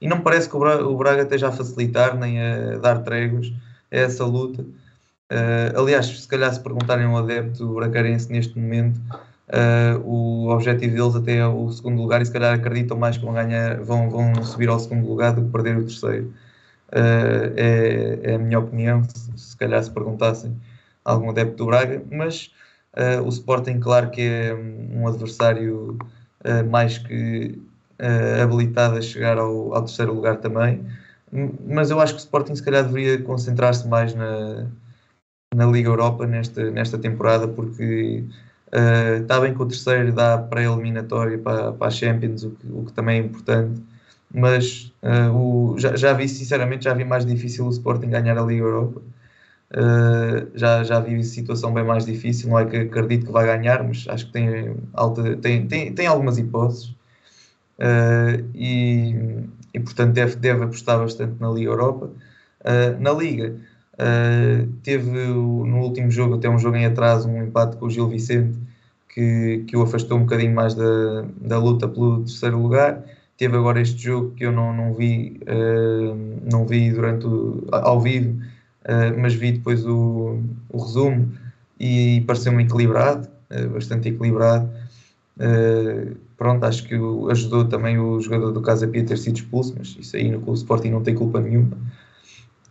E 0.00 0.06
não 0.06 0.20
parece 0.20 0.48
que 0.48 0.56
o 0.56 0.60
Braga, 0.60 0.86
o 0.86 0.96
Braga 0.96 1.22
esteja 1.22 1.48
a 1.48 1.52
facilitar 1.52 2.16
nem 2.16 2.40
a 2.40 2.78
dar 2.78 3.00
tréguas 3.00 3.52
a 3.90 3.96
essa 3.96 4.24
luta. 4.24 4.62
Uh, 4.62 5.80
aliás, 5.80 6.06
se 6.06 6.28
calhar 6.28 6.52
se 6.52 6.60
perguntarem 6.60 7.06
ao 7.06 7.16
adepto 7.16 7.74
bracarense 7.74 8.30
neste 8.30 8.58
momento, 8.58 9.00
Uh, 9.46 10.00
o 10.02 10.48
objetivo 10.48 10.96
deles 10.96 11.14
até 11.14 11.36
é 11.36 11.46
o 11.46 11.70
segundo 11.70 12.00
lugar 12.00 12.22
e 12.22 12.24
se 12.24 12.32
calhar 12.32 12.54
acreditam 12.54 12.96
mais 12.96 13.18
que 13.18 13.24
vão, 13.24 13.34
ganhar, 13.34 13.78
vão, 13.82 14.08
vão 14.08 14.42
subir 14.42 14.68
ao 14.70 14.80
segundo 14.80 15.06
lugar 15.06 15.34
do 15.34 15.44
que 15.44 15.50
perder 15.50 15.76
o 15.76 15.82
terceiro. 15.82 16.32
Uh, 16.92 17.52
é, 17.56 18.20
é, 18.22 18.34
a 18.34 18.38
minha 18.38 18.58
opinião, 18.58 19.02
se, 19.04 19.32
se, 19.36 19.56
calhar 19.56 19.82
se 19.82 19.90
perguntassem 19.90 20.56
a 21.04 21.12
algum 21.12 21.30
adepto 21.30 21.56
do 21.56 21.66
Braga, 21.66 22.02
mas 22.10 22.52
uh, 22.96 23.22
o 23.22 23.28
Sporting, 23.28 23.80
claro 23.80 24.10
que 24.10 24.22
é 24.22 24.54
um 24.54 25.06
adversário 25.08 25.98
mais 26.68 26.98
que 26.98 27.58
habilitado 28.42 28.98
a 28.98 29.00
chegar 29.00 29.38
ao, 29.38 29.74
ao, 29.74 29.82
terceiro 29.82 30.12
lugar 30.12 30.36
também, 30.36 30.84
mas 31.66 31.90
eu 31.90 31.98
acho 31.98 32.12
que 32.12 32.18
o 32.18 32.24
Sporting 32.24 32.54
se 32.54 32.62
calhar 32.62 32.84
deveria 32.84 33.22
concentrar-se 33.22 33.88
mais 33.88 34.14
na, 34.14 34.66
na 35.54 35.64
Liga 35.64 35.88
Europa 35.88 36.26
nesta, 36.26 36.70
nesta 36.70 36.98
temporada, 36.98 37.48
porque 37.48 38.24
Uh, 38.74 39.22
está 39.22 39.40
bem 39.40 39.54
que 39.54 39.62
o 39.62 39.66
terceiro 39.66 40.12
dá 40.12 40.36
pré-eliminatória 40.36 41.38
para, 41.38 41.72
para 41.72 41.86
a 41.86 41.90
Champions, 41.90 42.42
o 42.42 42.50
que, 42.50 42.66
o 42.66 42.84
que, 42.84 42.92
também 42.92 43.20
é 43.20 43.24
importante, 43.24 43.80
mas 44.34 44.92
uh, 45.02 45.32
o, 45.34 45.78
já, 45.78 45.96
já, 45.96 46.12
vi, 46.12 46.28
sinceramente, 46.28 46.84
já 46.84 46.94
vi 46.94 47.04
mais 47.04 47.24
difícil 47.24 47.66
o 47.66 47.70
Sporting 47.70 48.08
ganhar 48.08 48.36
a 48.36 48.42
Liga 48.42 48.64
Europa. 48.64 49.00
Uh, 49.72 50.50
já, 50.54 50.84
já 50.84 51.00
vi 51.00 51.22
situação 51.24 51.72
bem 51.72 51.84
mais 51.84 52.04
difícil, 52.04 52.50
não 52.50 52.58
é 52.58 52.66
que 52.66 52.76
acredito 52.76 53.26
que 53.26 53.32
vai 53.32 53.46
ganhar, 53.46 53.82
mas 53.82 54.06
acho 54.08 54.26
que 54.26 54.32
tem, 54.32 54.76
alta, 54.92 55.36
tem, 55.36 55.66
tem, 55.66 55.92
tem 55.94 56.06
algumas 56.06 56.38
hipóteses. 56.38 56.94
e, 58.54 59.14
e 59.72 59.80
portanto 59.80 60.12
deve, 60.12 60.36
deve 60.36 60.64
apostar 60.64 60.98
bastante 60.98 61.40
na 61.40 61.50
Liga 61.50 61.70
Europa. 61.70 62.10
na 63.00 63.12
Liga, 63.12 63.56
Uh, 63.94 64.66
teve 64.82 65.08
no 65.08 65.78
último 65.78 66.10
jogo, 66.10 66.34
até 66.34 66.48
um 66.48 66.58
jogo 66.58 66.76
em 66.76 66.84
atraso, 66.86 67.28
um 67.28 67.42
empate 67.44 67.76
com 67.76 67.86
o 67.86 67.90
Gil 67.90 68.08
Vicente, 68.08 68.58
que, 69.08 69.64
que 69.68 69.76
o 69.76 69.82
afastou 69.82 70.18
um 70.18 70.22
bocadinho 70.22 70.54
mais 70.54 70.74
da, 70.74 71.24
da 71.40 71.58
luta 71.58 71.88
pelo 71.88 72.24
terceiro 72.24 72.60
lugar. 72.60 73.04
Teve 73.36 73.56
agora 73.56 73.80
este 73.80 74.00
jogo 74.02 74.30
que 74.32 74.44
eu 74.44 74.52
não, 74.52 74.72
não 74.74 74.94
vi, 74.94 75.40
uh, 75.42 76.50
não 76.50 76.66
vi 76.66 76.90
durante 76.90 77.26
o, 77.26 77.66
ao 77.72 78.00
vivo, 78.00 78.40
uh, 78.84 79.18
mas 79.20 79.34
vi 79.34 79.52
depois 79.52 79.84
o, 79.86 80.38
o 80.68 80.78
resumo 80.78 81.32
e 81.78 82.22
pareceu-me 82.26 82.62
equilibrado, 82.62 83.28
bastante 83.72 84.08
equilibrado. 84.08 84.70
pronto, 86.36 86.64
acho 86.64 86.84
que 86.84 86.94
ajudou 87.30 87.64
também 87.66 87.98
o 87.98 88.20
jogador 88.20 88.52
do 88.52 88.62
Casa 88.62 88.86
Pia 88.86 89.04
ter 89.04 89.18
sido 89.18 89.36
expulso, 89.36 89.74
mas 89.76 89.96
isso 89.98 90.16
aí 90.16 90.30
no 90.30 90.54
Sporting 90.54 90.90
não 90.90 91.02
tem 91.02 91.14
culpa 91.14 91.40
nenhuma. 91.40 91.76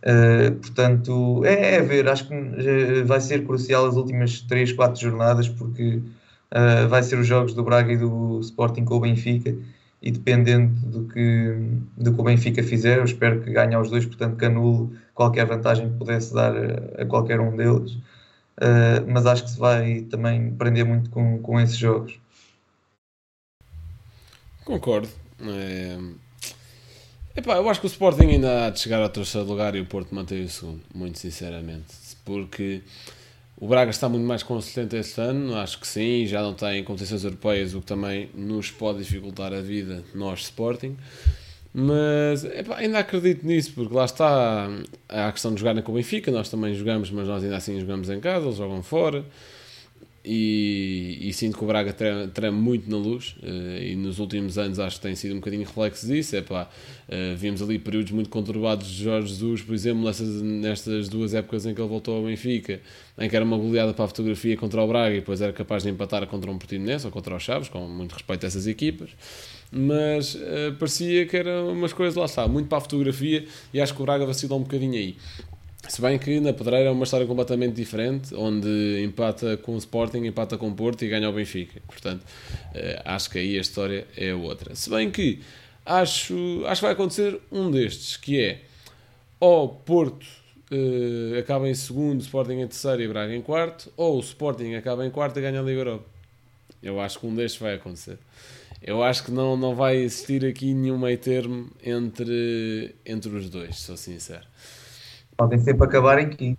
Uh, 0.04 0.52
portanto, 0.56 1.42
é, 1.46 1.76
é, 1.76 1.80
ver, 1.80 2.06
acho 2.08 2.28
que 2.28 2.34
uh, 2.34 3.06
vai 3.06 3.22
ser 3.22 3.46
crucial 3.46 3.86
as 3.86 3.96
últimas 3.96 4.42
3, 4.42 4.72
4 4.72 5.00
jornadas, 5.00 5.48
porque 5.48 5.96
uh, 5.96 6.88
vai 6.90 7.02
ser 7.02 7.18
os 7.18 7.26
jogos 7.26 7.54
do 7.54 7.64
Braga 7.64 7.90
e 7.90 7.96
do 7.96 8.38
Sporting 8.40 8.84
com 8.84 8.96
o 8.96 9.00
Benfica, 9.00 9.56
e 10.04 10.10
dependendo 10.10 10.74
do 10.86 11.08
que, 11.08 11.56
do 11.96 12.12
que 12.12 12.20
o 12.20 12.24
Benfica 12.24 12.62
fizer, 12.62 12.98
eu 12.98 13.04
espero 13.04 13.40
que 13.40 13.50
ganhe 13.50 13.74
aos 13.74 13.88
dois, 13.88 14.04
portanto 14.04 14.36
que 14.36 14.44
anule 14.44 14.98
qualquer 15.14 15.46
vantagem 15.46 15.90
que 15.90 15.96
pudesse 15.96 16.34
dar 16.34 16.52
a, 16.54 17.06
qualquer 17.06 17.40
um 17.40 17.56
deles, 17.56 17.96
mas 19.08 19.24
acho 19.24 19.44
que 19.44 19.50
se 19.50 19.58
vai 19.58 20.02
também 20.02 20.52
prender 20.52 20.84
muito 20.84 21.08
com, 21.08 21.38
com 21.38 21.58
esses 21.58 21.78
jogos. 21.78 22.20
Concordo. 24.66 25.08
É 25.40 25.96
Epá, 27.36 27.56
eu 27.56 27.68
acho 27.68 27.80
que 27.80 27.86
o 27.86 27.88
Sporting 27.88 28.26
ainda 28.26 28.66
há 28.66 28.70
de 28.70 28.78
chegar 28.78 29.02
ao 29.02 29.08
terceiro 29.08 29.46
lugar 29.48 29.74
e 29.74 29.80
o 29.80 29.86
Porto 29.86 30.14
mantém 30.14 30.44
o 30.44 30.48
segundo, 30.48 30.80
muito 30.94 31.18
sinceramente. 31.18 31.86
Porque 32.24 32.80
o 33.64 33.66
Braga 33.66 33.90
está 33.90 34.10
muito 34.10 34.26
mais 34.26 34.42
consistente 34.42 34.94
este 34.94 35.18
ano, 35.22 35.56
acho 35.56 35.80
que 35.80 35.88
sim, 35.88 36.26
já 36.26 36.42
não 36.42 36.52
tem 36.52 36.84
competições 36.84 37.24
europeias, 37.24 37.74
o 37.74 37.80
que 37.80 37.86
também 37.86 38.28
nos 38.34 38.70
pode 38.70 38.98
dificultar 38.98 39.54
a 39.54 39.62
vida, 39.62 40.04
nós 40.14 40.40
Sporting. 40.40 40.94
Mas 41.72 42.44
epá, 42.44 42.76
ainda 42.76 42.98
acredito 42.98 43.46
nisso, 43.46 43.72
porque 43.74 43.94
lá 43.94 44.04
está 44.04 44.68
a 45.08 45.32
questão 45.32 45.54
de 45.54 45.60
jogarem 45.60 45.82
com 45.82 45.92
o 45.92 45.94
Benfica, 45.94 46.30
nós 46.30 46.50
também 46.50 46.74
jogamos, 46.74 47.10
mas 47.10 47.26
nós 47.26 47.42
ainda 47.42 47.56
assim 47.56 47.80
jogamos 47.80 48.10
em 48.10 48.20
casa, 48.20 48.44
eles 48.44 48.58
jogam 48.58 48.82
fora 48.82 49.24
e, 50.24 51.18
e, 51.20 51.32
sinto 51.34 51.58
que 51.58 51.64
o 51.64 51.66
Braga 51.66 51.94
treme 52.32 52.56
muito 52.56 52.88
na 52.88 52.96
luz 52.96 53.36
uh, 53.42 53.82
e 53.82 53.94
nos 53.94 54.18
últimos 54.18 54.56
anos 54.56 54.78
acho 54.78 54.96
que 54.96 55.02
tem 55.02 55.14
sido 55.14 55.32
um 55.32 55.36
bocadinho 55.36 55.62
reflexo 55.62 56.06
disso. 56.06 56.34
É 56.34 56.40
pá, 56.40 56.66
uh, 57.08 57.36
vimos 57.36 57.60
ali 57.60 57.78
períodos 57.78 58.10
muito 58.10 58.30
conturbados 58.30 58.86
de 58.86 59.04
Jorge 59.04 59.28
Jesus, 59.28 59.60
por 59.60 59.74
exemplo 59.74 60.02
nessas, 60.02 60.40
nestas 60.40 61.08
duas 61.10 61.34
épocas 61.34 61.66
em 61.66 61.74
que 61.74 61.80
ele 61.80 61.88
voltou 61.88 62.16
ao 62.16 62.24
Benfica 62.24 62.80
em 63.18 63.28
que 63.28 63.36
era 63.36 63.44
uma 63.44 63.58
goleada 63.58 63.92
para 63.92 64.06
a 64.06 64.08
fotografia 64.08 64.56
contra 64.56 64.82
o 64.82 64.88
Braga 64.88 65.14
e 65.14 65.20
depois 65.20 65.42
era 65.42 65.52
capaz 65.52 65.82
de 65.82 65.90
empatar 65.90 66.26
contra 66.26 66.50
um 66.50 66.56
Portimonense 66.56 67.04
ou 67.04 67.12
contra 67.12 67.36
os 67.36 67.42
Chaves, 67.42 67.68
com 67.68 67.86
muito 67.86 68.12
respeito 68.12 68.44
a 68.44 68.46
essas 68.46 68.66
equipas. 68.66 69.10
Mas 69.70 70.34
uh, 70.36 70.74
parecia 70.78 71.26
que 71.26 71.36
era 71.36 71.64
umas 71.64 71.92
coisas 71.92 72.14
lá 72.14 72.24
está, 72.24 72.48
muito 72.48 72.68
para 72.68 72.78
a 72.78 72.80
fotografia 72.80 73.44
e 73.74 73.80
acho 73.80 73.94
que 73.94 74.00
o 74.00 74.04
Braga 74.06 74.24
vacilou 74.24 74.58
um 74.58 74.62
bocadinho 74.62 74.94
aí 74.94 75.16
se 75.88 76.00
bem 76.00 76.18
que 76.18 76.40
na 76.40 76.52
Pedreira 76.52 76.88
é 76.88 76.90
uma 76.90 77.04
história 77.04 77.26
completamente 77.26 77.74
diferente, 77.74 78.34
onde 78.34 79.02
empata 79.04 79.56
com 79.56 79.74
o 79.74 79.78
Sporting, 79.78 80.24
empata 80.24 80.56
com 80.56 80.68
o 80.68 80.74
Porto 80.74 81.04
e 81.04 81.08
ganha 81.08 81.28
o 81.28 81.32
Benfica. 81.32 81.80
Portanto, 81.86 82.24
eh, 82.74 83.00
acho 83.04 83.30
que 83.30 83.38
aí 83.38 83.58
a 83.58 83.60
história 83.60 84.06
é 84.16 84.34
outra. 84.34 84.74
Se 84.74 84.90
bem 84.90 85.10
que 85.10 85.40
acho, 85.84 86.64
acho 86.66 86.80
que 86.80 86.86
vai 86.86 86.92
acontecer 86.92 87.40
um 87.52 87.70
destes, 87.70 88.16
que 88.16 88.40
é 88.40 88.60
ou 89.40 89.68
Porto 89.68 90.26
uh, 90.70 91.38
acaba 91.38 91.68
em 91.68 91.74
segundo, 91.74 92.20
Sporting 92.22 92.54
em 92.54 92.66
terceiro 92.66 93.02
e 93.02 93.08
Braga 93.08 93.34
em 93.34 93.42
quarto, 93.42 93.92
ou 93.96 94.16
o 94.16 94.20
Sporting 94.20 94.74
acaba 94.74 95.04
em 95.06 95.10
quarto 95.10 95.38
e 95.38 95.42
ganha 95.42 95.60
a 95.60 95.62
Liga 95.62 95.80
Europa. 95.80 96.06
Eu 96.82 97.00
acho 97.00 97.18
que 97.18 97.26
um 97.26 97.34
destes 97.34 97.60
vai 97.60 97.74
acontecer. 97.74 98.18
Eu 98.82 99.02
acho 99.02 99.24
que 99.24 99.30
não, 99.30 99.56
não 99.56 99.74
vai 99.74 99.96
existir 99.96 100.44
aqui 100.44 100.74
nenhum 100.74 100.98
meio 100.98 101.16
termo 101.16 101.70
entre, 101.82 102.94
entre 103.04 103.30
os 103.34 103.48
dois, 103.48 103.76
sou 103.76 103.96
sincero. 103.96 104.46
Podem 105.36 105.58
sempre 105.58 105.84
acabar 105.84 106.18
em 106.18 106.30
quinto. 106.30 106.58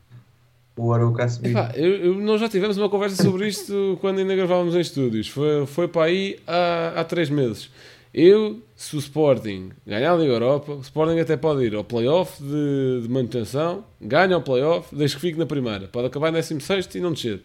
O 0.78 0.92
Arouca 0.92 1.24
a 1.24 1.30
subir. 1.30 1.52
Epá, 1.52 1.72
eu, 1.76 1.96
eu, 1.96 2.16
nós 2.16 2.42
já 2.42 2.50
tivemos 2.50 2.78
uma 2.78 2.90
conversa 2.90 3.24
sobre 3.24 3.48
isto 3.48 3.98
quando 4.02 4.20
ainda 4.20 4.36
gravávamos 4.36 4.76
em 4.76 4.82
estúdios. 4.82 5.30
Foi, 5.30 5.66
foi 5.66 5.88
para 5.88 6.04
aí 6.04 6.38
há, 6.46 7.00
há 7.00 7.04
três 7.06 7.30
meses. 7.30 7.72
Eu, 8.14 8.62
se 8.76 8.96
o 8.96 9.00
Sporting 9.00 9.72
ganhar 9.86 10.14
a 10.14 10.16
Liga 10.18 10.34
Europa, 10.34 10.74
o 10.74 10.82
Sporting 10.82 11.20
até 11.20 11.38
pode 11.38 11.66
ir 11.66 11.76
ao 11.76 11.84
playoff 11.84 12.42
de, 12.42 13.02
de 13.04 13.10
manutenção, 13.10 13.86
ganha 14.02 14.38
o 14.38 14.42
playoff, 14.42 14.94
desde 14.94 15.16
que 15.16 15.22
fique 15.22 15.40
na 15.40 15.46
primeira. 15.46 15.88
Pode 15.88 16.08
acabar 16.08 16.30
em 16.30 16.34
16 16.34 16.96
e 16.96 17.00
não 17.00 17.14
descer. 17.14 17.42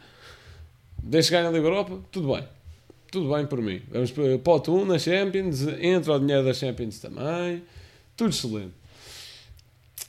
Desde 1.02 1.30
que 1.30 1.36
ganhe 1.36 1.48
a 1.48 1.50
Liga 1.50 1.66
Europa, 1.66 1.98
tudo 2.10 2.34
bem. 2.34 2.44
Tudo 3.10 3.34
bem 3.34 3.46
por 3.46 3.60
mim. 3.60 3.82
Vamos 3.90 4.12
para 4.12 4.38
pote 4.38 4.70
1 4.70 4.84
na 4.84 4.98
Champions, 4.98 5.66
entra 5.80 6.14
o 6.14 6.20
dinheiro 6.20 6.44
da 6.44 6.54
Champions 6.54 6.98
também. 7.00 7.62
Tudo 8.16 8.30
excelente. 8.30 8.79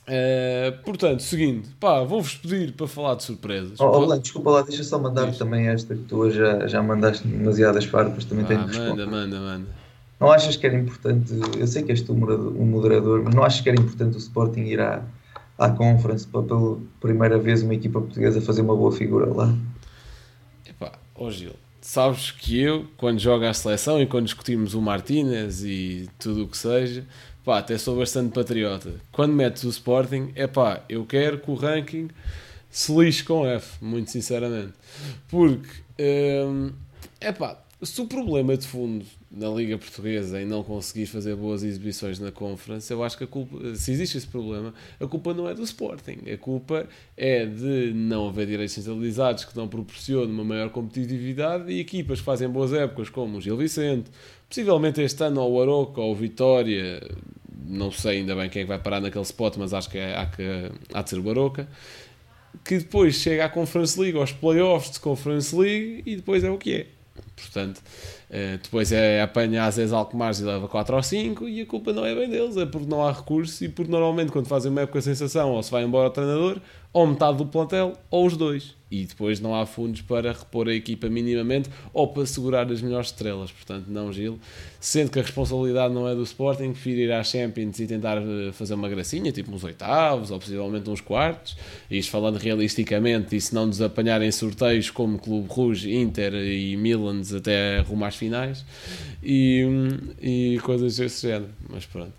Uh, 0.02 0.82
portanto, 0.82 1.22
seguinte, 1.22 1.68
pá, 1.78 2.02
vou-vos 2.02 2.34
pedir 2.34 2.72
para 2.72 2.88
falar 2.88 3.14
de 3.14 3.22
surpresas. 3.22 3.78
Oh, 3.78 3.84
oh, 3.84 4.16
desculpa 4.18 4.50
lá, 4.50 4.62
deixa 4.62 4.82
só 4.82 4.98
mandar 4.98 5.26
Diz. 5.26 5.38
também 5.38 5.68
esta 5.68 5.94
que 5.94 6.02
tu 6.02 6.28
já, 6.28 6.66
já 6.66 6.82
mandaste 6.82 7.26
demasiadas 7.26 7.84
farpas, 7.84 8.24
também 8.24 8.44
ah, 8.44 8.48
tenho 8.48 8.68
que 8.68 8.78
Manda, 8.78 9.06
manda, 9.06 9.40
manda. 9.40 9.66
Não 10.18 10.30
achas 10.30 10.56
que 10.56 10.66
era 10.66 10.76
importante, 10.76 11.32
eu 11.58 11.66
sei 11.66 11.82
que 11.82 11.92
és 11.92 12.00
tu 12.00 12.12
um 12.12 12.64
moderador, 12.66 13.22
mas 13.24 13.34
não 13.34 13.44
achas 13.44 13.60
que 13.60 13.68
era 13.68 13.80
importante 13.80 14.16
o 14.16 14.18
Sporting 14.18 14.62
ir 14.62 14.80
à, 14.80 15.02
à 15.56 15.70
Conference 15.70 16.26
para 16.26 16.42
pela 16.42 16.78
primeira 17.00 17.38
vez 17.38 17.62
uma 17.62 17.74
equipa 17.74 18.00
portuguesa 18.00 18.40
fazer 18.40 18.62
uma 18.62 18.74
boa 18.74 18.92
figura 18.92 19.32
lá? 19.32 19.54
Epá, 20.68 20.92
ó 21.14 21.26
oh 21.26 21.30
Gil, 21.30 21.54
sabes 21.80 22.30
que 22.30 22.60
eu, 22.60 22.86
quando 22.96 23.18
jogo 23.18 23.44
à 23.44 23.52
seleção 23.52 24.00
e 24.00 24.06
quando 24.06 24.26
discutimos 24.26 24.74
o 24.74 24.80
Martínez 24.80 25.64
e 25.64 26.08
tudo 26.18 26.44
o 26.44 26.48
que 26.48 26.56
seja, 26.56 27.04
pá, 27.44 27.58
até 27.58 27.76
sou 27.78 27.96
bastante 27.96 28.32
patriota. 28.32 28.94
Quando 29.10 29.32
metes 29.32 29.64
o 29.64 29.68
Sporting, 29.68 30.32
é 30.34 30.46
pá, 30.46 30.82
eu 30.88 31.04
quero 31.04 31.38
que 31.38 31.50
o 31.50 31.54
ranking 31.54 32.08
se 32.70 32.92
lixe 32.92 33.22
com 33.22 33.46
F, 33.46 33.84
muito 33.84 34.10
sinceramente. 34.10 34.72
Porque, 35.28 35.68
hum, 36.46 36.72
é 37.20 37.32
pá, 37.32 37.62
se 37.82 38.00
o 38.00 38.06
problema 38.06 38.56
de 38.56 38.66
fundo 38.66 39.04
na 39.28 39.48
Liga 39.48 39.76
Portuguesa 39.76 40.40
em 40.40 40.44
não 40.44 40.62
conseguir 40.62 41.06
fazer 41.06 41.34
boas 41.34 41.64
exibições 41.64 42.20
na 42.20 42.30
Conference, 42.30 42.92
eu 42.92 43.02
acho 43.02 43.18
que 43.18 43.24
a 43.24 43.26
culpa, 43.26 43.74
se 43.74 43.90
existe 43.90 44.18
esse 44.18 44.26
problema, 44.26 44.72
a 45.00 45.06
culpa 45.06 45.34
não 45.34 45.48
é 45.48 45.54
do 45.54 45.62
Sporting. 45.62 46.18
A 46.32 46.36
culpa 46.36 46.86
é 47.16 47.44
de 47.44 47.92
não 47.94 48.28
haver 48.28 48.46
direitos 48.46 48.74
centralizados 48.74 49.44
que 49.44 49.56
não 49.56 49.66
proporcionam 49.66 50.30
uma 50.30 50.44
maior 50.44 50.70
competitividade 50.70 51.72
e 51.72 51.80
equipas 51.80 52.20
que 52.20 52.24
fazem 52.24 52.48
boas 52.48 52.72
épocas, 52.72 53.08
como 53.08 53.38
o 53.38 53.40
Gil 53.40 53.56
Vicente, 53.56 54.10
possivelmente 54.52 55.00
este 55.00 55.24
ano 55.24 55.40
ao 55.40 55.62
Aroca 55.62 56.02
ou 56.02 56.14
Vitória, 56.14 57.00
não 57.66 57.90
sei 57.90 58.18
ainda 58.18 58.36
bem 58.36 58.50
quem 58.50 58.62
é 58.62 58.64
vai 58.66 58.78
parar 58.78 59.00
naquele 59.00 59.24
spot, 59.24 59.56
mas 59.56 59.72
acho 59.72 59.88
que, 59.88 59.96
é, 59.96 60.14
há, 60.14 60.26
que 60.26 60.70
há 60.92 61.00
de 61.00 61.08
ser 61.08 61.18
o 61.18 61.30
Aroca, 61.30 61.66
que 62.62 62.76
depois 62.76 63.14
chega 63.14 63.46
à 63.46 63.48
Conference 63.48 63.98
League, 63.98 64.18
aos 64.18 64.30
playoffs 64.30 64.92
de 64.92 65.00
Conference 65.00 65.56
League 65.56 66.02
e 66.04 66.16
depois 66.16 66.44
é 66.44 66.50
o 66.50 66.58
que 66.58 66.74
é. 66.74 66.86
Portanto, 67.34 67.80
eh, 68.28 68.58
depois 68.62 68.92
é 68.92 69.22
apanha 69.22 69.64
às 69.64 69.76
vezes 69.76 69.92
Alcomares 69.92 70.40
e 70.40 70.44
leva 70.44 70.68
4 70.68 70.96
ou 70.96 71.02
5 71.02 71.48
e 71.48 71.62
a 71.62 71.66
culpa 71.66 71.94
não 71.94 72.04
é 72.04 72.14
bem 72.14 72.28
deles, 72.28 72.54
é 72.58 72.66
porque 72.66 72.86
não 72.86 73.02
há 73.06 73.10
recurso 73.10 73.64
e 73.64 73.70
porque 73.70 73.90
normalmente 73.90 74.30
quando 74.30 74.46
fazem 74.46 74.70
uma 74.70 74.82
época 74.82 75.00
sensação 75.00 75.52
ou 75.52 75.62
se 75.62 75.70
vai 75.70 75.82
embora 75.82 76.08
o 76.08 76.10
treinador, 76.10 76.60
ou 76.92 77.06
metade 77.06 77.38
do 77.38 77.46
plantel 77.46 77.94
ou 78.10 78.26
os 78.26 78.36
dois. 78.36 78.76
E 78.92 79.06
depois 79.06 79.40
não 79.40 79.54
há 79.54 79.64
fundos 79.64 80.02
para 80.02 80.32
repor 80.32 80.68
a 80.68 80.74
equipa 80.74 81.08
minimamente 81.08 81.70
ou 81.94 82.08
para 82.08 82.26
segurar 82.26 82.70
as 82.70 82.82
melhores 82.82 83.06
estrelas. 83.06 83.50
Portanto, 83.50 83.86
não, 83.88 84.12
Gil. 84.12 84.38
Sendo 84.78 85.10
que 85.10 85.18
a 85.18 85.22
responsabilidade 85.22 85.94
não 85.94 86.06
é 86.06 86.14
do 86.14 86.22
Sporting, 86.22 86.72
prefiro 86.72 87.00
ir 87.00 87.10
à 87.10 87.24
Champions 87.24 87.78
e 87.80 87.86
tentar 87.86 88.18
eh, 88.18 88.52
fazer 88.52 88.74
uma 88.74 88.90
gracinha, 88.90 89.32
tipo 89.32 89.50
uns 89.50 89.64
oitavos 89.64 90.30
ou 90.30 90.38
possivelmente 90.38 90.90
uns 90.90 91.00
quartos. 91.00 91.56
Isto 91.90 92.10
falando 92.10 92.36
realisticamente, 92.36 93.34
e 93.34 93.40
se 93.40 93.54
não 93.54 93.64
nos 93.64 93.80
apanharem 93.80 94.30
sorteios 94.30 94.90
como 94.90 95.18
Clube 95.18 95.48
Rouge, 95.48 95.90
Inter 95.90 96.34
e 96.34 96.76
Milan 96.76 97.22
até 97.34 97.80
rumo 97.80 98.04
às 98.04 98.14
finais 98.14 98.62
e, 99.22 99.64
e 100.20 100.60
coisas 100.62 100.98
desse 100.98 101.28
género. 101.28 101.50
Mas 101.70 101.86
pronto. 101.86 102.12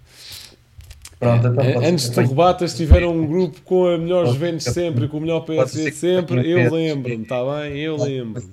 Pronto, 1.24 1.47
então 1.47 1.63
É, 1.63 1.89
Antes 1.89 2.09
de 2.09 2.15
derrubatas 2.15 2.76
tiveram 2.76 3.15
um 3.15 3.26
grupo 3.26 3.61
com 3.61 3.88
a 3.88 3.97
melhor 3.97 4.26
Juventus 4.28 4.65
sempre, 4.65 5.07
com 5.07 5.17
o 5.17 5.21
melhor 5.21 5.41
PSG 5.41 5.91
sempre. 5.91 6.49
Eu 6.49 6.71
lembro-me, 6.71 7.24
está 7.24 7.41
bem? 7.43 7.78
Eu 7.78 7.97
lembro. 7.97 8.43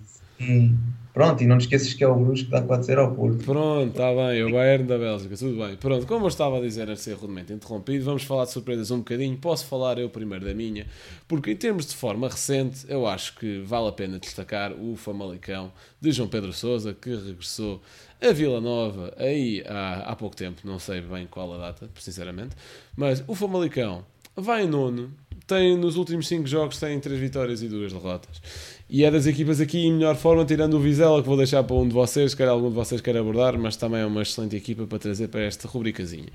Pronto, 1.13 1.43
e 1.43 1.47
não 1.47 1.59
te 1.59 1.63
esqueças 1.63 1.93
que 1.93 2.05
é 2.05 2.07
o 2.07 2.15
Bruges 2.15 2.45
que 2.45 2.51
dá 2.51 2.63
4-0 2.63 2.99
ao 2.99 3.13
Porto. 3.13 3.45
Pronto, 3.45 3.91
está 3.91 4.15
bem, 4.15 4.45
o 4.45 4.53
Bayern 4.53 4.87
da 4.87 4.97
Bélgica, 4.97 5.37
tudo 5.37 5.57
bem. 5.59 5.77
Pronto, 5.77 6.07
como 6.07 6.25
eu 6.25 6.29
estava 6.29 6.59
a 6.59 6.61
dizer, 6.61 6.89
a 6.89 6.95
ser 6.95 7.15
rudemente 7.15 7.53
interrompido, 7.53 8.05
vamos 8.05 8.23
falar 8.23 8.45
de 8.45 8.53
surpresas 8.53 8.93
um 8.93 8.99
bocadinho. 8.99 9.37
Posso 9.37 9.67
falar 9.67 9.99
eu 9.99 10.09
primeiro 10.09 10.45
da 10.45 10.55
minha, 10.55 10.87
porque 11.27 11.51
em 11.51 11.57
termos 11.57 11.87
de 11.87 11.97
forma 11.97 12.29
recente, 12.29 12.87
eu 12.89 13.07
acho 13.09 13.37
que 13.37 13.61
vale 13.61 13.89
a 13.89 13.93
pena 13.93 14.21
destacar 14.21 14.73
o 14.73 14.95
Famalicão 14.95 15.73
de 16.01 16.13
João 16.13 16.29
Pedro 16.29 16.53
Sousa, 16.53 16.95
que 16.95 17.11
regressou 17.11 17.83
a 18.21 18.33
Vila 18.33 18.61
Nova 18.61 19.15
aí 19.17 19.63
há, 19.67 20.11
há 20.11 20.17
pouco 20.17 20.37
tempo, 20.37 20.61
não 20.65 20.79
sei 20.79 21.01
bem 21.01 21.27
qual 21.27 21.53
a 21.55 21.59
data, 21.59 21.91
sinceramente, 21.99 22.55
mas 22.97 23.25
o 23.27 23.35
Famalicão 23.35 24.05
vai 24.37 24.65
em 24.65 24.69
nono, 24.69 25.13
tem 25.47 25.77
nos 25.77 25.97
últimos 25.97 26.29
5 26.29 26.47
jogos 26.47 26.79
tem 26.79 27.01
3 27.01 27.19
vitórias 27.19 27.63
e 27.63 27.69
2 27.69 27.93
derrotas. 27.93 28.41
E 28.89 29.05
é 29.05 29.11
das 29.11 29.27
equipas 29.27 29.61
aqui 29.61 29.87
em 29.87 29.93
melhor 29.93 30.17
forma, 30.17 30.45
tirando 30.45 30.75
o 30.75 30.81
Vizela, 30.81 31.21
que 31.21 31.27
vou 31.27 31.37
deixar 31.37 31.63
para 31.65 31.77
um 31.77 31.87
de 31.87 31.95
vocês, 31.95 32.35
quer 32.35 32.49
algum 32.49 32.69
de 32.69 32.75
vocês 32.75 33.01
queira 33.01 33.21
abordar, 33.21 33.59
mas 33.59 33.77
também 33.77 34.01
é 34.01 34.07
uma 34.07 34.23
excelente 34.23 34.55
equipa 34.57 34.87
para 34.87 34.99
trazer 34.99 35.29
para 35.29 35.41
esta 35.43 35.67
rubricazinha. 35.67 36.29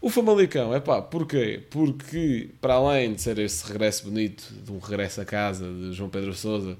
O 0.00 0.10
Famalicão, 0.10 0.74
é 0.74 0.80
pá, 0.80 1.00
porquê? 1.02 1.62
Porque, 1.70 2.50
para 2.60 2.74
além 2.74 3.14
de 3.14 3.22
ser 3.22 3.38
esse 3.38 3.66
regresso 3.66 4.04
bonito, 4.04 4.54
de 4.62 4.72
um 4.72 4.78
regresso 4.78 5.20
a 5.20 5.24
casa 5.24 5.66
de 5.70 5.92
João 5.92 6.08
Pedro 6.08 6.34
Sousa, 6.34 6.76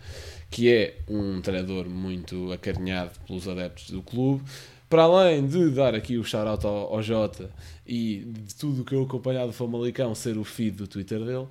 que 0.50 0.72
é 0.72 0.98
um 1.08 1.40
treinador 1.40 1.88
muito 1.88 2.52
acarinhado 2.52 3.12
pelos 3.26 3.48
adeptos 3.48 3.90
do 3.90 4.02
clube, 4.02 4.42
para 4.88 5.02
além 5.02 5.46
de 5.46 5.70
dar 5.70 5.94
aqui 5.94 6.16
o 6.16 6.24
shout-out 6.24 6.64
ao, 6.64 6.94
ao 6.94 7.02
Jota 7.02 7.50
e 7.86 8.24
de 8.24 8.54
tudo 8.54 8.82
o 8.82 8.84
que 8.84 8.94
eu 8.94 9.02
acompanhado 9.02 9.48
do 9.48 9.52
Famalicão 9.52 10.14
ser 10.14 10.38
o 10.38 10.44
feed 10.44 10.76
do 10.76 10.86
Twitter 10.86 11.18
dele, 11.20 11.48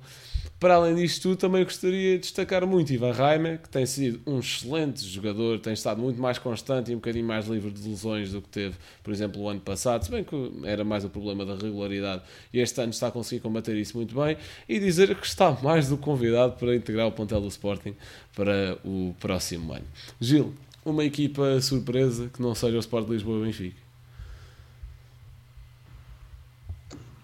para 0.58 0.74
além 0.74 0.94
disto 0.94 1.22
tudo, 1.22 1.36
também 1.36 1.62
gostaria 1.62 2.14
de 2.14 2.20
destacar 2.20 2.66
muito 2.66 2.92
Ivan 2.92 3.12
Reimer, 3.12 3.60
que 3.60 3.68
tem 3.68 3.84
sido 3.84 4.20
um 4.26 4.38
excelente 4.38 5.04
jogador, 5.06 5.58
tem 5.58 5.74
estado 5.74 6.00
muito 6.00 6.20
mais 6.20 6.38
constante 6.38 6.90
e 6.90 6.94
um 6.94 6.98
bocadinho 6.98 7.26
mais 7.26 7.46
livre 7.46 7.70
de 7.70 7.86
lesões 7.86 8.32
do 8.32 8.40
que 8.40 8.48
teve, 8.48 8.74
por 9.02 9.12
exemplo, 9.12 9.42
o 9.42 9.48
ano 9.48 9.60
passado, 9.60 10.04
se 10.04 10.10
bem 10.10 10.24
que 10.24 10.52
era 10.64 10.82
mais 10.82 11.04
o 11.04 11.10
problema 11.10 11.44
da 11.44 11.54
regularidade 11.54 12.22
e 12.52 12.60
este 12.60 12.80
ano 12.80 12.90
está 12.90 13.08
a 13.08 13.10
conseguir 13.10 13.42
combater 13.42 13.76
isso 13.76 13.96
muito 13.96 14.14
bem. 14.14 14.38
E 14.66 14.78
dizer 14.78 15.14
que 15.14 15.26
está 15.26 15.50
mais 15.62 15.88
do 15.88 15.96
que 15.98 16.02
convidado 16.02 16.54
para 16.54 16.74
integrar 16.74 17.06
o 17.06 17.12
plantel 17.12 17.40
do 17.40 17.48
Sporting 17.48 17.94
para 18.34 18.78
o 18.82 19.14
próximo 19.20 19.72
ano. 19.74 19.84
Gil, 20.18 20.54
uma 20.84 21.04
equipa 21.04 21.60
surpresa 21.60 22.30
que 22.32 22.40
não 22.40 22.54
seja 22.54 22.76
o 22.76 22.80
Sport 22.80 23.08
Lisboa 23.08 23.44
Benfica. 23.44 23.86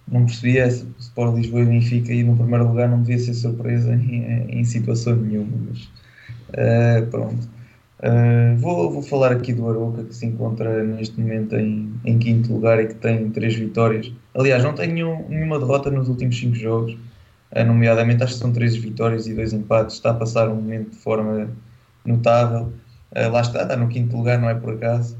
Não 0.06 0.26
percebi 0.26 0.58
essa. 0.58 0.86
Sport 0.98 1.36
Lisboa 1.36 1.62
e 1.62 1.66
Benfica 1.66 2.12
e 2.12 2.22
no 2.24 2.36
primeiro 2.36 2.66
lugar 2.68 2.88
não 2.88 3.02
devia 3.02 3.18
ser 3.18 3.34
surpresa 3.34 3.94
em, 3.94 4.60
em 4.60 4.64
situação 4.64 5.16
nenhuma. 5.16 5.56
Mas 5.68 5.92
eh, 6.52 7.02
pronto. 7.10 7.48
Eh, 8.02 8.56
vou, 8.58 8.92
vou 8.92 9.02
falar 9.02 9.32
aqui 9.32 9.52
do 9.52 9.68
Aroca 9.68 10.04
que 10.04 10.14
se 10.14 10.26
encontra 10.26 10.82
neste 10.84 11.20
momento 11.20 11.56
em, 11.56 12.00
em 12.04 12.18
quinto 12.18 12.52
lugar 12.52 12.80
e 12.80 12.88
que 12.88 12.94
tem 12.94 13.30
três 13.30 13.54
vitórias. 13.56 14.12
Aliás, 14.34 14.62
não 14.62 14.74
tem 14.74 14.92
nenhum- 14.92 15.28
nenhuma 15.28 15.58
derrota 15.58 15.90
nos 15.90 16.08
últimos 16.08 16.38
cinco 16.38 16.54
jogos. 16.56 16.96
Eh, 17.52 17.64
nomeadamente, 17.64 18.22
acho 18.24 18.34
que 18.34 18.40
são 18.40 18.52
três 18.52 18.76
vitórias 18.76 19.26
e 19.26 19.34
dois 19.34 19.52
empates. 19.52 19.96
Está 19.96 20.10
a 20.10 20.14
passar 20.14 20.48
um 20.48 20.56
momento 20.56 20.90
de 20.92 20.96
forma 20.98 21.56
notável. 22.04 22.72
Lá 23.14 23.40
está, 23.42 23.62
está 23.62 23.76
no 23.76 23.88
quinto 23.88 24.16
lugar, 24.16 24.38
não 24.40 24.48
é 24.50 24.54
por 24.54 24.74
acaso. 24.74 25.18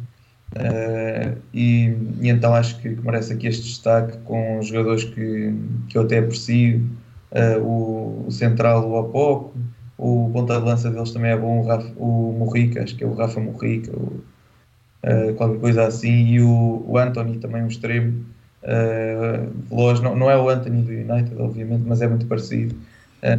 Uh, 0.53 1.39
e, 1.55 1.97
e 2.21 2.29
então 2.29 2.55
acho 2.55 2.79
que, 2.81 2.89
merece 3.03 3.33
aqui 3.33 3.47
este 3.47 3.63
destaque 3.63 4.19
com 4.19 4.61
jogadores 4.61 5.05
que, 5.05 5.55
que 5.89 5.97
eu 5.97 6.03
até 6.03 6.19
aprecio, 6.19 6.87
uh, 7.33 7.63
o, 7.63 8.27
o 8.27 8.31
central, 8.31 8.87
o 8.87 8.99
Opoco, 9.01 9.55
o 9.97 10.31
ponta 10.31 10.59
de 10.61 10.67
lança 10.67 10.91
deles 10.91 11.11
também 11.11 11.31
é 11.31 11.37
bom, 11.37 11.61
o, 11.61 11.67
Rafa, 11.67 11.91
o 11.97 12.37
Morrica, 12.39 12.83
acho 12.83 12.95
que 12.95 13.03
é 13.03 13.07
o 13.07 13.15
Rafa 13.15 13.41
Morrica, 13.41 13.97
o, 13.97 14.23
uh, 15.05 15.35
qualquer 15.37 15.59
coisa 15.59 15.87
assim, 15.87 16.27
e 16.27 16.41
o, 16.43 16.85
o 16.87 16.99
Anthony 16.99 17.39
também 17.39 17.63
um 17.63 17.69
extremo, 17.69 18.25
veloz, 19.71 20.01
não, 20.01 20.15
não 20.15 20.31
é 20.31 20.37
o 20.37 20.49
Anthony 20.49 20.83
do 20.83 20.93
United, 20.93 21.35
obviamente, 21.37 21.83
mas 21.85 22.01
é 22.01 22.07
muito 22.07 22.27
parecido, 22.27 22.77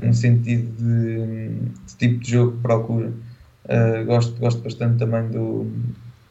no 0.02 0.14
sentido 0.14 0.70
de, 0.76 1.48
de 1.88 1.96
tipo 1.98 2.20
de 2.22 2.32
jogo 2.32 2.52
que 2.54 2.62
procura. 2.62 3.10
Gosto, 4.06 4.38
gosto 4.38 4.62
bastante 4.62 4.98
também 4.98 5.30
do, 5.30 5.72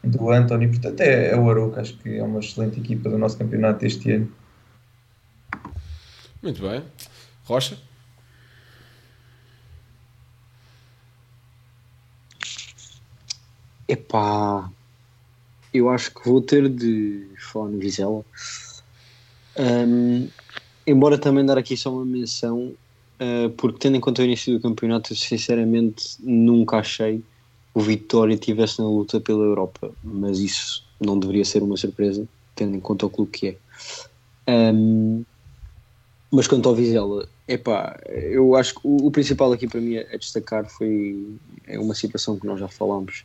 do 0.03 0.29
Anthony, 0.29 0.67
portanto 0.67 0.99
é, 1.01 1.29
é 1.29 1.37
o 1.37 1.49
Arouca, 1.49 1.81
acho 1.81 1.97
que 1.97 2.17
é 2.17 2.23
uma 2.23 2.39
excelente 2.39 2.79
equipa 2.79 3.09
do 3.09 3.17
nosso 3.17 3.37
campeonato 3.37 3.79
deste 3.79 4.11
ano. 4.11 4.29
Muito 6.41 6.61
bem. 6.61 6.83
Rocha? 7.45 7.77
Epá, 13.87 14.69
eu 15.73 15.89
acho 15.89 16.13
que 16.13 16.27
vou 16.27 16.41
ter 16.41 16.67
de 16.67 17.27
falar 17.37 17.69
no 17.69 17.79
Vizela. 17.79 18.25
Um, 19.57 20.27
embora 20.85 21.17
também 21.17 21.45
dar 21.45 21.57
aqui 21.57 21.77
só 21.77 21.93
uma 21.93 22.05
menção, 22.05 22.73
uh, 23.19 23.49
porque 23.51 23.79
tendo 23.79 23.95
em 23.95 24.01
conta 24.01 24.21
o 24.21 24.25
início 24.25 24.53
do 24.53 24.61
campeonato, 24.61 25.13
eu 25.13 25.17
sinceramente 25.17 26.17
nunca 26.19 26.77
achei 26.77 27.23
o 27.73 27.81
Vitória 27.81 28.33
estivesse 28.33 28.79
na 28.79 28.87
luta 28.87 29.19
pela 29.19 29.43
Europa, 29.43 29.91
mas 30.03 30.39
isso 30.39 30.83
não 30.99 31.17
deveria 31.17 31.43
ser 31.43 31.63
uma 31.63 31.77
surpresa, 31.77 32.27
tendo 32.55 32.75
em 32.75 32.79
conta 32.79 33.05
o 33.05 33.09
clube 33.09 33.31
que 33.31 33.47
é. 33.47 34.73
Um, 34.73 35.23
mas 36.31 36.47
quanto 36.47 36.67
ao 36.67 36.75
Vizela, 36.75 37.27
epá, 37.47 37.99
eu 38.07 38.55
acho 38.55 38.75
que 38.75 38.81
o, 38.83 39.07
o 39.07 39.11
principal 39.11 39.51
aqui 39.51 39.67
para 39.67 39.81
mim 39.81 39.97
a, 39.97 40.17
destacar 40.17 40.65
foi 40.67 41.37
é 41.67 41.79
uma 41.79 41.95
situação 41.95 42.37
que 42.37 42.45
nós 42.45 42.59
já 42.59 42.67
falámos 42.67 43.23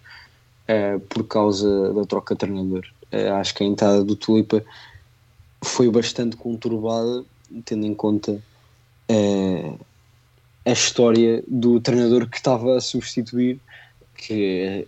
uh, 0.68 1.00
por 1.00 1.24
causa 1.24 1.92
da 1.92 2.04
troca 2.04 2.34
de 2.34 2.40
treinador. 2.40 2.86
Uh, 3.12 3.32
acho 3.34 3.54
que 3.54 3.64
a 3.64 3.66
entrada 3.66 4.04
do 4.04 4.14
Tulipa 4.14 4.64
foi 5.62 5.90
bastante 5.90 6.36
conturbada, 6.36 7.24
tendo 7.64 7.86
em 7.86 7.94
conta 7.94 8.32
uh, 9.10 9.80
a 10.64 10.70
história 10.70 11.42
do 11.48 11.80
treinador 11.80 12.28
que 12.28 12.36
estava 12.36 12.76
a 12.76 12.80
substituir, 12.80 13.58
que 14.18 14.86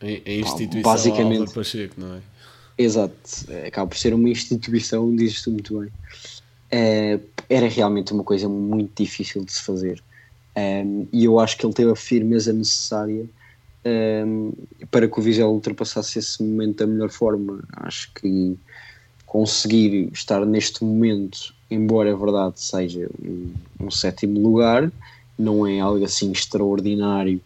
A, 0.00 0.06
a 0.06 0.32
instituição 0.34 0.82
basicamente- 0.82 1.38
Álvaro 1.40 1.50
Pacheco, 1.54 1.94
não 2.00 2.14
é? 2.14 2.20
Exato, 2.76 3.14
acaba 3.66 3.86
por 3.88 3.96
ser 3.98 4.14
uma 4.14 4.28
instituição, 4.28 5.14
dizes 5.14 5.42
tu 5.42 5.50
muito 5.50 5.78
bem. 5.78 5.90
Era 7.48 7.68
realmente 7.68 8.12
uma 8.12 8.24
coisa 8.24 8.48
muito 8.48 9.02
difícil 9.02 9.44
de 9.44 9.52
se 9.52 9.62
fazer. 9.62 10.02
Um, 10.56 11.06
e 11.12 11.24
eu 11.24 11.38
acho 11.38 11.56
que 11.56 11.66
ele 11.66 11.72
teve 11.74 11.90
a 11.90 11.96
firmeza 11.96 12.52
necessária 12.52 13.26
um, 14.26 14.52
para 14.90 15.06
que 15.08 15.18
o 15.18 15.22
Vizela 15.22 15.50
ultrapassasse 15.50 16.18
esse 16.18 16.42
momento 16.42 16.78
da 16.78 16.86
melhor 16.86 17.10
forma. 17.10 17.62
Acho 17.74 18.10
que 18.14 18.56
conseguir 19.26 20.10
estar 20.12 20.44
neste 20.46 20.82
momento, 20.84 21.54
embora 21.70 22.10
é 22.10 22.14
verdade 22.14 22.60
seja 22.60 23.08
um, 23.24 23.52
um 23.80 23.90
sétimo 23.90 24.40
lugar, 24.40 24.90
não 25.38 25.66
é 25.66 25.80
algo 25.80 26.04
assim 26.04 26.32
extraordinário. 26.32 27.40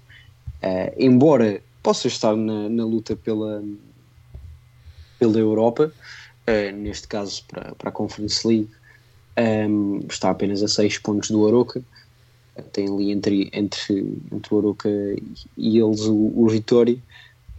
Uh, 0.63 0.93
embora 0.99 1.63
possa 1.83 2.09
estar 2.09 2.37
na, 2.37 2.69
na 2.69 2.85
luta 2.85 3.15
pela, 3.15 3.63
pela 5.19 5.39
Europa, 5.39 5.93
uh, 6.49 6.77
neste 6.77 7.07
caso 7.07 7.45
para, 7.47 7.75
para 7.77 7.89
a 7.91 7.93
Conference 7.93 8.47
League, 8.47 8.71
um, 9.39 10.01
está 10.09 10.31
apenas 10.31 10.63
a 10.63 10.69
6 10.69 10.99
pontos 10.99 11.31
do 11.31 11.47
Aroca. 11.47 11.83
Tem 12.73 12.89
ali 12.89 13.13
entre, 13.13 13.49
entre, 13.53 14.19
entre 14.33 14.53
o 14.55 14.59
Aroca 14.59 14.89
e 15.57 15.79
eles 15.79 16.01
o, 16.01 16.33
o 16.35 16.49
Vitória. 16.49 16.99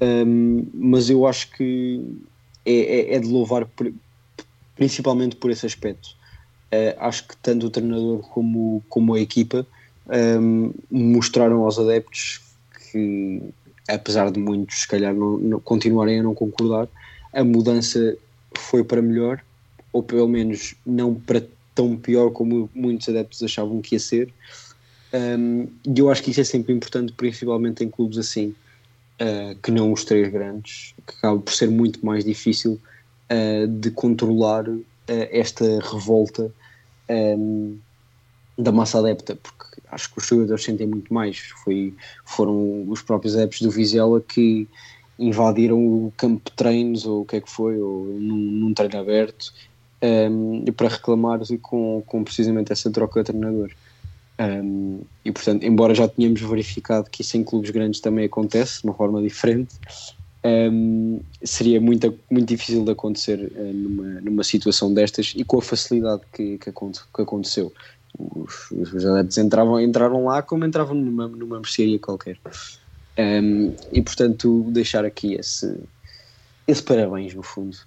Um, 0.01 0.65
mas 0.73 1.09
eu 1.09 1.25
acho 1.25 1.51
que 1.51 2.03
é, 2.65 2.73
é, 2.73 3.15
é 3.15 3.19
de 3.19 3.27
louvar 3.27 3.65
por- 3.65 3.93
principalmente 4.75 5.37
por 5.37 5.51
esse 5.51 5.65
aspecto. 5.65 6.09
Acho 6.99 7.27
que 7.27 7.37
tanto 7.37 7.65
o 7.65 7.69
treinador 7.69 8.19
como, 8.29 8.83
como 8.89 9.15
a 9.15 9.19
equipa 9.19 9.65
um, 10.41 10.71
mostraram 10.91 11.63
aos 11.63 11.79
adeptos 11.79 12.41
que, 12.91 13.41
apesar 13.87 14.31
de 14.31 14.39
muitos, 14.39 14.81
se 14.81 14.87
calhar, 14.87 15.13
não, 15.13 15.37
não- 15.37 15.59
continuarem 15.59 16.19
a 16.19 16.23
não 16.23 16.33
concordar, 16.33 16.87
a 17.33 17.43
mudança 17.43 18.17
foi 18.57 18.83
para 18.83 19.01
melhor, 19.01 19.41
ou 19.93 20.03
pelo 20.03 20.27
menos 20.27 20.75
não 20.85 21.13
para 21.15 21.43
tão 21.73 21.95
pior 21.97 22.31
como 22.31 22.69
muitos 22.73 23.07
adeptos 23.09 23.41
achavam 23.43 23.81
que 23.81 23.95
ia 23.95 23.99
ser. 23.99 24.33
Um, 25.13 25.63
e 25.85 25.99
eu 25.99 26.09
acho 26.09 26.21
que 26.21 26.31
isso 26.31 26.41
é 26.41 26.43
sempre 26.43 26.73
importante, 26.73 27.13
principalmente 27.13 27.83
em 27.83 27.89
clubes 27.89 28.17
assim, 28.17 28.53
uh, 29.21 29.55
que 29.61 29.71
não 29.71 29.91
os 29.91 30.03
três 30.03 30.31
grandes, 30.31 30.93
que 31.07 31.15
acaba 31.17 31.39
por 31.39 31.53
ser 31.53 31.69
muito 31.69 32.05
mais 32.05 32.23
difícil 32.23 32.79
uh, 33.31 33.67
de 33.67 33.91
controlar 33.91 34.67
uh, 34.69 34.83
esta 35.07 35.65
revolta 35.91 36.51
um, 37.09 37.79
da 38.57 38.71
massa 38.71 38.99
adepta, 38.99 39.35
porque 39.35 39.65
acho 39.91 40.11
que 40.11 40.19
os 40.19 40.25
jogadores 40.25 40.63
sentem 40.63 40.87
muito 40.87 41.13
mais. 41.13 41.37
Foi, 41.63 41.93
foram 42.25 42.85
os 42.89 43.01
próprios 43.01 43.35
adeptos 43.35 43.61
do 43.61 43.71
Vizela 43.71 44.21
que 44.21 44.67
invadiram 45.17 45.77
o 45.77 46.13
campo 46.15 46.49
de 46.49 46.55
treinos, 46.55 47.05
ou 47.05 47.21
o 47.21 47.25
que 47.25 47.35
é 47.35 47.41
que 47.41 47.49
foi, 47.49 47.77
ou 47.79 48.05
num, 48.05 48.37
num 48.37 48.73
treino 48.73 48.97
aberto, 48.99 49.53
um, 50.01 50.63
para 50.71 50.87
reclamar 50.87 51.39
com, 51.61 52.01
com 52.05 52.23
precisamente 52.23 52.71
essa 52.71 52.89
troca 52.89 53.21
de 53.21 53.31
treinador. 53.31 53.71
Um, 54.39 55.01
e 55.25 55.31
portanto, 55.31 55.63
embora 55.63 55.93
já 55.93 56.07
tenhamos 56.07 56.39
verificado 56.39 57.09
que 57.09 57.21
isso 57.21 57.35
em 57.35 57.43
clubes 57.43 57.71
grandes 57.71 57.99
também 57.99 58.25
acontece 58.25 58.81
de 58.81 58.87
uma 58.87 58.93
forma 58.93 59.21
diferente, 59.21 59.75
um, 60.71 61.19
seria 61.43 61.81
muito, 61.81 62.17
muito 62.31 62.47
difícil 62.47 62.85
de 62.85 62.91
acontecer 62.91 63.51
uh, 63.53 63.73
numa, 63.73 64.21
numa 64.21 64.43
situação 64.45 64.93
destas 64.93 65.33
e 65.35 65.43
com 65.43 65.57
a 65.57 65.61
facilidade 65.61 66.21
que, 66.31 66.57
que, 66.57 66.71
que 66.71 67.21
aconteceu. 67.21 67.73
Os, 68.20 68.72
os 68.72 69.05
adeptos 69.05 69.38
entravam, 69.38 69.80
entraram 69.80 70.26
lá 70.26 70.41
como 70.41 70.65
entravam 70.65 70.93
numa, 70.93 71.28
numa 71.28 71.59
mercearia 71.59 71.97
qualquer. 71.97 72.38
Um, 73.17 73.74
e 73.93 74.01
portanto, 74.01 74.65
deixar 74.70 75.05
aqui 75.05 75.34
esse, 75.34 75.78
esse 76.67 76.84
parabéns 76.84 77.34
no 77.34 77.43
fundo. 77.43 77.78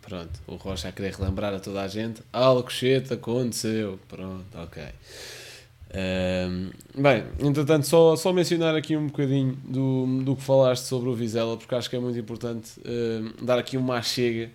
Pronto, 0.00 0.40
o 0.46 0.56
Rocha 0.56 0.88
a 0.88 0.92
querer 0.92 1.14
relembrar 1.14 1.52
a 1.52 1.60
toda 1.60 1.82
a 1.82 1.88
gente: 1.88 2.22
Alcochete 2.32 3.12
aconteceu. 3.12 3.98
Pronto, 4.08 4.46
ok. 4.56 4.82
Um, 5.90 6.70
bem, 7.00 7.24
entretanto, 7.38 7.86
só, 7.86 8.14
só 8.16 8.32
mencionar 8.32 8.74
aqui 8.74 8.96
um 8.96 9.06
bocadinho 9.06 9.56
do, 9.64 10.22
do 10.22 10.36
que 10.36 10.42
falaste 10.42 10.84
sobre 10.84 11.08
o 11.08 11.14
Vizela, 11.14 11.56
porque 11.56 11.74
acho 11.74 11.88
que 11.88 11.96
é 11.96 11.98
muito 11.98 12.18
importante 12.18 12.72
um, 12.86 13.44
dar 13.44 13.58
aqui 13.58 13.76
uma 13.76 14.02
chega 14.02 14.50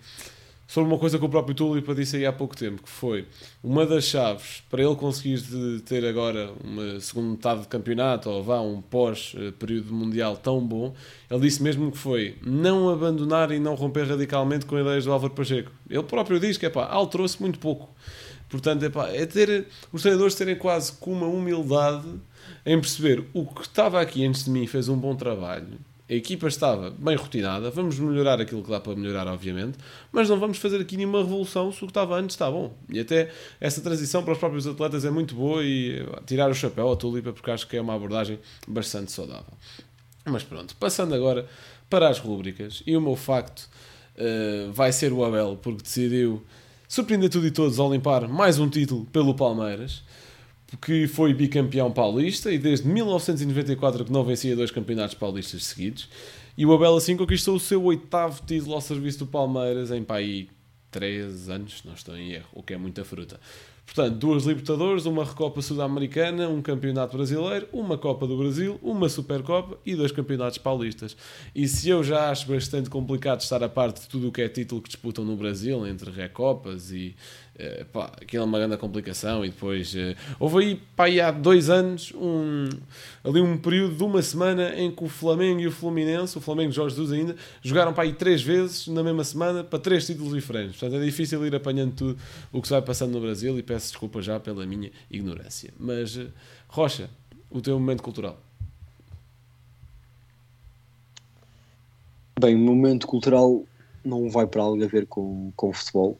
sobre 0.66 0.90
uma 0.90 0.98
coisa 0.98 1.18
que 1.18 1.24
o 1.24 1.28
próprio 1.28 1.54
Tulipa 1.54 1.94
disse 1.94 2.16
aí 2.16 2.26
há 2.26 2.32
pouco 2.32 2.56
tempo, 2.56 2.82
que 2.82 2.88
foi 2.88 3.26
uma 3.62 3.84
das 3.84 4.04
chaves 4.04 4.62
para 4.70 4.82
ele 4.82 4.94
conseguir 4.96 5.40
ter 5.82 6.04
agora 6.04 6.52
uma 6.62 7.00
segunda 7.00 7.30
metade 7.32 7.60
de 7.62 7.68
campeonato, 7.68 8.30
ou 8.30 8.42
vá, 8.42 8.60
um 8.60 8.80
pós-período 8.80 9.92
mundial 9.92 10.36
tão 10.36 10.60
bom, 10.60 10.94
ele 11.30 11.40
disse 11.40 11.62
mesmo 11.62 11.90
que 11.92 11.98
foi 11.98 12.36
não 12.42 12.88
abandonar 12.88 13.50
e 13.50 13.58
não 13.58 13.74
romper 13.74 14.08
radicalmente 14.08 14.66
com 14.66 14.78
ideias 14.78 15.04
do 15.04 15.12
Álvaro 15.12 15.34
Pacheco. 15.34 15.70
Ele 15.88 16.02
próprio 16.02 16.40
diz 16.40 16.56
que, 16.56 16.66
é 16.66 16.70
pá, 16.70 16.86
alterou-se 16.86 17.40
muito 17.40 17.58
pouco. 17.58 17.94
Portanto, 18.48 18.84
epá, 18.84 19.08
é 19.08 19.26
ter 19.26 19.66
os 19.92 20.02
treinadores 20.02 20.34
terem 20.34 20.56
quase 20.56 20.92
com 20.92 21.12
uma 21.12 21.26
humildade 21.26 22.06
em 22.64 22.80
perceber 22.80 23.24
o 23.32 23.44
que 23.46 23.62
estava 23.62 24.00
aqui 24.00 24.24
antes 24.24 24.44
de 24.44 24.50
mim 24.50 24.66
fez 24.66 24.88
um 24.88 24.96
bom 24.96 25.14
trabalho. 25.16 25.78
A 26.08 26.12
equipa 26.12 26.46
estava 26.46 26.90
bem 26.90 27.16
rotinada, 27.16 27.70
vamos 27.70 27.98
melhorar 27.98 28.38
aquilo 28.38 28.62
que 28.62 28.70
dá 28.70 28.78
para 28.78 28.94
melhorar, 28.94 29.26
obviamente, 29.26 29.78
mas 30.12 30.28
não 30.28 30.38
vamos 30.38 30.58
fazer 30.58 30.78
aqui 30.78 30.98
nenhuma 30.98 31.22
revolução 31.22 31.72
se 31.72 31.78
o 31.78 31.86
que 31.86 31.92
estava 31.92 32.16
antes 32.16 32.34
está 32.34 32.50
bom. 32.50 32.76
E 32.90 33.00
até 33.00 33.30
essa 33.58 33.80
transição 33.80 34.22
para 34.22 34.34
os 34.34 34.38
próprios 34.38 34.66
atletas 34.66 35.06
é 35.06 35.10
muito 35.10 35.34
boa 35.34 35.64
e 35.64 36.06
tirar 36.26 36.50
o 36.50 36.54
chapéu 36.54 36.92
à 36.92 36.96
tulipa, 36.96 37.32
porque 37.32 37.50
acho 37.50 37.66
que 37.66 37.76
é 37.78 37.80
uma 37.80 37.94
abordagem 37.94 38.38
bastante 38.68 39.12
saudável. 39.12 39.54
Mas 40.26 40.42
pronto, 40.42 40.76
passando 40.76 41.14
agora 41.14 41.46
para 41.88 42.08
as 42.10 42.18
rúbricas, 42.18 42.82
e 42.86 42.94
o 42.94 43.00
meu 43.00 43.16
facto 43.16 43.68
uh, 44.16 44.70
vai 44.72 44.92
ser 44.92 45.10
o 45.10 45.24
Abel, 45.24 45.58
porque 45.62 45.82
decidiu 45.82 46.44
surpreender 46.86 47.30
tudo 47.30 47.46
e 47.46 47.50
todos 47.50 47.78
ao 47.78 47.90
limpar 47.90 48.28
mais 48.28 48.58
um 48.58 48.68
título 48.68 49.06
pelo 49.06 49.34
Palmeiras, 49.34 50.02
que 50.80 51.06
foi 51.06 51.34
bicampeão 51.34 51.90
paulista 51.90 52.52
e 52.52 52.58
desde 52.58 52.86
1994 52.88 54.04
que 54.04 54.12
não 54.12 54.24
vencia 54.24 54.56
dois 54.56 54.70
campeonatos 54.70 55.14
paulistas 55.14 55.64
seguidos. 55.64 56.08
E 56.56 56.64
o 56.64 56.72
Abel 56.72 56.96
assim 56.96 57.16
conquistou 57.16 57.56
o 57.56 57.60
seu 57.60 57.82
oitavo 57.84 58.42
título 58.46 58.74
ao 58.74 58.80
serviço 58.80 59.20
do 59.20 59.26
Palmeiras 59.26 59.90
em 59.90 60.02
pai 60.04 60.48
3 60.90 61.48
anos, 61.48 61.82
não 61.84 61.94
estou 61.94 62.16
em 62.16 62.32
erro, 62.32 62.46
o 62.52 62.62
que 62.62 62.72
é 62.72 62.76
muita 62.76 63.04
fruta. 63.04 63.40
Portanto, 63.84 64.16
duas 64.16 64.44
Libertadores, 64.44 65.04
uma 65.04 65.24
Recopa 65.24 65.60
Sul-Americana, 65.60 66.48
um 66.48 66.62
Campeonato 66.62 67.16
Brasileiro, 67.16 67.68
uma 67.72 67.98
Copa 67.98 68.26
do 68.26 68.36
Brasil, 68.36 68.78
uma 68.82 69.08
Supercopa 69.08 69.78
e 69.84 69.94
dois 69.94 70.10
Campeonatos 70.10 70.58
Paulistas. 70.58 71.16
E 71.54 71.68
se 71.68 71.90
eu 71.90 72.02
já 72.02 72.30
acho 72.30 72.48
bastante 72.48 72.88
complicado 72.88 73.40
estar 73.40 73.62
a 73.62 73.68
parte 73.68 74.02
de 74.02 74.08
tudo 74.08 74.28
o 74.28 74.32
que 74.32 74.40
é 74.40 74.48
título 74.48 74.80
que 74.80 74.88
disputam 74.88 75.24
no 75.24 75.36
Brasil, 75.36 75.86
entre 75.86 76.10
Recopas 76.10 76.90
e 76.90 77.14
Uh, 77.54 77.84
pá, 77.86 78.10
aquilo 78.20 78.42
é 78.42 78.46
uma 78.46 78.58
grande 78.58 78.76
complicação 78.76 79.44
e 79.44 79.48
depois 79.48 79.94
uh, 79.94 80.16
houve 80.40 80.58
aí, 80.58 80.82
pá, 80.96 81.04
há 81.06 81.30
dois 81.30 81.70
anos 81.70 82.12
um, 82.16 82.68
ali 83.22 83.40
um 83.40 83.56
período 83.56 83.94
de 83.94 84.02
uma 84.02 84.20
semana 84.22 84.74
em 84.74 84.90
que 84.90 85.04
o 85.04 85.08
Flamengo 85.08 85.60
e 85.60 85.68
o 85.68 85.70
Fluminense, 85.70 86.36
o 86.36 86.40
Flamengo 86.40 86.70
de 86.70 86.76
Jorge 86.76 86.96
Jesus 86.96 87.12
ainda, 87.12 87.36
jogaram 87.62 87.92
para 87.92 88.02
aí 88.02 88.12
três 88.12 88.42
vezes 88.42 88.88
na 88.88 89.04
mesma 89.04 89.22
semana 89.22 89.62
para 89.62 89.78
três 89.78 90.04
títulos 90.04 90.34
diferentes. 90.34 90.76
Portanto, 90.76 91.00
é 91.00 91.04
difícil 91.04 91.46
ir 91.46 91.54
apanhando 91.54 91.92
tudo 91.94 92.18
o 92.50 92.60
que 92.60 92.66
se 92.66 92.72
vai 92.72 92.82
passando 92.82 93.12
no 93.12 93.20
Brasil 93.20 93.56
e 93.56 93.62
peço 93.62 93.86
desculpa 93.86 94.20
já 94.20 94.40
pela 94.40 94.66
minha 94.66 94.90
ignorância. 95.08 95.72
Mas, 95.78 96.16
uh, 96.16 96.32
Rocha, 96.66 97.08
o 97.48 97.60
teu 97.60 97.78
momento 97.78 98.02
cultural. 98.02 98.36
Bem, 102.40 102.56
o 102.56 102.58
momento 102.58 103.06
cultural 103.06 103.64
não 104.04 104.28
vai 104.28 104.44
para 104.44 104.60
algo 104.60 104.82
a 104.82 104.88
ver 104.88 105.06
com, 105.06 105.52
com 105.54 105.72
futebol 105.72 106.18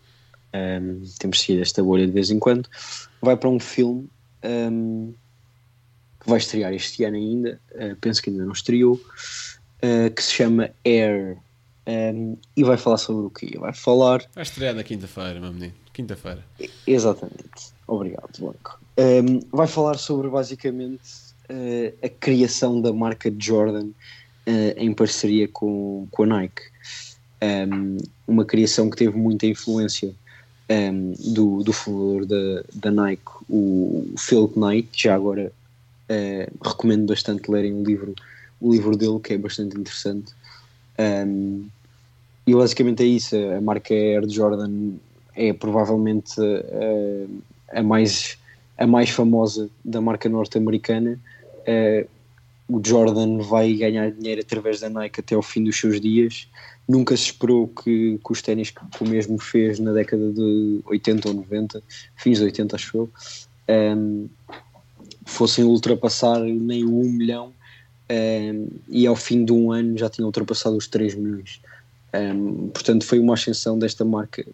um, 0.55 1.03
temos 1.19 1.41
seguido 1.41 1.63
esta 1.63 1.83
bolha 1.83 2.07
de 2.07 2.13
vez 2.13 2.31
em 2.31 2.39
quando, 2.39 2.69
vai 3.21 3.37
para 3.37 3.49
um 3.49 3.59
filme 3.59 4.09
um, 4.45 5.13
que 6.21 6.29
vai 6.29 6.39
estrear 6.39 6.73
este 6.73 7.05
ano 7.05 7.17
ainda, 7.17 7.61
uh, 7.73 7.97
penso 7.97 8.23
que 8.23 8.31
ainda 8.31 8.45
não 8.45 8.53
estreou, 8.53 8.95
uh, 8.95 10.11
que 10.15 10.23
se 10.23 10.33
chama 10.33 10.71
Air. 10.85 11.39
Um, 11.87 12.39
e 12.57 12.65
vai 12.65 12.79
falar 12.79 12.97
sobre 12.97 13.27
o 13.27 13.31
quê? 13.31 13.59
Vai 13.59 13.75
falar. 13.75 14.25
Vai 14.35 14.43
estrear 14.43 14.75
na 14.75 14.83
quinta-feira, 14.83 15.39
meu 15.39 15.53
menino. 15.53 15.75
Quinta-feira. 15.93 16.43
Exatamente. 16.87 17.75
Obrigado, 17.87 18.31
Blanco. 18.39 18.81
Vai 19.53 19.67
falar 19.67 19.99
sobre 19.99 20.31
basicamente 20.31 21.03
uh, 21.51 21.95
a 22.03 22.09
criação 22.09 22.81
da 22.81 22.93
marca 22.93 23.33
Jordan 23.39 23.91
em 24.77 24.93
parceria 24.93 25.49
com, 25.49 26.07
com 26.11 26.23
a 26.23 26.27
Nike. 26.27 26.63
Um, 27.43 27.99
uma 28.27 28.45
criação 28.45 28.89
que 28.89 28.97
teve 28.97 29.17
muita 29.17 29.47
influência 29.47 30.15
um, 30.71 31.15
do, 31.33 31.63
do 31.63 31.73
fundador 31.73 32.27
da, 32.27 32.65
da 32.75 32.91
Nike, 32.91 33.23
o 33.49 34.13
Philip 34.19 34.59
Knight, 34.59 34.89
já 34.95 35.15
agora 35.15 35.53
uh, 36.11 36.67
recomendo 36.67 37.07
bastante 37.07 37.51
lerem 37.51 37.75
o 37.75 37.85
livro, 37.85 38.15
o 38.61 38.73
livro 38.73 38.97
dele, 38.97 39.21
que 39.21 39.35
é 39.35 39.39
bastante 39.39 39.77
interessante. 39.77 40.33
Um, 40.99 41.67
e 42.47 42.55
basicamente 42.55 43.03
é 43.03 43.07
isso, 43.07 43.37
a 43.37 43.61
marca 43.61 43.95
Air 43.95 44.29
Jordan 44.29 44.93
é 45.35 45.53
provavelmente 45.53 46.35
a, 47.71 47.81
a 47.81 47.83
mais, 47.83 48.39
a 48.79 48.87
mais 48.87 49.11
famosa 49.11 49.69
da 49.85 50.01
marca 50.01 50.29
norte-americana. 50.29 51.19
Uh, 51.67 52.09
o 52.67 52.81
Jordan 52.83 53.39
vai 53.39 53.75
ganhar 53.75 54.11
dinheiro 54.11 54.41
através 54.41 54.81
da 54.81 54.89
Nike 54.89 55.21
até 55.21 55.35
ao 55.35 55.43
fim 55.43 55.63
dos 55.65 55.79
seus 55.79 56.01
dias 56.01 56.49
nunca 56.89 57.17
se 57.17 57.25
esperou 57.25 57.69
que, 57.69 58.19
que 58.25 58.33
os 58.33 58.43
ténis 58.43 58.71
que, 58.71 58.81
o 59.01 59.09
mesmo 59.09 59.39
fez 59.39 59.79
na 59.79 59.93
década 59.93 60.31
de 60.33 60.81
80 60.85 61.29
ou 61.29 61.35
90, 61.35 61.83
fins 62.17 62.39
de 62.39 62.45
80 62.45 62.77
acho 62.77 62.97
eu, 62.97 63.11
um, 63.97 64.29
fossem 65.25 65.65
ultrapassar 65.65 66.41
nem 66.41 66.85
1 66.85 67.11
milhão 67.11 67.53
um, 68.11 68.69
e 68.89 69.07
ao 69.07 69.17
fim 69.17 69.45
de 69.45 69.53
um 69.53 69.73
ano 69.73 69.97
já 69.97 70.11
tinham 70.11 70.27
ultrapassado 70.27 70.77
os 70.77 70.87
3 70.87 71.15
milhões. 71.15 71.61
Um, 72.15 72.69
portanto, 72.69 73.05
foi 73.05 73.19
uma 73.19 73.35
ascensão 73.35 73.79
desta 73.79 74.05
marca, 74.05 74.45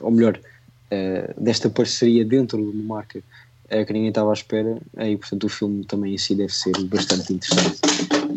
ou 0.00 0.10
melhor, 0.10 0.38
uh, 0.38 1.40
desta 1.40 1.68
parceria 1.68 2.24
dentro 2.24 2.58
de 2.58 2.78
uma 2.78 2.96
marca 2.96 3.18
uh, 3.18 3.84
que 3.86 3.92
ninguém 3.92 4.08
estava 4.08 4.30
à 4.30 4.32
espera, 4.32 4.80
e 4.98 5.16
portanto 5.16 5.44
o 5.44 5.48
filme 5.48 5.84
também 5.84 6.14
em 6.14 6.18
si 6.18 6.34
deve 6.34 6.54
ser 6.54 6.72
bastante 6.84 7.34
interessante. 7.34 7.80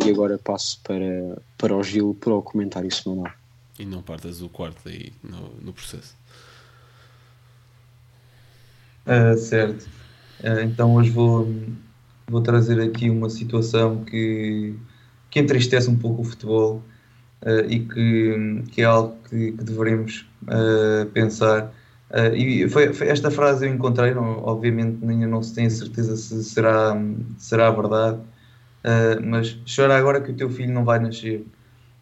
E 0.06 0.10
agora 0.10 0.38
passo 0.38 0.80
para, 0.84 1.42
para 1.58 1.76
o 1.76 1.84
Gil 1.84 2.18
para 2.20 2.34
o 2.34 2.42
comentário 2.42 2.94
semanal. 2.94 3.32
E 3.80 3.86
não 3.86 4.02
partas 4.02 4.42
o 4.42 4.50
quarto 4.50 4.88
aí 4.88 5.12
no, 5.24 5.50
no 5.62 5.74
processo. 5.74 6.16
Uh, 9.06 9.38
certo. 9.38 9.86
Uh, 10.44 10.62
então 10.64 10.96
hoje 10.96 11.10
vou, 11.10 11.48
vou 12.28 12.42
trazer 12.42 12.80
aqui 12.82 13.10
uma 13.10 13.30
situação 13.30 14.04
que, 14.04 14.76
que 15.30 15.40
entristece 15.40 15.90
um 15.90 15.98
pouco 15.98 16.22
o 16.22 16.26
futebol 16.26 16.82
uh, 17.42 17.70
e 17.70 17.80
que, 17.82 18.64
que 18.72 18.82
é 18.82 18.86
algo 18.86 19.18
que, 19.30 19.52
que 19.52 19.64
devemos 19.64 20.26
pensar. 21.14 21.74
e 22.36 22.68
foi, 22.70 22.94
foi, 22.94 23.08
esta 23.08 23.32
frase 23.32 23.66
eu 23.66 23.74
encontrei, 23.74 24.14
não, 24.14 24.44
obviamente 24.44 25.04
ainda 25.06 25.26
não 25.26 25.42
se 25.42 25.54
tem 25.54 25.66
a 25.66 25.70
certeza 25.70 26.18
se 26.18 26.44
será, 26.44 26.96
será 27.38 27.72
verdade, 27.72 28.20
Uh, 28.84 29.26
mas 29.26 29.58
chora 29.74 29.98
agora 29.98 30.20
que 30.20 30.32
o 30.32 30.36
teu 30.36 30.50
filho 30.50 30.74
não 30.74 30.84
vai 30.84 31.00
nascer. 31.00 31.46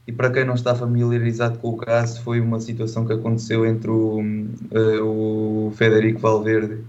E 0.08 0.12
para 0.12 0.32
quem 0.32 0.44
não 0.44 0.56
está 0.56 0.74
familiarizado 0.74 1.60
com 1.60 1.70
o 1.70 1.78
caso, 1.78 2.22
foi 2.24 2.42
uma 2.42 2.60
situação 2.60 3.06
que 3.06 3.14
aconteceu 3.14 3.66
entre 3.66 3.90
o, 3.92 4.20
uh, 4.20 5.68
o 5.68 5.72
Federico 5.76 6.20
Valverde, 6.20 6.84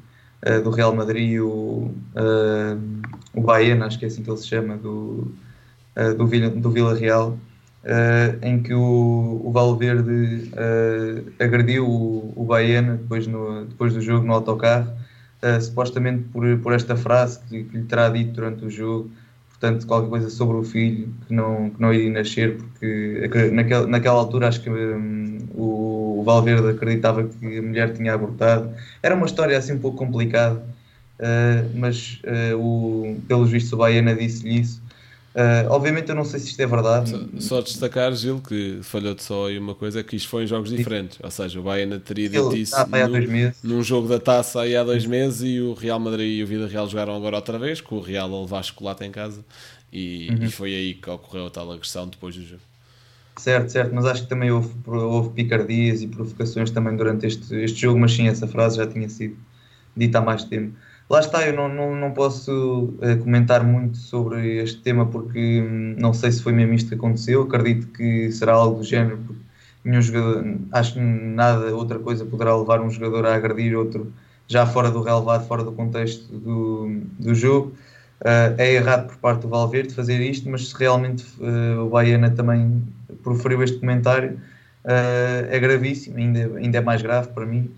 eh, 0.45 0.61
do 0.61 0.71
Real 0.71 0.93
Madrid, 0.93 1.39
o, 1.41 1.93
eh, 2.17 2.77
o 3.33 3.41
Baena, 3.43 3.87
acho 3.87 3.97
que 3.97 4.05
é 4.05 4.09
assim 4.09 4.25
que 4.25 4.31
ele 4.31 4.39
se 4.39 4.49
chama, 4.49 4.77
do, 4.77 5.31
do, 6.19 6.27
Vila, 6.27 6.51
do 6.51 6.69
Vila 6.69 6.99
Real, 6.99 7.39
em 8.43 8.61
que 8.61 8.75
o, 8.75 9.41
o 9.45 9.53
Valverde 9.53 10.51
agrediu 11.39 11.89
o, 11.89 12.33
o 12.35 12.45
Baena 12.45 12.97
depois, 12.97 13.29
no, 13.29 13.67
depois 13.67 13.95
do 13.95 14.01
jogo 14.01 14.27
no 14.27 14.33
autocarro, 14.33 14.91
supostamente 15.61 16.25
por, 16.33 16.59
por 16.59 16.73
esta 16.73 16.97
frase 16.97 17.39
que, 17.49 17.63
que 17.63 17.77
lhe 17.77 17.85
terá 17.85 18.09
dito 18.09 18.33
durante 18.33 18.65
o 18.65 18.71
jogo, 18.71 19.13
portanto, 19.63 19.87
qualquer 19.87 20.09
coisa 20.09 20.29
sobre 20.29 20.57
o 20.57 20.65
filho 20.65 21.09
que 21.27 21.33
não, 21.33 21.71
que 21.71 21.81
não 21.81 21.95
iria 21.95 22.11
nascer, 22.11 22.57
porque 22.57 23.31
naquela, 23.53 23.87
naquela 23.87 24.19
altura 24.19 24.49
acho 24.49 24.61
que 24.61 24.69
hum, 24.69 25.39
o, 25.55 26.23
Valverde 26.25 26.69
acreditava 26.69 27.25
que 27.25 27.59
a 27.59 27.63
mulher 27.63 27.93
tinha 27.93 28.15
abortado. 28.15 28.73
Era 29.03 29.15
uma 29.15 29.27
história 29.27 29.57
assim 29.57 29.75
um 29.75 29.79
pouco 29.79 29.99
complicada, 29.99 30.61
uh, 31.21 31.71
mas 31.77 32.21
uh, 32.25 32.59
o, 32.59 33.21
pelos 33.29 33.51
vistos 33.51 33.73
o 33.73 33.77
Baiana 33.77 34.15
disse-lhe 34.15 34.61
isso. 34.61 34.83
Uh, 35.35 35.71
obviamente 35.71 36.11
eu 36.11 36.15
não 36.15 36.25
sei 36.25 36.41
se 36.41 36.49
isto 36.49 36.61
é 36.61 36.67
verdade. 36.67 37.11
Só, 37.11 37.19
só 37.41 37.61
destacar, 37.63 38.13
Gil, 38.15 38.41
que 38.41 38.81
falhou-te 38.83 39.23
só 39.23 39.47
aí 39.49 39.59
uma 39.59 39.75
coisa, 39.75 40.03
que 40.03 40.15
isto 40.17 40.29
foi 40.29 40.45
em 40.45 40.47
jogos 40.47 40.71
diferentes. 40.71 41.19
Ou 41.23 41.31
seja, 41.31 41.59
o 41.59 41.63
Bayern 41.63 41.99
teria 42.01 42.29
dito 42.29 42.55
isso 42.55 42.77
há 42.77 42.87
num, 42.87 43.53
num 43.63 43.83
jogo 43.83 44.09
da 44.09 44.21
taça 44.21 44.61
aí 44.61 44.77
há 44.77 44.85
dois 44.85 45.07
meses 45.07 45.43
e 45.43 45.59
o 45.61 45.73
Real 45.73 45.99
Madrid 45.99 46.39
e 46.39 46.43
o 46.43 46.47
Vida 46.47 46.67
Real 46.67 46.87
jogaram 46.87 47.17
agora 47.17 47.37
outra 47.37 47.59
vez, 47.59 47.81
com 47.81 47.97
o 47.97 48.01
Real 48.01 48.33
a 48.35 48.41
levar 48.43 48.63
chocolate 48.63 49.05
em 49.05 49.11
casa. 49.11 49.43
E, 49.91 50.29
Uhum. 50.31 50.45
e 50.45 50.51
foi 50.51 50.75
aí 50.75 50.95
que 50.95 51.09
ocorreu 51.11 51.47
a 51.47 51.51
tal 51.51 51.71
agressão 51.71 52.09
depois 52.09 52.35
do 52.35 52.43
jogo. 52.43 52.63
Certo, 53.37 53.71
certo, 53.71 53.95
mas 53.95 54.05
acho 54.05 54.23
que 54.25 54.29
também 54.29 54.51
houve, 54.51 54.71
houve 54.87 55.31
picardias 55.31 56.03
e 56.03 56.07
provocações 56.07 56.71
também 56.71 56.95
durante 56.97 57.27
este, 57.27 57.55
este 57.57 57.81
jogo, 57.81 57.99
mas 57.99 58.13
sim, 58.13 58.29
essa 58.29 58.47
frase 58.47 58.77
já 58.77 58.87
tinha 58.87 59.09
sido 59.09 59.37
dita 59.97 60.19
há 60.19 60.23
mais 60.23 60.45
tempo. 60.45 60.75
Lá 61.13 61.21
está, 61.21 61.47
eu 61.47 61.53
não, 61.53 61.69
não, 61.69 61.95
não 61.95 62.11
posso 62.13 62.95
eh, 63.03 63.17
comentar 63.17 63.63
muito 63.63 63.99
sobre 63.99 64.63
este 64.63 64.81
tema 64.81 65.05
porque 65.05 65.61
hum, 65.61 65.95
não 65.99 66.15
sei 66.15 66.33
se 66.33 66.43
foi 66.43 66.55
mesmo 66.55 66.73
isto 66.73 66.89
que 66.89 66.95
aconteceu, 66.95 67.43
acredito 67.43 67.89
que 67.89 68.33
será 68.33 68.55
algo 68.55 68.79
do 68.79 68.83
género, 68.83 69.19
nenhum 69.85 70.01
jogador, 70.01 70.57
acho 70.73 70.95
que 70.95 71.01
nada, 71.01 71.77
outra 71.77 71.99
coisa 71.99 72.25
poderá 72.25 72.57
levar 72.57 72.81
um 72.81 72.89
jogador 72.89 73.27
a 73.27 73.35
agredir 73.35 73.77
outro 73.77 74.11
já 74.49 74.65
fora 74.65 74.91
do 74.91 75.03
relevado, 75.03 75.47
fora 75.47 75.63
do 75.63 75.73
contexto 75.73 76.33
do, 76.33 77.03
do 77.19 77.35
jogo. 77.35 77.75
Uh, 78.23 78.57
é 78.57 78.73
errado 78.73 79.09
por 79.09 79.17
parte 79.19 79.43
do 79.43 79.49
Valverde 79.49 79.93
fazer 79.93 80.19
isto, 80.19 80.49
mas 80.49 80.69
se 80.69 80.79
realmente 80.79 81.27
uh, 81.41 81.85
o 81.85 81.91
Baiana 81.91 82.31
também 82.31 82.83
proferiu 83.23 83.63
este 83.63 83.79
comentário, 83.79 84.41
uh, 84.87 85.47
é 85.51 85.59
gravíssimo, 85.61 86.17
ainda, 86.17 86.57
ainda 86.57 86.79
é 86.79 86.81
mais 86.81 87.03
grave 87.03 87.29
para 87.35 87.45
mim. 87.45 87.71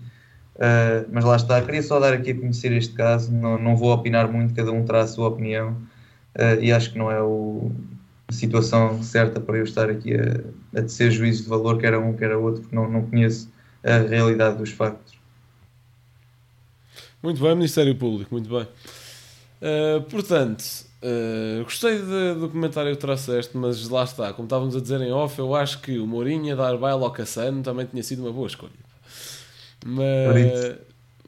Uh, 0.55 1.05
mas 1.11 1.25
lá 1.25 1.35
está, 1.35 1.61
queria 1.61 1.83
só 1.83 1.99
dar 1.99 2.13
aqui 2.13 2.31
a 2.31 2.35
conhecer 2.35 2.71
este 2.71 2.93
caso, 2.93 3.29
não, 3.31 3.57
não 3.57 3.75
vou 3.75 3.91
opinar 3.93 4.31
muito, 4.31 4.53
cada 4.53 4.71
um 4.71 4.85
terá 4.85 5.01
a 5.01 5.07
sua 5.07 5.27
opinião 5.27 5.71
uh, 6.37 6.61
e 6.61 6.71
acho 6.71 6.93
que 6.93 6.97
não 6.97 7.11
é 7.11 7.21
o, 7.21 7.73
a 8.27 8.31
situação 8.31 9.03
certa 9.03 9.41
para 9.41 9.57
eu 9.57 9.65
estar 9.65 9.89
aqui 9.89 10.15
a, 10.15 10.79
a 10.79 10.81
tecer 10.81 11.11
juízos 11.11 11.43
de 11.43 11.49
valor, 11.49 11.77
quer 11.77 11.97
um, 11.97 12.13
quer 12.13 12.33
outro, 12.37 12.61
porque 12.61 12.75
não, 12.75 12.89
não 12.89 13.05
conheço 13.05 13.51
a 13.83 13.97
realidade 13.97 14.57
dos 14.57 14.71
factos. 14.71 15.13
Muito 17.21 17.41
bem, 17.41 17.53
Ministério 17.55 17.95
Público, 17.95 18.33
muito 18.33 18.49
bem. 18.49 18.67
Uh, 19.61 20.01
portanto, 20.09 20.63
uh, 21.03 21.63
gostei 21.63 21.97
de, 21.97 22.39
do 22.39 22.49
comentário 22.49 22.91
que 22.91 23.01
trouxeste, 23.01 23.57
mas 23.57 23.89
lá 23.89 24.05
está, 24.05 24.31
como 24.31 24.45
estávamos 24.45 24.75
a 24.75 24.79
dizer 24.79 25.01
em 25.01 25.11
off, 25.11 25.37
eu 25.37 25.53
acho 25.53 25.81
que 25.81 25.99
o 25.99 26.07
Mourinho 26.07 26.53
a 26.53 26.55
dar 26.55 26.77
baile 26.77 27.03
ao 27.03 27.11
Cassano 27.11 27.61
também 27.61 27.85
tinha 27.85 28.03
sido 28.03 28.23
uma 28.23 28.31
boa 28.31 28.47
escolha. 28.47 28.84
Mas, 29.85 30.77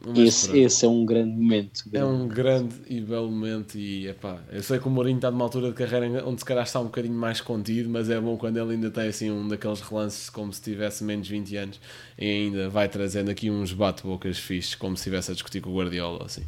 mas 0.04 0.18
Esse, 0.18 0.58
esse 0.60 0.86
é 0.86 0.88
um 0.88 1.06
grande 1.06 1.32
momento. 1.32 1.84
É 1.94 2.04
um 2.04 2.28
grande 2.28 2.76
e 2.88 3.00
belo 3.02 3.30
momento 3.30 3.78
e 3.78 4.08
epá, 4.08 4.40
eu 4.52 4.64
sei 4.64 4.80
que 4.80 4.88
o 4.88 4.90
Mourinho 4.90 5.18
está 5.18 5.30
numa 5.30 5.44
altura 5.44 5.68
de 5.70 5.74
carreira 5.76 6.26
onde 6.26 6.40
se 6.40 6.46
calhar 6.46 6.64
está 6.64 6.80
um 6.80 6.86
bocadinho 6.86 7.14
mais 7.14 7.40
contido, 7.40 7.88
mas 7.90 8.10
é 8.10 8.20
bom 8.20 8.36
quando 8.38 8.58
ele 8.58 8.74
ainda 8.74 8.90
tem 8.90 9.08
assim 9.08 9.30
um 9.30 9.48
daqueles 9.48 9.82
relances 9.82 10.30
como 10.30 10.52
se 10.52 10.62
tivesse 10.62 11.04
menos 11.04 11.28
de 11.28 11.34
20 11.34 11.56
anos 11.58 11.82
e 12.18 12.26
ainda 12.26 12.70
vai 12.70 12.88
trazendo 12.90 13.30
aqui 13.30 13.50
uns 13.52 13.74
bate-bocas 13.74 14.38
fixes 14.40 14.76
como 14.76 14.96
se 14.96 15.02
estivesse 15.02 15.32
a 15.32 15.34
discutir 15.34 15.62
com 15.62 15.70
o 15.70 15.76
Guardiola 15.78 16.26
assim. 16.26 16.44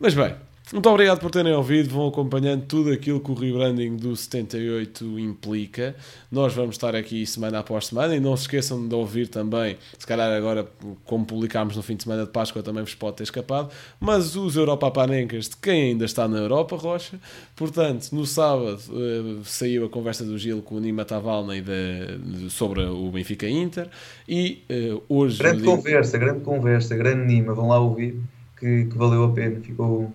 Mas 0.00 0.14
bem, 0.14 0.34
muito 0.72 0.88
obrigado 0.88 1.20
por 1.20 1.30
terem 1.30 1.52
ouvido, 1.52 1.90
vão 1.90 2.08
acompanhando 2.08 2.64
tudo 2.66 2.90
aquilo 2.90 3.20
que 3.20 3.30
o 3.30 3.34
rebranding 3.34 3.96
do 3.96 4.16
78 4.16 5.18
implica. 5.18 5.94
Nós 6.32 6.54
vamos 6.54 6.74
estar 6.76 6.96
aqui 6.96 7.24
semana 7.26 7.58
após 7.60 7.86
semana 7.88 8.16
e 8.16 8.18
não 8.20 8.34
se 8.36 8.44
esqueçam 8.44 8.88
de 8.88 8.94
ouvir 8.94 9.28
também, 9.28 9.76
se 9.98 10.06
calhar 10.06 10.32
agora, 10.32 10.66
como 11.04 11.24
publicámos 11.26 11.76
no 11.76 11.82
fim 11.82 11.96
de 11.96 12.04
semana 12.04 12.24
de 12.24 12.30
Páscoa, 12.30 12.62
também 12.62 12.82
vos 12.82 12.94
pode 12.94 13.16
ter 13.18 13.24
escapado, 13.24 13.68
mas 14.00 14.34
os 14.36 14.56
Europa 14.56 14.90
Panencas 14.90 15.48
de 15.50 15.56
quem 15.58 15.90
ainda 15.90 16.06
está 16.06 16.26
na 16.26 16.38
Europa, 16.38 16.76
Rocha. 16.76 17.20
Portanto, 17.54 18.08
no 18.12 18.24
sábado 18.24 18.80
eh, 18.90 19.40
saiu 19.44 19.84
a 19.84 19.88
conversa 19.88 20.24
do 20.24 20.36
Gil 20.38 20.62
com 20.62 20.76
o 20.76 20.80
Nima 20.80 21.04
Tavalna 21.04 21.54
de- 21.60 22.48
sobre 22.50 22.82
o 22.82 23.10
Benfica 23.10 23.46
Inter 23.48 23.88
e 24.28 24.62
eh, 24.68 24.96
hoje. 25.08 25.38
Grande 25.38 25.62
dia- 25.62 25.76
conversa, 25.76 26.18
grande 26.18 26.40
conversa, 26.40 26.96
grande 26.96 27.26
Nima, 27.26 27.52
vão 27.54 27.68
lá 27.68 27.78
ouvir 27.78 28.18
que, 28.58 28.86
que 28.86 28.96
valeu 28.96 29.24
a 29.24 29.28
pena, 29.30 29.60
ficou 29.60 30.10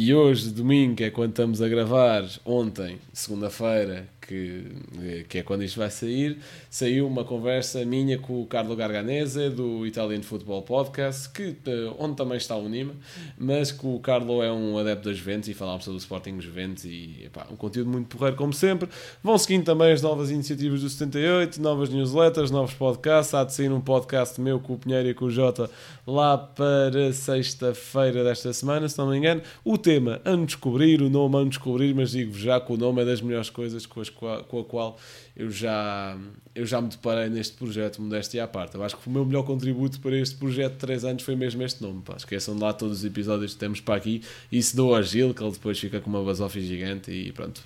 E 0.00 0.14
hoje, 0.14 0.50
domingo, 0.50 1.02
é 1.02 1.10
quando 1.10 1.30
estamos 1.30 1.60
a 1.60 1.68
gravar, 1.68 2.22
ontem, 2.44 3.00
segunda-feira, 3.12 4.08
que, 4.28 5.24
que 5.26 5.38
é 5.38 5.42
quando 5.42 5.64
isto 5.64 5.78
vai 5.78 5.90
sair, 5.90 6.38
saiu 6.68 7.06
uma 7.06 7.24
conversa 7.24 7.82
minha 7.86 8.18
com 8.18 8.42
o 8.42 8.46
Carlo 8.46 8.76
Garganese, 8.76 9.48
do 9.48 9.86
Italian 9.86 10.22
Football 10.22 10.62
Podcast, 10.62 11.30
que, 11.30 11.56
eh, 11.66 11.92
onde 11.98 12.16
também 12.16 12.36
está 12.36 12.54
o 12.54 12.68
Nima, 12.68 12.92
mas 13.38 13.72
que 13.72 13.86
o 13.86 13.98
Carlo 14.00 14.42
é 14.42 14.52
um 14.52 14.76
adepto 14.76 15.08
das 15.08 15.16
Juventus 15.16 15.48
e 15.48 15.54
falámos 15.54 15.84
sobre 15.84 15.96
o 15.96 16.00
Sporting 16.00 16.40
Juventus 16.40 16.84
e 16.84 17.22
epá, 17.24 17.46
um 17.50 17.56
conteúdo 17.56 17.90
muito 17.90 18.14
porreiro, 18.14 18.36
como 18.36 18.52
sempre. 18.52 18.88
Vão 19.24 19.38
seguindo 19.38 19.64
também 19.64 19.92
as 19.92 20.02
novas 20.02 20.30
iniciativas 20.30 20.82
do 20.82 20.88
78, 20.90 21.60
novas 21.62 21.88
newsletters, 21.88 22.50
novos 22.50 22.74
podcasts. 22.74 23.32
Há 23.32 23.44
de 23.44 23.54
sair 23.54 23.72
um 23.72 23.80
podcast 23.80 24.38
meu 24.40 24.60
com 24.60 24.74
o 24.74 24.78
Pinheiro 24.78 25.08
e 25.08 25.14
com 25.14 25.24
o 25.24 25.30
Jota 25.30 25.70
lá 26.06 26.36
para 26.36 27.12
sexta-feira 27.12 28.24
desta 28.24 28.52
semana, 28.52 28.88
se 28.88 28.98
não 28.98 29.08
me 29.10 29.16
engano. 29.16 29.40
O 29.64 29.78
tema 29.78 30.20
a 30.24 30.34
descobrir, 30.36 31.00
o 31.00 31.08
nome 31.08 31.36
a 31.38 31.44
descobrir, 31.44 31.94
mas 31.94 32.10
digo-vos 32.10 32.40
já 32.40 32.60
que 32.60 32.72
o 32.72 32.76
nome 32.76 33.02
é 33.02 33.04
das 33.04 33.20
melhores 33.20 33.50
coisas 33.50 33.86
com, 33.86 34.00
as, 34.00 34.08
com 34.44 34.60
a 34.60 34.64
qual 34.64 34.98
eu 35.36 35.50
já, 35.50 36.16
eu 36.54 36.66
já 36.66 36.80
me 36.80 36.88
deparei 36.88 37.28
neste 37.28 37.56
projeto, 37.56 38.02
modéstia 38.02 38.42
à 38.44 38.48
parte. 38.48 38.74
Eu 38.74 38.82
acho 38.82 38.96
que 38.96 39.08
o 39.08 39.10
meu 39.10 39.24
melhor 39.24 39.44
contributo 39.44 40.00
para 40.00 40.16
este 40.16 40.34
projeto 40.36 40.72
de 40.72 40.78
3 40.78 41.04
anos 41.04 41.22
foi 41.22 41.36
mesmo 41.36 41.62
este 41.62 41.82
nome. 41.82 42.02
Pá. 42.02 42.14
Esqueçam 42.16 42.54
de 42.56 42.60
lá 42.62 42.72
todos 42.72 42.98
os 42.98 43.04
episódios 43.04 43.54
que 43.54 43.58
temos 43.60 43.80
para 43.80 43.94
aqui. 43.96 44.22
Isso 44.50 44.76
dou 44.76 44.94
ao 44.94 45.02
Gil, 45.02 45.32
que 45.32 45.42
ele 45.42 45.52
depois 45.52 45.78
fica 45.78 46.00
com 46.00 46.10
uma 46.10 46.22
basófia 46.24 46.60
gigante 46.62 47.10
e 47.10 47.32
pronto, 47.32 47.62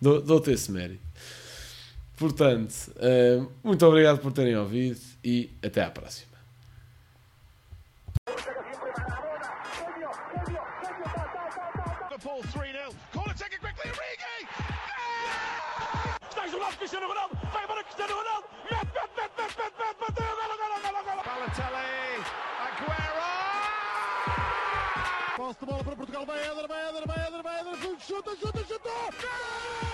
dou- 0.00 0.20
dou-te 0.22 0.50
esse 0.50 0.70
mérito. 0.72 1.00
Portanto, 2.16 2.74
eh, 2.96 3.42
muito 3.64 3.86
obrigado 3.86 4.18
por 4.20 4.30
terem 4.32 4.54
ouvido 4.56 4.98
e 5.24 5.48
até 5.62 5.82
à 5.82 5.90
próxima. 5.90 6.30
Cristiano 16.90 17.06
Ronaldo. 17.06 17.38
Vai 17.52 17.62
embora 17.62 17.84
Cristiano 17.84 18.14
Ronaldo. 18.16 18.48
Mete, 18.68 18.74
mete, 18.74 19.14
mete, 19.14 19.32
mete, 19.38 19.62
mete, 19.62 19.78
mete. 19.78 19.94
Bateu, 20.00 20.26
golo, 20.26 20.56
golo, 20.82 21.04
golo. 21.04 21.22
Balotelli. 21.22 22.24
Aguero! 22.66 23.28
Posse 25.36 25.60
de 25.60 25.66
bola 25.66 25.84
para 25.84 25.94
Portugal, 25.94 26.26
vai 26.26 26.38
Éder, 26.42 26.66
vai 26.66 26.88
Éder, 26.88 27.06
vai 27.06 27.26
Éder, 27.28 27.42
vai 27.44 27.60
Éder, 27.60 28.00
chuta, 28.00 28.34
chuta, 28.34 28.64
chuta! 28.64 29.89